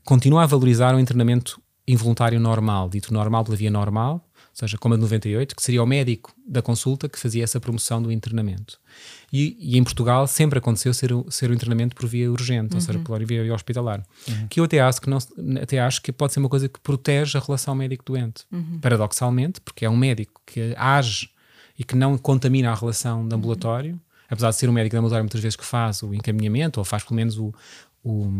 continua 0.04 0.42
a 0.42 0.46
valorizar 0.46 0.94
o 0.94 1.00
internamento 1.00 1.58
involuntário 1.86 2.40
normal, 2.40 2.88
dito 2.88 3.12
normal 3.12 3.44
pela 3.44 3.56
via 3.56 3.70
normal, 3.70 4.26
ou 4.54 4.58
seja, 4.58 4.78
como 4.78 4.94
a 4.94 4.96
de 4.96 5.02
98, 5.02 5.56
que 5.56 5.62
seria 5.62 5.82
o 5.82 5.86
médico 5.86 6.32
da 6.46 6.62
consulta 6.62 7.08
que 7.08 7.18
fazia 7.18 7.42
essa 7.42 7.58
promoção 7.58 8.00
do 8.00 8.12
internamento. 8.12 8.78
E, 9.32 9.56
e 9.58 9.76
em 9.76 9.82
Portugal 9.82 10.28
sempre 10.28 10.60
aconteceu 10.60 10.94
ser, 10.94 11.12
o, 11.12 11.26
ser 11.28 11.50
o 11.50 11.54
internamento 11.54 11.96
por 11.96 12.06
via 12.06 12.30
urgente, 12.30 12.72
uhum. 12.72 12.76
ou 12.76 12.80
seja, 12.80 12.98
uhum. 12.98 13.04
por 13.04 13.24
via 13.24 13.52
hospitalar. 13.52 14.04
Uhum. 14.28 14.46
Que 14.48 14.60
eu 14.60 14.64
até 14.64 14.80
acho 14.80 15.00
que, 15.00 15.10
não, 15.10 15.18
até 15.60 15.80
acho 15.80 16.00
que 16.00 16.12
pode 16.12 16.32
ser 16.32 16.38
uma 16.38 16.48
coisa 16.48 16.68
que 16.68 16.78
protege 16.78 17.36
a 17.36 17.40
relação 17.40 17.74
médico-doente. 17.74 18.44
Uhum. 18.52 18.78
Paradoxalmente, 18.80 19.60
porque 19.60 19.84
é 19.84 19.90
um 19.90 19.96
médico 19.96 20.40
que 20.46 20.72
age 20.78 21.30
e 21.76 21.82
que 21.82 21.96
não 21.96 22.16
contamina 22.16 22.70
a 22.70 22.74
relação 22.74 23.26
de 23.26 23.34
ambulatório, 23.34 24.00
apesar 24.34 24.50
de 24.50 24.56
ser 24.56 24.68
um 24.68 24.72
médico 24.72 24.94
de 24.94 24.98
ambulatório 24.98 25.24
muitas 25.24 25.40
vezes 25.40 25.56
que 25.56 25.64
faz 25.64 26.02
o 26.02 26.12
encaminhamento 26.14 26.78
ou 26.78 26.84
faz 26.84 27.02
pelo 27.02 27.16
menos 27.16 27.38
o, 27.38 27.52
o, 28.02 28.30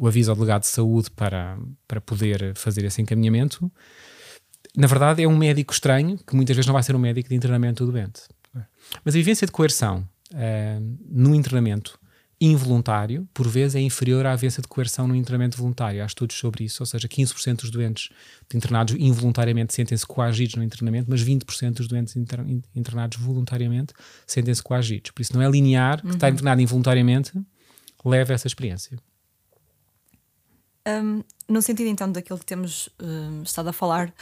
o 0.00 0.08
aviso 0.08 0.30
ao 0.30 0.36
delegado 0.36 0.62
de 0.62 0.68
saúde 0.68 1.10
para, 1.10 1.58
para 1.86 2.00
poder 2.00 2.54
fazer 2.56 2.84
esse 2.84 3.00
encaminhamento, 3.00 3.70
na 4.76 4.86
verdade 4.86 5.22
é 5.22 5.28
um 5.28 5.36
médico 5.36 5.72
estranho, 5.72 6.18
que 6.18 6.34
muitas 6.34 6.56
vezes 6.56 6.66
não 6.66 6.74
vai 6.74 6.82
ser 6.82 6.96
um 6.96 6.98
médico 6.98 7.28
de 7.28 7.34
internamento 7.34 7.86
do 7.86 7.92
doente. 7.92 8.22
Mas 9.04 9.14
a 9.14 9.18
vivência 9.18 9.46
de 9.46 9.52
coerção 9.52 10.06
uh, 10.32 10.98
no 11.08 11.34
internamento 11.34 11.98
involuntário, 12.44 13.28
por 13.32 13.46
vezes, 13.48 13.76
é 13.76 13.80
inferior 13.80 14.26
à 14.26 14.34
vivência 14.34 14.60
de 14.60 14.66
coerção 14.66 15.06
no 15.06 15.14
internamento 15.14 15.56
voluntário. 15.56 16.02
Há 16.02 16.06
estudos 16.06 16.36
sobre 16.36 16.64
isso, 16.64 16.82
ou 16.82 16.86
seja, 16.86 17.06
15% 17.06 17.60
dos 17.60 17.70
doentes 17.70 18.10
internados 18.52 18.96
involuntariamente 18.98 19.72
sentem-se 19.72 20.04
coagidos 20.04 20.56
no 20.56 20.64
internamento, 20.64 21.08
mas 21.08 21.22
20% 21.22 21.74
dos 21.74 21.86
doentes 21.86 22.16
internados 22.74 23.18
voluntariamente 23.18 23.94
sentem-se 24.26 24.62
coagidos. 24.62 25.12
Por 25.12 25.22
isso 25.22 25.34
não 25.34 25.42
é 25.42 25.48
linear 25.48 26.02
que 26.02 26.08
está 26.08 26.26
uhum. 26.26 26.32
internado 26.32 26.60
involuntariamente 26.60 27.32
leva 28.04 28.32
essa 28.32 28.48
experiência. 28.48 28.98
Um, 30.86 31.22
no 31.48 31.62
sentido 31.62 31.86
então 31.88 32.10
daquilo 32.10 32.40
que 32.40 32.46
temos 32.46 32.88
um, 33.00 33.42
estado 33.44 33.68
a 33.68 33.72
falar, 33.72 34.12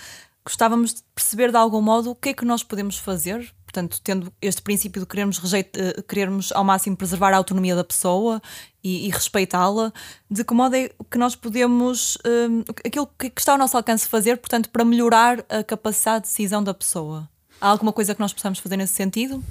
gostávamos 0.45 0.95
de 0.95 1.03
perceber 1.15 1.51
de 1.51 1.57
algum 1.57 1.81
modo 1.81 2.11
o 2.11 2.15
que 2.15 2.31
é 2.31 2.35
que 2.35 2.45
nós 2.45 2.63
podemos 2.63 2.97
fazer, 2.97 3.53
portanto, 3.65 4.01
tendo 4.03 4.33
este 4.41 4.63
princípio 4.63 5.01
de 5.01 5.07
querermos, 5.07 5.39
uh, 5.39 6.03
querermos 6.09 6.53
ao 6.53 6.65
máximo 6.65 6.97
preservar 6.97 7.33
a 7.33 7.37
autonomia 7.37 7.77
da 7.77 7.85
pessoa 7.85 8.41
e, 8.83 9.07
e 9.07 9.11
respeitá-la, 9.11 9.93
de 10.31 10.45
que 10.45 10.55
modo 10.55 10.75
é 10.75 10.91
que 11.11 11.19
nós 11.19 11.37
podemos, 11.37 12.19
um, 12.27 12.61
aquilo 12.85 13.07
que 13.07 13.33
está 13.37 13.53
ao 13.53 13.59
nosso 13.59 13.77
alcance 13.77 14.09
fazer, 14.09 14.37
portanto, 14.39 14.71
para 14.71 14.85
melhorar 14.85 15.45
a 15.49 15.63
capacidade 15.63 16.25
de 16.25 16.31
decisão 16.31 16.63
da 16.63 16.75
pessoa. 16.75 17.29
Há 17.61 17.69
alguma 17.69 17.93
coisa 17.93 18.15
que 18.15 18.21
nós 18.21 18.33
possamos 18.33 18.59
fazer 18.59 18.77
nesse 18.77 18.95
sentido? 18.95 19.45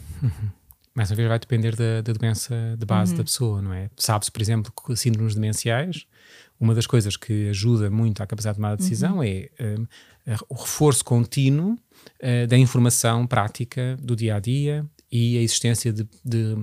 Mais 0.95 1.11
uma 1.11 1.15
vez, 1.15 1.29
vai 1.29 1.39
depender 1.39 1.75
da, 1.75 2.01
da 2.01 2.11
doença 2.11 2.75
de 2.77 2.85
base 2.85 3.11
uhum. 3.11 3.17
da 3.19 3.23
pessoa, 3.23 3.61
não 3.61 3.71
é? 3.71 3.89
Sabe-se, 3.95 4.31
por 4.31 4.41
exemplo, 4.41 4.73
que 4.85 4.95
síndromes 4.95 5.35
demenciais, 5.35 6.05
uma 6.59 6.75
das 6.75 6.85
coisas 6.85 7.15
que 7.15 7.49
ajuda 7.49 7.89
muito 7.89 8.21
à 8.21 8.27
capacidade 8.27 8.55
de 8.55 8.57
tomada 8.59 8.77
de 8.77 8.83
decisão 8.83 9.17
uhum. 9.17 9.23
é 9.23 9.49
um, 9.61 9.87
o 10.49 10.55
reforço 10.55 11.03
contínuo 11.05 11.73
uh, 11.73 12.47
da 12.47 12.57
informação 12.57 13.25
prática 13.25 13.97
do 14.01 14.15
dia 14.15 14.35
a 14.35 14.39
dia 14.39 14.85
e 15.11 15.37
a 15.37 15.41
existência 15.41 15.91
de, 15.93 16.07
de, 16.23 16.55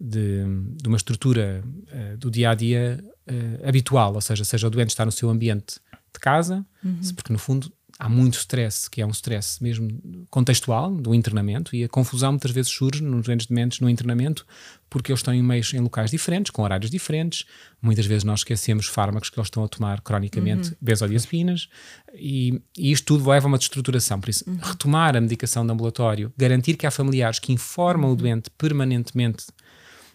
de, 0.00 0.44
de 0.80 0.88
uma 0.88 0.96
estrutura 0.96 1.62
uh, 1.64 2.16
do 2.16 2.30
dia 2.30 2.50
a 2.50 2.54
dia 2.54 3.04
uh, 3.28 3.68
habitual, 3.68 4.14
ou 4.14 4.20
seja, 4.20 4.44
seja 4.44 4.66
o 4.66 4.70
doente 4.70 4.90
estar 4.90 5.04
no 5.04 5.12
seu 5.12 5.28
ambiente 5.28 5.78
de 6.12 6.20
casa, 6.20 6.64
uhum. 6.82 7.00
porque 7.14 7.32
no 7.32 7.38
fundo 7.38 7.70
há 7.98 8.08
muito 8.08 8.34
stress, 8.34 8.90
que 8.90 9.00
é 9.00 9.06
um 9.06 9.10
stress 9.10 9.62
mesmo 9.62 9.88
contextual 10.30 10.94
do 10.94 11.14
internamento, 11.14 11.74
e 11.74 11.84
a 11.84 11.88
confusão 11.88 12.32
muitas 12.32 12.50
vezes 12.50 12.72
surge 12.72 13.02
nos 13.02 13.26
doentes 13.26 13.46
dementes 13.46 13.80
no 13.80 13.88
internamento 13.88 14.44
porque 14.90 15.10
eles 15.10 15.20
estão 15.20 15.34
em 15.34 15.42
meios 15.42 15.74
em 15.74 15.80
locais 15.80 16.10
diferentes, 16.10 16.50
com 16.50 16.62
horários 16.62 16.88
diferentes. 16.88 17.44
Muitas 17.82 18.06
vezes 18.06 18.22
nós 18.22 18.40
esquecemos 18.40 18.86
fármacos 18.86 19.28
que 19.28 19.38
eles 19.38 19.46
estão 19.46 19.64
a 19.64 19.68
tomar 19.68 20.00
cronicamente, 20.00 20.70
uhum. 20.70 20.76
benzodiazepinas, 20.80 21.68
e, 22.14 22.62
e, 22.78 22.92
isto 22.92 23.06
tudo 23.06 23.28
leva 23.28 23.46
a 23.46 23.48
uma 23.48 23.58
destruturação. 23.58 24.20
Por 24.20 24.30
isso, 24.30 24.48
uhum. 24.48 24.56
retomar 24.62 25.16
a 25.16 25.20
medicação 25.20 25.66
de 25.66 25.72
ambulatório, 25.72 26.32
garantir 26.36 26.76
que 26.76 26.86
há 26.86 26.90
familiares 26.92 27.40
que 27.40 27.52
informam 27.52 28.12
o 28.12 28.16
doente 28.16 28.50
permanentemente 28.50 29.46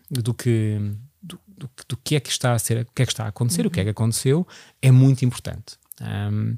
do 0.09 0.33
que 0.33 0.79
do, 1.21 1.39
do, 1.45 1.69
do, 1.89 1.97
que 1.97 2.15
é 2.15 2.19
que 2.19 2.29
está 2.29 2.53
a 2.53 2.59
ser, 2.59 2.81
o 2.81 2.93
que 2.93 3.01
é 3.01 3.05
que 3.05 3.11
está 3.11 3.25
a 3.25 3.27
acontecer, 3.27 3.61
uhum. 3.61 3.67
o 3.67 3.71
que 3.71 3.81
é 3.81 3.83
que 3.83 3.89
aconteceu, 3.89 4.47
é 4.81 4.91
muito 4.91 5.25
importante. 5.25 5.77
Um, 6.01 6.57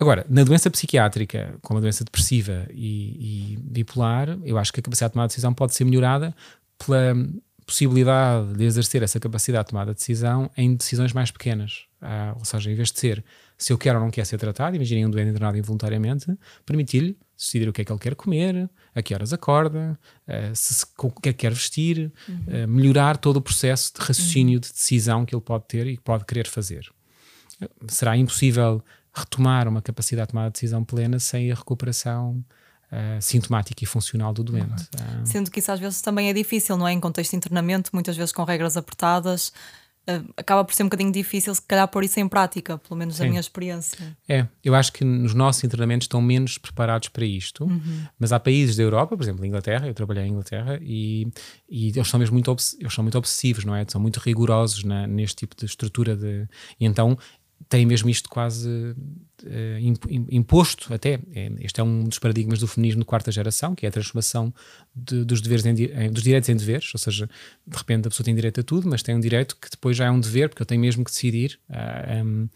Agora, 0.00 0.24
na 0.30 0.42
doença 0.42 0.70
psiquiátrica, 0.70 1.54
como 1.60 1.78
a 1.78 1.80
doença 1.82 2.02
depressiva 2.02 2.66
e, 2.70 3.52
e, 3.52 3.56
bipolar, 3.58 4.38
eu 4.44 4.56
acho 4.56 4.72
que 4.72 4.80
a 4.80 4.82
capacidade 4.82 5.10
de 5.10 5.14
tomar 5.14 5.26
decisão 5.26 5.52
pode 5.52 5.74
ser 5.74 5.84
melhorada 5.84 6.34
pela 6.78 7.14
possibilidade 7.66 8.54
de 8.54 8.64
exercer 8.64 9.02
essa 9.02 9.20
capacidade 9.20 9.66
de 9.66 9.70
tomada 9.70 9.92
de 9.92 9.98
decisão 9.98 10.50
em 10.56 10.74
decisões 10.74 11.12
mais 11.12 11.30
pequenas. 11.30 11.84
Ah, 12.00 12.34
ou 12.38 12.44
seja, 12.46 12.70
em 12.70 12.74
vez 12.74 12.90
de 12.90 12.98
ser 12.98 13.22
se 13.60 13.74
eu 13.74 13.78
quero 13.78 13.98
ou 13.98 14.04
não 14.04 14.10
quero 14.10 14.26
ser 14.26 14.38
tratado, 14.38 14.74
imaginem 14.74 15.04
um 15.04 15.10
doente 15.10 15.28
internado 15.28 15.58
involuntariamente, 15.58 16.26
permitir-lhe 16.64 17.14
decidir 17.36 17.68
o 17.68 17.72
que 17.74 17.82
é 17.82 17.84
que 17.84 17.92
ele 17.92 17.98
quer 17.98 18.14
comer, 18.14 18.70
a 18.94 19.02
que 19.02 19.12
horas 19.12 19.34
acorda, 19.34 19.98
uh, 20.26 20.56
se, 20.56 20.74
se, 20.74 20.86
o 20.96 21.10
que 21.10 21.28
é 21.28 21.32
que 21.32 21.40
quer 21.40 21.52
vestir, 21.52 22.10
uhum. 22.26 22.64
uh, 22.64 22.68
melhorar 22.68 23.18
todo 23.18 23.36
o 23.36 23.42
processo 23.42 23.92
de 23.92 24.00
raciocínio, 24.00 24.54
uhum. 24.54 24.60
de 24.60 24.72
decisão 24.72 25.26
que 25.26 25.34
ele 25.34 25.42
pode 25.42 25.64
ter 25.68 25.86
e 25.86 25.98
que 25.98 26.02
pode 26.02 26.24
querer 26.24 26.46
fazer. 26.46 26.90
Será 27.86 28.16
impossível 28.16 28.82
retomar 29.12 29.68
uma 29.68 29.82
capacidade 29.82 30.28
de 30.28 30.32
tomar 30.32 30.46
a 30.46 30.48
decisão 30.48 30.84
plena 30.84 31.18
sem 31.18 31.50
a 31.50 31.54
recuperação 31.54 32.44
uh, 32.90 33.20
sintomática 33.20 33.82
e 33.82 33.86
funcional 33.86 34.32
do 34.32 34.44
doente. 34.44 34.88
Uhum. 34.98 35.22
Uh, 35.22 35.26
Sendo 35.26 35.50
que 35.50 35.60
isso 35.60 35.72
às 35.72 35.80
vezes 35.80 36.00
também 36.00 36.28
é 36.28 36.32
difícil, 36.32 36.76
não 36.76 36.86
é? 36.86 36.92
Em 36.92 37.00
contexto 37.00 37.30
de 37.30 37.36
internamento, 37.36 37.90
muitas 37.92 38.16
vezes 38.16 38.32
com 38.32 38.44
regras 38.44 38.76
apertadas, 38.76 39.52
uh, 40.08 40.32
acaba 40.36 40.64
por 40.64 40.74
ser 40.74 40.82
um 40.82 40.86
bocadinho 40.86 41.12
difícil, 41.12 41.54
se 41.54 41.62
calhar, 41.62 41.86
pôr 41.88 42.04
isso 42.04 42.20
em 42.20 42.28
prática, 42.28 42.78
pelo 42.78 42.96
menos 42.96 43.16
Sim. 43.16 43.28
minha 43.28 43.40
experiência. 43.40 44.16
É, 44.28 44.46
eu 44.62 44.74
acho 44.74 44.92
que 44.92 45.04
nos 45.04 45.34
nossos 45.34 45.64
internamentos 45.64 46.04
estão 46.04 46.20
menos 46.20 46.58
preparados 46.58 47.08
para 47.08 47.24
isto, 47.24 47.64
uhum. 47.64 48.06
mas 48.18 48.32
há 48.32 48.40
países 48.40 48.76
da 48.76 48.82
Europa, 48.82 49.16
por 49.16 49.22
exemplo, 49.22 49.44
Inglaterra, 49.44 49.86
eu 49.86 49.94
trabalhei 49.94 50.24
em 50.24 50.30
Inglaterra 50.30 50.78
e, 50.82 51.28
e 51.68 51.88
eles 51.88 52.08
são 52.08 52.20
mesmo 52.20 52.34
muito, 52.34 52.50
eles 52.78 52.92
são 52.92 53.02
muito 53.02 53.18
obsessivos, 53.18 53.64
não 53.64 53.74
é? 53.74 53.84
São 53.88 54.00
muito 54.00 54.18
rigorosos 54.18 54.84
na, 54.84 55.06
neste 55.06 55.36
tipo 55.36 55.56
de 55.56 55.64
estrutura 55.64 56.16
de. 56.16 56.48
E 56.78 56.86
então 56.86 57.18
tem 57.68 57.86
mesmo 57.86 58.08
isto 58.08 58.28
quase 58.28 58.68
uh, 58.68 60.26
imposto 60.30 60.92
até. 60.92 61.20
É, 61.32 61.52
este 61.60 61.80
é 61.80 61.84
um 61.84 62.04
dos 62.04 62.18
paradigmas 62.18 62.58
do 62.58 62.66
feminismo 62.66 63.00
de 63.00 63.06
quarta 63.06 63.30
geração, 63.30 63.74
que 63.74 63.86
é 63.86 63.88
a 63.88 63.92
transformação 63.92 64.52
de, 64.94 65.24
dos, 65.24 65.40
deveres 65.40 65.64
em, 65.66 66.10
dos 66.10 66.22
direitos 66.22 66.48
em 66.48 66.56
deveres, 66.56 66.90
ou 66.94 66.98
seja, 66.98 67.28
de 67.66 67.76
repente 67.76 68.06
a 68.06 68.10
pessoa 68.10 68.24
tem 68.24 68.34
direito 68.34 68.60
a 68.60 68.62
tudo, 68.62 68.88
mas 68.88 69.02
tem 69.02 69.14
um 69.14 69.20
direito 69.20 69.56
que 69.56 69.70
depois 69.70 69.96
já 69.96 70.06
é 70.06 70.10
um 70.10 70.20
dever, 70.20 70.48
porque 70.48 70.62
eu 70.62 70.66
tenho 70.66 70.80
mesmo 70.80 71.04
que 71.04 71.10
decidir. 71.10 71.58
Uh, 71.68 71.74
ah, 71.74 72.22
um, 72.24 72.48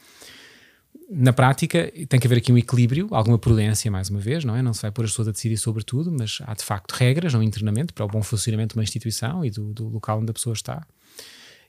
na 1.11 1.33
prática, 1.33 1.93
tem 2.09 2.19
que 2.19 2.27
haver 2.27 2.39
aqui 2.39 2.51
um 2.51 2.59
equilíbrio, 2.59 3.09
alguma 3.11 3.39
prudência, 3.39 3.91
mais 3.91 4.09
uma 4.09 4.21
vez, 4.21 4.45
não 4.45 4.57
é? 4.57 4.63
Não 4.63 4.73
se 4.73 4.83
vai 4.83 4.91
pôr 4.91 5.05
as 5.05 5.11
pessoas 5.11 5.29
a 5.29 5.33
decidir 5.33 5.57
sobre 5.59 5.85
tudo, 5.85 6.11
mas 6.11 6.39
há 6.45 6.55
de 6.55 6.65
facto 6.65 6.93
regras 6.93 7.35
no 7.35 7.43
internamento 7.43 7.93
para 7.93 8.05
o 8.05 8.09
bom 8.09 8.23
funcionamento 8.23 8.75
de 8.75 8.79
uma 8.79 8.85
instituição 8.85 9.45
e 9.45 9.51
do, 9.51 9.73
do 9.73 9.89
local 9.89 10.21
onde 10.21 10.31
a 10.31 10.35
pessoa 10.35 10.55
está. 10.55 10.87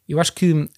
Eu 0.07 0.19
acho 0.19 0.33
que 0.33 0.51
uh, 0.51 0.69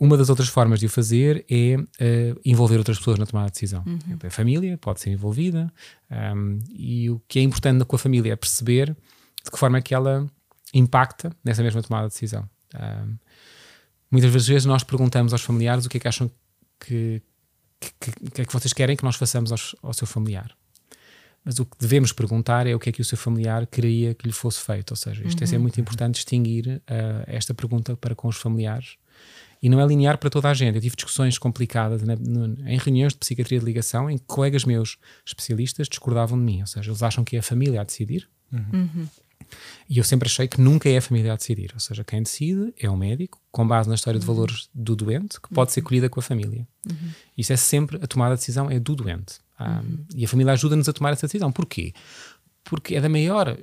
uma 0.00 0.16
das 0.16 0.30
outras 0.30 0.48
formas 0.48 0.80
de 0.80 0.86
o 0.86 0.88
fazer 0.88 1.44
é 1.48 1.76
uh, 1.76 2.40
envolver 2.42 2.78
outras 2.78 2.96
pessoas 2.98 3.18
na 3.18 3.26
tomada 3.26 3.48
de 3.48 3.52
decisão. 3.52 3.84
Uhum. 3.86 4.18
A 4.24 4.30
família 4.30 4.78
pode 4.78 4.98
ser 4.98 5.10
envolvida 5.10 5.70
um, 6.34 6.58
e 6.70 7.10
o 7.10 7.20
que 7.28 7.38
é 7.38 7.42
importante 7.42 7.84
com 7.84 7.96
a 7.96 7.98
família 7.98 8.32
é 8.32 8.36
perceber 8.36 8.96
de 9.44 9.50
que 9.50 9.58
forma 9.58 9.76
é 9.76 9.82
que 9.82 9.94
ela 9.94 10.26
impacta 10.72 11.30
nessa 11.44 11.62
mesma 11.62 11.82
tomada 11.82 12.08
de 12.08 12.14
decisão. 12.14 12.48
Um, 12.74 13.14
muitas 14.10 14.48
vezes 14.48 14.64
nós 14.64 14.82
perguntamos 14.82 15.34
aos 15.34 15.42
familiares 15.42 15.84
o 15.84 15.88
que 15.90 15.98
é 15.98 16.00
que 16.00 16.08
acham 16.08 16.30
que, 16.80 17.20
que, 17.78 18.30
que 18.30 18.40
é 18.40 18.44
que 18.46 18.52
vocês 18.54 18.72
querem 18.72 18.96
que 18.96 19.04
nós 19.04 19.16
façamos 19.16 19.52
aos, 19.52 19.76
ao 19.82 19.92
seu 19.92 20.06
familiar. 20.06 20.50
Mas 21.44 21.58
o 21.58 21.66
que 21.66 21.76
devemos 21.78 22.10
perguntar 22.10 22.66
é 22.66 22.74
o 22.74 22.78
que 22.78 22.88
é 22.88 22.92
que 22.92 23.02
o 23.02 23.04
seu 23.04 23.18
familiar 23.18 23.66
queria 23.66 24.14
que 24.14 24.26
lhe 24.26 24.32
fosse 24.32 24.60
feito. 24.60 24.92
Ou 24.92 24.96
seja, 24.96 25.26
isto 25.26 25.44
uhum. 25.44 25.54
é 25.54 25.58
muito 25.58 25.78
importante 25.78 26.14
distinguir 26.14 26.66
uh, 26.68 27.24
esta 27.26 27.52
pergunta 27.52 27.96
para 27.96 28.14
com 28.14 28.28
os 28.28 28.36
familiares 28.36 28.96
e 29.62 29.68
não 29.68 29.80
é 29.80 29.86
linear 29.86 30.18
para 30.18 30.30
toda 30.30 30.48
a 30.48 30.54
gente. 30.54 30.76
Eu 30.76 30.80
tive 30.80 30.96
discussões 30.96 31.38
complicadas 31.38 32.02
no, 32.02 32.58
em 32.66 32.78
reuniões 32.78 33.12
de 33.12 33.18
psiquiatria 33.18 33.58
de 33.58 33.64
ligação 33.64 34.10
em 34.10 34.16
que 34.16 34.24
colegas 34.26 34.64
meus 34.64 34.96
especialistas 35.24 35.88
discordavam 35.88 36.38
de 36.38 36.44
mim, 36.44 36.60
ou 36.60 36.66
seja, 36.66 36.90
eles 36.90 37.02
acham 37.02 37.24
que 37.24 37.36
é 37.36 37.40
a 37.40 37.42
família 37.42 37.80
a 37.80 37.84
decidir. 37.84 38.28
Uhum. 38.52 38.64
Uhum. 38.72 39.08
E 39.88 39.98
eu 39.98 40.04
sempre 40.04 40.28
achei 40.28 40.46
que 40.46 40.60
nunca 40.60 40.88
é 40.88 40.96
a 40.96 41.02
família 41.02 41.32
a 41.32 41.36
decidir, 41.36 41.70
ou 41.74 41.80
seja, 41.80 42.04
quem 42.04 42.22
decide 42.22 42.72
é 42.78 42.88
o 42.88 42.96
médico, 42.96 43.40
com 43.50 43.66
base 43.66 43.88
na 43.88 43.94
história 43.94 44.18
de 44.18 44.26
uhum. 44.26 44.34
valores 44.34 44.68
do 44.74 44.94
doente, 44.94 45.40
que 45.40 45.48
pode 45.52 45.72
ser 45.72 45.80
uhum. 45.80 45.86
colhida 45.86 46.08
com 46.08 46.20
a 46.20 46.22
família. 46.22 46.66
Uhum. 46.88 47.10
Isso 47.36 47.52
é 47.52 47.56
sempre 47.56 47.98
a 48.00 48.06
tomada 48.06 48.34
de 48.34 48.40
decisão, 48.40 48.70
é 48.70 48.78
do 48.78 48.94
doente. 48.94 49.40
Ah, 49.58 49.82
e 50.14 50.24
a 50.24 50.28
família 50.28 50.54
ajuda-nos 50.54 50.88
a 50.88 50.92
tomar 50.92 51.12
essa 51.12 51.26
decisão. 51.26 51.52
Porquê? 51.52 51.92
Porque 52.64 52.94
é 52.94 53.00
da 53.00 53.08
maior 53.08 53.48
uh, 53.48 53.56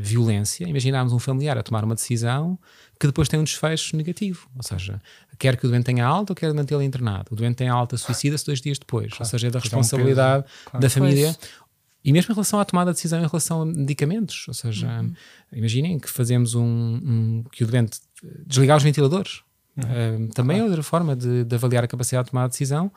violência 0.00 0.68
imaginarmos 0.68 1.12
um 1.12 1.18
familiar 1.18 1.58
a 1.58 1.62
tomar 1.62 1.84
uma 1.84 1.94
decisão 1.94 2.58
que 2.98 3.06
depois 3.06 3.28
tem 3.28 3.38
um 3.38 3.44
desfecho 3.44 3.96
negativo. 3.96 4.48
Ou 4.56 4.62
seja, 4.62 5.00
quer 5.38 5.56
que 5.56 5.66
o 5.66 5.68
doente 5.68 5.84
tenha 5.84 6.06
alta 6.06 6.32
ou 6.32 6.36
quer 6.36 6.52
mantê-lo 6.54 6.82
internado. 6.82 7.32
O 7.32 7.36
doente 7.36 7.56
tem 7.56 7.68
alta, 7.68 7.96
suicida-se 7.96 8.46
dois 8.46 8.60
dias 8.60 8.78
depois. 8.78 9.08
Claro. 9.08 9.24
Ou 9.24 9.26
seja, 9.26 9.48
é 9.48 9.50
da 9.50 9.58
responsabilidade 9.58 10.44
claro. 10.64 10.80
da 10.80 10.90
família. 10.90 11.34
Pois. 11.38 11.64
E 12.04 12.12
mesmo 12.12 12.32
em 12.32 12.34
relação 12.34 12.60
à 12.60 12.64
tomada 12.64 12.90
de 12.90 12.96
decisão 12.96 13.18
em 13.18 13.26
relação 13.26 13.62
a 13.62 13.66
medicamentos. 13.66 14.44
Ou 14.46 14.54
seja, 14.54 14.86
uhum. 14.86 15.12
imaginem 15.52 15.98
que 15.98 16.08
fazemos 16.08 16.54
um, 16.54 16.62
um, 16.62 17.44
que 17.50 17.64
o 17.64 17.66
doente 17.66 17.98
desligar 18.46 18.76
os 18.76 18.82
ventiladores. 18.82 19.42
Uhum. 19.76 20.26
Uh, 20.26 20.28
também 20.28 20.56
claro. 20.56 20.68
é 20.68 20.70
outra 20.70 20.82
forma 20.82 21.16
de, 21.16 21.44
de 21.44 21.54
avaliar 21.54 21.82
a 21.82 21.88
capacidade 21.88 22.26
de 22.26 22.30
tomar 22.30 22.44
a 22.44 22.48
decisão 22.48 22.92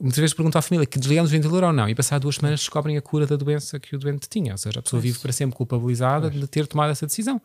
muitas 0.00 0.18
vezes 0.18 0.34
perguntam 0.34 0.58
à 0.58 0.62
família 0.62 0.86
que 0.86 0.98
desligamos 0.98 1.30
o 1.30 1.32
ventilador 1.32 1.64
ou 1.64 1.72
não, 1.72 1.88
e 1.88 1.94
passar 1.94 2.18
duas 2.18 2.36
semanas 2.36 2.60
descobrem 2.60 2.96
a 2.96 3.02
cura 3.02 3.26
da 3.26 3.36
doença 3.36 3.78
que 3.78 3.94
o 3.94 3.98
doente 3.98 4.28
tinha. 4.28 4.52
Ou 4.52 4.58
seja, 4.58 4.80
a 4.80 4.82
pessoa 4.82 5.00
vive 5.00 5.18
para 5.18 5.32
sempre 5.32 5.56
culpabilizada 5.56 6.30
de 6.30 6.46
ter 6.46 6.66
tomado 6.66 6.90
essa 6.90 7.06
decisão. 7.06 7.40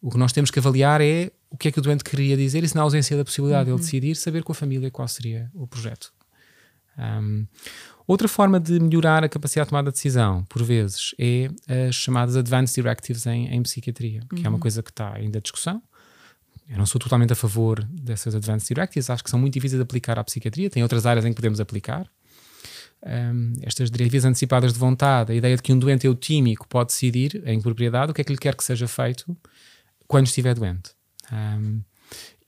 O 0.00 0.10
que 0.10 0.18
nós 0.18 0.32
temos 0.32 0.50
que 0.50 0.58
avaliar 0.58 1.00
é 1.00 1.30
o 1.50 1.56
que 1.56 1.68
é 1.68 1.72
que 1.72 1.78
o 1.78 1.82
doente 1.82 2.04
queria 2.04 2.36
dizer 2.36 2.64
e 2.64 2.68
se 2.68 2.74
na 2.74 2.82
ausência 2.82 3.16
da 3.16 3.24
possibilidade 3.24 3.70
uhum. 3.70 3.76
de 3.76 3.82
ele 3.82 3.84
decidir, 3.84 4.16
saber 4.16 4.42
com 4.42 4.52
a 4.52 4.54
família 4.54 4.90
qual 4.90 5.06
seria 5.08 5.50
o 5.54 5.66
projeto. 5.66 6.12
Um, 6.98 7.46
outra 8.06 8.28
forma 8.28 8.60
de 8.60 8.78
melhorar 8.78 9.24
a 9.24 9.28
capacidade 9.28 9.66
de 9.66 9.70
tomada 9.70 9.90
de 9.90 9.94
decisão, 9.94 10.44
por 10.44 10.62
vezes, 10.62 11.14
é 11.18 11.48
as 11.88 11.94
chamadas 11.94 12.36
Advanced 12.36 12.74
Directives 12.74 13.26
em, 13.26 13.48
em 13.54 13.62
psiquiatria, 13.62 14.20
que 14.28 14.36
uhum. 14.36 14.42
é 14.44 14.48
uma 14.48 14.54
uhum. 14.54 14.60
coisa 14.60 14.82
que 14.82 14.90
está 14.90 15.14
ainda 15.14 15.38
em 15.38 15.42
discussão 15.42 15.82
eu 16.68 16.78
não 16.78 16.86
sou 16.86 16.98
totalmente 16.98 17.32
a 17.32 17.36
favor 17.36 17.84
dessas 17.84 18.34
Advanced 18.34 18.68
Directives, 18.68 19.10
acho 19.10 19.22
que 19.22 19.30
são 19.30 19.38
muito 19.38 19.54
difíceis 19.54 19.78
de 19.78 19.82
aplicar 19.82 20.18
à 20.18 20.24
psiquiatria, 20.24 20.70
tem 20.70 20.82
outras 20.82 21.04
áreas 21.04 21.24
em 21.24 21.30
que 21.30 21.36
podemos 21.36 21.60
aplicar. 21.60 22.06
Um, 23.06 23.52
estas 23.62 23.90
diretivas 23.90 24.24
antecipadas 24.24 24.72
de 24.72 24.78
vontade, 24.78 25.32
a 25.32 25.34
ideia 25.34 25.56
de 25.56 25.62
que 25.62 25.72
um 25.72 25.78
doente 25.78 26.06
eutímico 26.06 26.66
pode 26.66 26.88
decidir 26.88 27.42
em 27.46 27.60
propriedade 27.60 28.12
o 28.12 28.14
que 28.14 28.22
é 28.22 28.24
que 28.24 28.32
lhe 28.32 28.38
quer 28.38 28.56
que 28.56 28.64
seja 28.64 28.88
feito 28.88 29.36
quando 30.08 30.26
estiver 30.26 30.54
doente. 30.54 30.92
Um, 31.30 31.82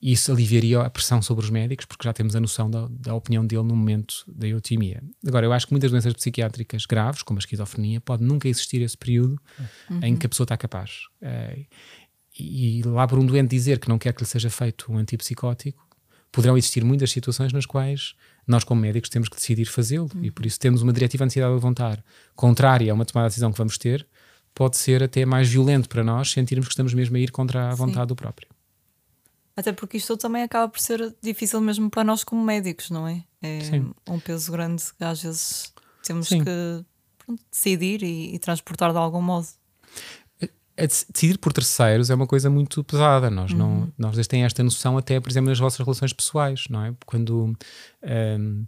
isso 0.01 0.31
aliviaria 0.31 0.81
a 0.81 0.91
pressão 0.91 1.21
sobre 1.21 1.45
os 1.45 1.51
médicos, 1.51 1.85
porque 1.85 2.07
já 2.07 2.13
temos 2.13 2.37
a 2.37 2.41
noção 2.41 2.71
da, 2.71 2.87
da, 2.89 3.15
opinião 3.15 3.45
dele 3.47 3.63
no 3.63 3.75
momento 3.75 4.25
da 4.29 4.47
eutimia. 4.47 5.03
Agora, 5.27 5.47
eu 5.47 5.53
acho 5.53 5.67
que 5.67 5.73
muitas 5.73 5.91
doenças 5.91 6.13
psiquiátricas 6.13 6.87
graves, 6.87 7.23
como 7.23 7.39
a 7.39 7.41
esquizofrenia, 7.41 8.01
pode 8.01 8.23
nunca 8.23 8.49
existir 8.49 8.83
esse 8.83 8.97
período 8.97 9.41
uhum. 9.91 10.01
em 10.03 10.17
que 10.17 10.27
a 10.27 10.29
pessoa 10.29 10.45
está 10.45 10.57
capaz. 10.57 11.07
Uh, 11.21 11.67
e 12.39 12.83
lá 12.83 13.07
por 13.07 13.19
um 13.19 13.27
doente 13.27 13.51
dizer 13.51 13.79
que 13.79 13.89
não 13.89 13.99
quer 13.99 14.13
que 14.13 14.23
lhe 14.23 14.29
seja 14.29 14.51
feito 14.51 14.93
um 14.93 14.99
antipsicótico 14.99 15.87
poderão 16.31 16.59
existir 16.59 16.85
muitas 16.85 17.11
situações 17.11 17.53
nas 17.53 17.65
quais 17.65 18.15
nós, 18.47 18.63
como 18.63 18.81
médicos, 18.81 19.09
temos 19.09 19.29
que 19.29 19.37
decidir 19.37 19.65
fazê-lo 19.65 20.11
e 20.23 20.31
por 20.31 20.45
isso 20.45 20.61
temos 20.61 20.83
uma 20.83 20.93
diretiva 20.93 21.23
de 21.23 21.27
necessidade 21.27 21.51
de 21.51 21.55
levantar 21.57 22.05
contrária 22.35 22.93
a 22.93 22.95
uma 22.95 23.05
tomada 23.05 23.29
de 23.29 23.31
decisão 23.31 23.51
que 23.51 23.59
vamos 23.59 23.79
ter, 23.79 24.07
pode 24.55 24.77
ser 24.77 25.03
até 25.03 25.25
mais 25.25 25.49
violento 25.49 25.89
para 25.89 26.05
nós 26.05 26.31
sentirmos 26.31 26.69
que 26.69 26.73
estamos 26.73 26.95
mesmo 26.95 27.17
a 27.17 27.21
ir 27.21 27.31
contra 27.31 27.71
a 27.71 27.75
vontade 27.75 28.03
Sim. 28.03 28.09
do 28.09 28.17
próprio. 28.17 28.49
Até 29.57 29.73
porque 29.73 29.97
isto 29.97 30.17
também 30.17 30.43
acaba 30.43 30.69
por 30.69 30.79
ser 30.79 31.15
difícil 31.23 31.61
mesmo 31.61 31.89
para 31.89 32.05
nós 32.05 32.23
como 32.23 32.45
médicos, 32.45 32.91
não 32.91 33.09
é? 33.09 33.25
É 33.41 33.61
Sim. 33.61 33.91
um 34.07 34.21
peso 34.21 34.53
grande 34.53 34.83
que 34.97 35.03
às 35.03 35.23
vezes 35.23 35.73
temos 36.03 36.29
Sim. 36.29 36.45
que 36.45 36.85
pronto, 37.19 37.43
decidir 37.51 38.03
e, 38.03 38.35
e, 38.35 38.39
transportar 38.39 38.93
de 38.93 38.99
algum 38.99 39.23
modo. 39.23 39.47
Decidir 40.83 41.39
por 41.39 41.53
terceiros 41.53 42.11
é 42.11 42.15
uma 42.15 42.27
coisa 42.27 42.51
muito 42.51 42.85
pesada. 42.85 43.31
Nós 43.31 43.53
uhum. 43.53 43.59
não, 43.59 43.93
nós 43.97 44.27
têm 44.27 44.45
esta 44.45 44.63
noção 44.63 44.99
até, 44.99 45.19
por 45.21 45.31
exemplo, 45.31 45.49
nas 45.49 45.59
vossas 45.59 45.79
relações 45.79 46.13
pessoais, 46.13 46.65
não 46.69 46.85
é? 46.85 46.95
Quando 47.07 47.57
um, 48.03 48.67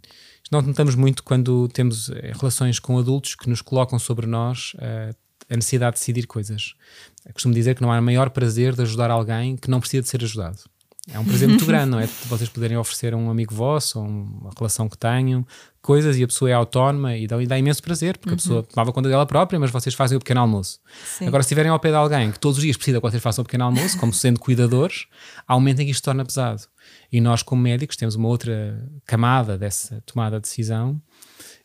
nós 0.51 0.65
notamos 0.65 0.95
muito 0.95 1.23
quando 1.23 1.67
temos 1.67 2.09
eh, 2.09 2.31
relações 2.35 2.79
com 2.79 2.97
adultos 2.97 3.35
que 3.35 3.47
nos 3.47 3.61
colocam 3.61 3.99
sobre 3.99 4.25
nós 4.25 4.73
uh, 4.75 5.15
a 5.49 5.55
necessidade 5.55 5.95
de 5.95 5.99
decidir 5.99 6.25
coisas. 6.25 6.73
Eu 7.25 7.33
costumo 7.33 7.53
dizer 7.53 7.75
que 7.75 7.81
não 7.81 7.91
há 7.91 8.01
maior 8.01 8.29
prazer 8.31 8.75
de 8.75 8.81
ajudar 8.81 9.11
alguém 9.11 9.55
que 9.55 9.69
não 9.69 9.79
precisa 9.79 10.01
de 10.01 10.09
ser 10.09 10.23
ajudado. 10.23 10.59
É 11.11 11.19
um 11.19 11.25
prazer 11.25 11.47
muito 11.47 11.65
grande, 11.67 11.91
não 11.91 11.99
é? 11.99 12.07
Vocês 12.27 12.49
poderem 12.49 12.77
oferecer 12.77 13.13
a 13.13 13.17
um 13.17 13.29
amigo 13.29 13.53
vosso, 13.53 13.99
ou 13.99 14.07
uma 14.07 14.51
relação 14.57 14.89
que 14.89 14.97
tenham, 14.97 15.45
coisas 15.81 16.17
e 16.17 16.23
a 16.23 16.27
pessoa 16.27 16.49
é 16.49 16.53
autónoma 16.53 17.15
e 17.15 17.27
dá, 17.27 17.41
e 17.41 17.47
dá 17.47 17.57
imenso 17.57 17.81
prazer, 17.81 18.17
porque 18.17 18.29
uhum. 18.29 18.35
a 18.35 18.37
pessoa 18.37 18.63
tomava 18.63 18.91
conta 18.91 19.09
dela 19.09 19.25
própria, 19.25 19.59
mas 19.59 19.71
vocês 19.71 19.95
fazem 19.95 20.17
o 20.17 20.19
pequeno 20.19 20.41
almoço. 20.41 20.79
Sim. 21.17 21.27
Agora, 21.27 21.43
se 21.43 21.47
estiverem 21.47 21.71
ao 21.71 21.79
pé 21.79 21.89
de 21.89 21.95
alguém 21.95 22.31
que 22.31 22.39
todos 22.39 22.57
os 22.57 22.63
dias 22.63 22.77
precisa 22.77 22.97
que 22.97 23.01
vocês 23.01 23.21
façam 23.21 23.41
o 23.41 23.45
pequeno 23.45 23.65
almoço, 23.65 23.97
como 23.97 24.13
sendo 24.13 24.39
cuidadores, 24.39 25.07
há 25.47 25.55
um 25.55 25.59
momento 25.59 25.81
em 25.81 25.85
que 25.85 25.91
isto 25.91 26.03
torna 26.03 26.25
pesado. 26.25 26.63
E 27.11 27.21
nós, 27.21 27.43
como 27.43 27.61
médicos, 27.61 27.95
temos 27.95 28.15
uma 28.15 28.27
outra 28.27 28.83
camada 29.05 29.57
dessa 29.57 30.01
tomada 30.05 30.37
de 30.37 30.43
decisão 30.43 31.01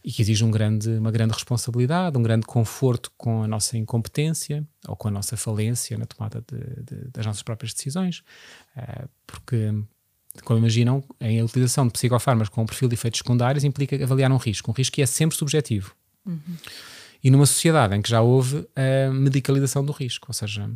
e 0.05 0.13
que 0.13 0.21
exige 0.21 0.45
um 0.45 0.51
grande, 0.51 0.91
uma 0.91 1.11
grande 1.11 1.33
responsabilidade, 1.33 2.19
um 2.19 2.23
grande 2.23 2.47
conforto 2.47 3.11
com 3.17 3.43
a 3.43 3.49
nossa 3.49 3.79
incompetência 3.79 4.63
ou 4.87 4.95
com 4.95 5.09
a 5.09 5.11
nossa 5.11 5.35
falência 5.35 5.97
na 5.97 6.05
tomada 6.05 6.45
de, 6.47 6.59
de, 6.83 7.11
das 7.11 7.25
nossas 7.25 7.43
próprias 7.43 7.73
decisões, 7.73 8.23
uh, 8.77 9.09
porque, 9.27 9.73
como 10.43 10.59
imaginam, 10.59 11.03
a 11.21 11.45
utilização 11.45 11.87
de 11.87 11.93
psicofármacos 11.93 12.49
com 12.49 12.63
um 12.63 12.67
perfil 12.67 12.89
de 12.89 12.95
efeitos 12.95 13.19
secundários 13.19 13.65
implica 13.65 14.03
avaliar 14.03 14.31
um 14.33 14.37
risco, 14.37 14.71
um 14.71 14.75
risco 14.75 14.95
que 14.95 15.03
é 15.03 15.07
sempre 15.07 15.37
subjetivo. 15.37 15.95
Uhum. 16.27 16.39
E 17.23 17.31
numa 17.31 17.47
sociedade 17.47 17.95
em 17.95 18.03
que 18.03 18.11
já 18.11 18.21
houve 18.21 18.67
a 18.77 19.11
medicalização 19.11 19.85
do 19.85 19.93
risco, 19.93 20.27
ou 20.29 20.35
seja, 20.35 20.69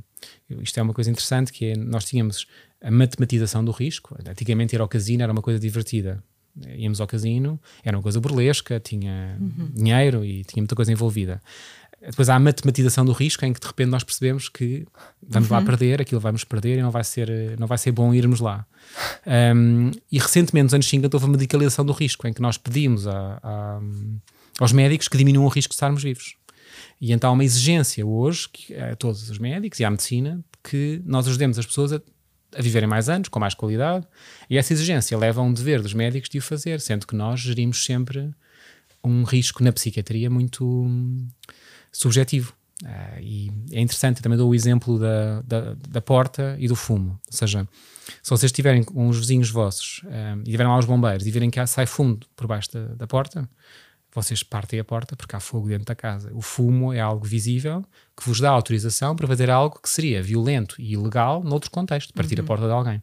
isto 0.63 0.79
é 0.79 0.83
uma 0.83 0.95
coisa 0.95 1.11
interessante 1.11 1.53
que 1.53 1.67
é, 1.67 1.77
nós 1.77 2.05
tínhamos 2.05 2.47
a 2.81 2.91
matematização 2.91 3.65
do 3.65 3.71
risco. 3.71 4.17
Antigamente 4.27 4.75
ir 4.75 4.81
ao 4.81 4.89
casino 4.89 5.23
era 5.23 5.33
uma 5.33 5.43
coisa 5.43 5.59
divertida 5.59 6.23
íamos 6.77 7.01
ao 7.01 7.07
casino, 7.07 7.61
era 7.85 7.97
uma 7.97 8.03
coisa 8.03 8.21
burlesca, 8.21 8.81
tinha 8.81 9.37
uhum. 9.41 9.71
dinheiro 9.75 10.25
e 10.25 10.45
tinha 10.45 10.63
muita 10.63 10.75
coisa 10.75 10.93
envolvida. 10.93 11.41
Depois 12.01 12.29
há 12.29 12.37
a 12.37 12.39
matematização 12.39 13.05
do 13.05 13.13
risco, 13.13 13.45
em 13.45 13.53
que 13.53 13.61
de 13.61 13.67
repente 13.67 13.89
nós 13.89 14.05
percebemos 14.05 14.49
que 14.49 14.87
vamos 15.27 15.51
uhum. 15.51 15.57
lá 15.57 15.63
perder, 15.63 16.01
aquilo 16.01 16.21
vamos 16.21 16.45
perder 16.45 16.79
e 16.79 16.83
não 16.83 16.91
vai 16.91 17.03
ser, 17.03 17.59
não 17.59 17.67
vai 17.67 17.77
ser 17.77 17.91
bom 17.91 18.15
irmos 18.15 18.41
lá. 18.41 18.65
Um, 19.27 19.91
e 20.11 20.19
recentemente, 20.19 20.65
nos 20.65 20.75
anos 20.75 20.89
50, 20.89 21.17
houve 21.17 21.27
a 21.27 21.29
medicalização 21.31 21.85
do 21.85 21.93
risco, 21.93 22.27
em 22.29 22.33
que 22.33 22.41
nós 22.41 22.57
pedimos 22.57 23.07
a, 23.07 23.41
a, 23.43 23.81
aos 24.61 24.73
médicos 24.73 25.09
que 25.09 25.19
diminuam 25.19 25.47
o 25.47 25.49
risco 25.49 25.71
de 25.71 25.75
estarmos 25.75 26.03
vivos. 26.03 26.37
E 27.01 27.13
então 27.13 27.31
há 27.31 27.33
uma 27.33 27.45
exigência 27.45 28.07
hoje 28.07 28.49
que, 28.53 28.75
a 28.75 28.95
todos 28.95 29.29
os 29.29 29.39
médicos 29.39 29.81
e 29.81 29.85
à 29.85 29.91
medicina 29.91 30.41
que 30.63 31.03
nós 31.05 31.27
ajudemos 31.27 31.59
as 31.59 31.67
pessoas 31.67 31.93
a 31.93 32.01
a 32.57 32.63
viverem 32.63 32.89
mais 32.89 33.09
anos, 33.09 33.29
com 33.29 33.39
mais 33.39 33.55
qualidade, 33.55 34.07
e 34.49 34.57
essa 34.57 34.73
exigência 34.73 35.17
leva 35.19 35.41
a 35.41 35.45
um 35.45 35.53
dever 35.53 35.83
dos 35.83 35.93
médicos 35.93 36.31
de 36.31 36.39
o 36.39 36.43
fazer, 36.43 36.81
sendo 36.81 37.07
que 37.07 37.15
nós 37.15 37.41
gerimos 37.41 37.85
sempre 37.85 38.31
um 39.05 39.23
risco 39.23 39.63
na 39.63 39.73
psiquiatria 39.73 40.31
muito 40.31 40.87
subjetivo. 41.93 42.53
Uh, 42.83 43.21
e 43.21 43.53
é 43.73 43.81
interessante, 43.81 44.23
também 44.23 44.39
dou 44.39 44.51
o 44.51 44.55
exemplo 44.55 45.01
da, 45.01 45.43
da, 45.43 45.75
da, 45.75 46.01
porta 46.01 46.57
e 46.61 46.69
do 46.69 46.77
fumo. 46.77 47.19
Ou 47.27 47.37
seja, 47.37 47.67
se 48.23 48.31
vocês 48.31 48.45
estiverem 48.45 48.85
com 48.85 49.09
os 49.09 49.19
vizinhos 49.19 49.51
vossos 49.51 50.03
um, 50.05 50.43
e 50.43 50.51
tiverem 50.51 50.71
lá 50.71 50.79
os 50.79 50.85
bombeiros 50.85 51.27
e 51.27 51.31
virem 51.31 51.51
que 51.51 51.67
sai 51.67 51.87
fumo 51.87 52.21
por 52.37 52.47
baixo 52.47 52.73
da, 52.73 52.95
da 52.95 53.07
porta, 53.07 53.49
vocês 54.15 54.43
partem 54.43 54.79
a 54.79 54.85
porta 54.85 55.17
porque 55.17 55.35
há 55.35 55.41
fogo 55.41 55.69
dentro 55.69 55.87
da 55.87 55.95
casa. 55.95 56.31
O 56.33 56.41
fumo 56.41 56.93
é 56.93 57.01
algo 57.01 57.27
visível 57.27 57.85
que 58.17 58.27
vos 58.27 58.41
dá 58.41 58.51
autorização 58.51 59.15
para 59.15 59.27
fazer 59.27 59.51
algo 59.51 59.81
que 59.83 59.89
seria 59.89 60.23
violento 60.23 60.77
e 60.79 60.93
ilegal 60.93 61.43
noutro 61.43 61.71
contexto, 61.71 62.15
partir 62.15 62.39
uhum. 62.39 62.45
a 62.45 62.47
porta 62.47 62.67
de 62.67 62.73
alguém. 62.73 63.03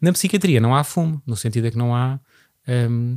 Na 0.00 0.12
psiquiatria 0.12 0.60
não 0.60 0.74
há 0.74 0.84
fumo, 0.84 1.20
no 1.26 1.36
sentido 1.36 1.64
de 1.64 1.72
que 1.72 1.78
não 1.78 1.94
há. 1.94 2.20
Um, 2.68 3.16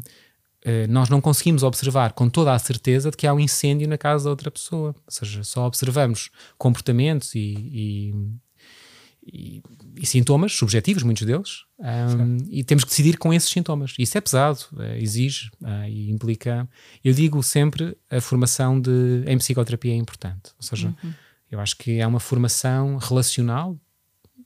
nós 0.90 1.10
não 1.10 1.22
conseguimos 1.22 1.62
observar 1.62 2.14
com 2.14 2.28
toda 2.28 2.54
a 2.54 2.60
certeza 2.60 3.12
de 3.12 3.18
que 3.18 3.28
há 3.28 3.34
um 3.34 3.40
incêndio 3.40 3.88
na 3.88 3.98
casa 3.98 4.24
da 4.24 4.30
outra 4.32 4.50
pessoa. 4.50 4.96
Ou 4.96 5.12
seja, 5.12 5.44
só 5.44 5.66
observamos 5.68 6.30
comportamentos 6.58 7.36
e, 7.36 7.56
e 7.72 8.14
e, 9.26 9.62
e, 9.98 10.06
sintomas 10.06 10.54
subjetivos, 10.54 11.02
muitos 11.02 11.26
deles, 11.26 11.64
um, 11.80 12.38
e 12.48 12.64
temos 12.64 12.84
que 12.84 12.92
decidir 12.92 13.18
com 13.18 13.34
esses 13.34 13.50
sintomas. 13.50 13.96
Isso 13.98 14.18
é 14.18 14.22
pesado, 14.22 14.60
uh, 14.74 14.82
exige 14.98 15.50
uh, 15.62 15.88
e 15.88 16.12
implica. 16.12 16.70
Eu 17.04 17.14
digo 17.14 17.42
sempre 17.42 17.98
a 18.10 18.22
formação 18.22 18.80
de, 18.80 19.24
em 19.26 19.38
psicoterapia 19.38 19.94
é 19.94 19.96
importante. 19.96 20.52
Ou 20.58 20.64
seja, 20.64 20.94
uhum. 21.04 21.14
eu 21.50 21.60
acho 21.60 21.76
que 21.78 22.00
é 22.00 22.06
uma 22.06 22.20
formação 22.20 22.98
relacional 22.98 23.76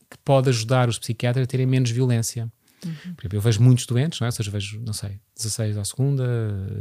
que 0.10 0.18
pode 0.24 0.50
ajudar 0.50 0.88
os 0.88 0.98
psiquiatras 0.98 1.44
a 1.44 1.48
terem 1.48 1.66
menos 1.66 1.92
violência. 1.92 2.50
Uhum. 2.86 3.14
Por 3.16 3.22
exemplo, 3.22 3.38
eu 3.38 3.42
vejo 3.42 3.62
muitos 3.62 3.86
doentes, 3.86 4.20
não 4.20 4.26
é? 4.26 4.30
ou 4.30 4.32
seja, 4.32 4.52
vejo, 4.52 4.80
não 4.86 4.94
sei, 4.94 5.20
16 5.36 5.78
à 5.78 5.84
segunda, 5.84 6.26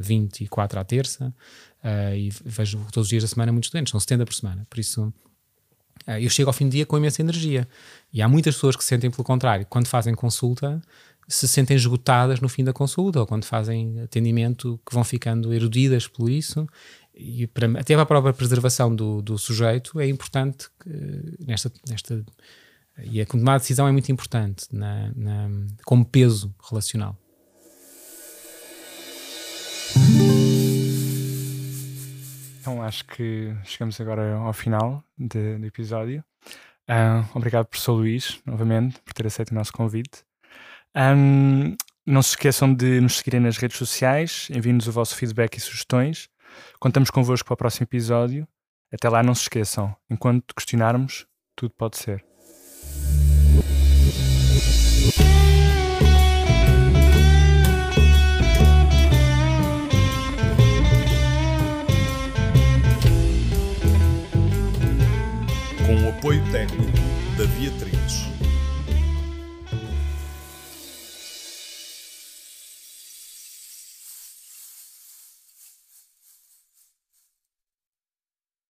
24 0.01 0.79
à 0.79 0.85
terça, 0.85 1.35
uh, 1.83 2.15
e 2.15 2.31
vejo 2.45 2.79
todos 2.93 3.07
os 3.07 3.09
dias 3.09 3.23
da 3.23 3.29
semana 3.29 3.53
muitos 3.53 3.71
doentes, 3.71 3.91
são 3.91 3.99
70 3.99 4.25
por 4.25 4.35
semana. 4.35 4.67
Por 4.71 4.79
isso, 4.79 5.13
ah, 6.07 6.21
eu 6.21 6.31
chego 6.31 6.49
ao 6.49 6.55
fim 6.55 6.67
do 6.69 6.73
dia 6.73 6.87
com 6.87 6.97
imensa 6.97 7.21
energia. 7.21 7.69
E 8.13 8.23
há 8.23 8.29
muitas 8.29 8.55
pessoas 8.55 8.77
que 8.77 8.83
se 8.83 8.89
sentem 8.89 9.11
pelo 9.11 9.25
contrário. 9.25 9.67
Quando 9.69 9.87
fazem 9.87 10.15
consulta, 10.15 10.81
se 11.29 11.47
sentem 11.47 11.77
esgotadas 11.77 12.41
no 12.41 12.49
fim 12.49 12.65
da 12.65 12.73
consulta, 12.73 13.21
ou 13.21 13.27
quando 13.27 13.45
fazem 13.45 14.01
atendimento, 14.01 14.81
que 14.87 14.95
vão 14.95 15.05
ficando 15.05 15.53
erudidas 15.53 16.09
por 16.09 16.31
isso. 16.31 16.67
E 17.15 17.47
para, 17.47 17.67
até 17.81 17.95
para 17.95 18.03
a 18.03 18.07
própria 18.07 18.33
preservação 18.33 18.95
do, 18.95 19.21
do 19.21 19.37
sujeito, 19.37 20.01
é 20.01 20.09
importante 20.09 20.69
que, 20.81 21.45
nesta, 21.45 21.71
nesta. 21.87 22.25
E 23.05 23.21
a 23.21 23.27
tomada 23.27 23.59
de 23.59 23.65
decisão 23.65 23.87
é 23.87 23.93
muito 23.93 24.11
importante 24.11 24.67
na, 24.73 25.11
na, 25.15 25.49
como 25.85 26.05
peso 26.05 26.55
relacional. 26.69 27.17
Então 32.61 32.83
acho 32.83 33.05
que 33.07 33.55
chegamos 33.65 34.01
agora 34.01 34.35
ao 34.35 34.53
final 34.53 35.03
do 35.17 35.65
episódio. 35.65 36.25
Uh, 36.89 37.25
obrigado, 37.35 37.67
professor 37.67 37.93
Luís, 37.93 38.41
novamente, 38.45 39.01
por 39.03 39.13
ter 39.13 39.27
aceito 39.27 39.51
o 39.51 39.55
nosso 39.55 39.73
convite. 39.73 40.25
Um, 40.97 41.77
não 42.07 42.23
se 42.23 42.31
esqueçam 42.31 42.73
de 42.73 43.01
nos 43.01 43.19
seguirem 43.19 43.41
nas 43.41 43.59
redes 43.59 43.77
sociais, 43.77 44.49
enviem-nos 44.51 44.89
o 44.89 44.93
vosso 44.93 45.15
feedback 45.15 45.57
e 45.57 45.61
sugestões. 45.61 46.29
Contamos 46.81 47.11
convosco 47.11 47.47
para 47.47 47.55
o 47.55 47.59
próximo 47.59 47.85
episódio. 47.85 48.49
Até 48.91 49.09
lá, 49.09 49.23
não 49.23 49.35
se 49.35 49.43
esqueçam, 49.43 49.95
enquanto 50.09 50.55
questionarmos, 50.55 51.27
tudo 51.55 51.75
pode 51.77 51.99
ser. 51.99 52.25
Apoio 66.19 66.43
técnico. 66.51 66.88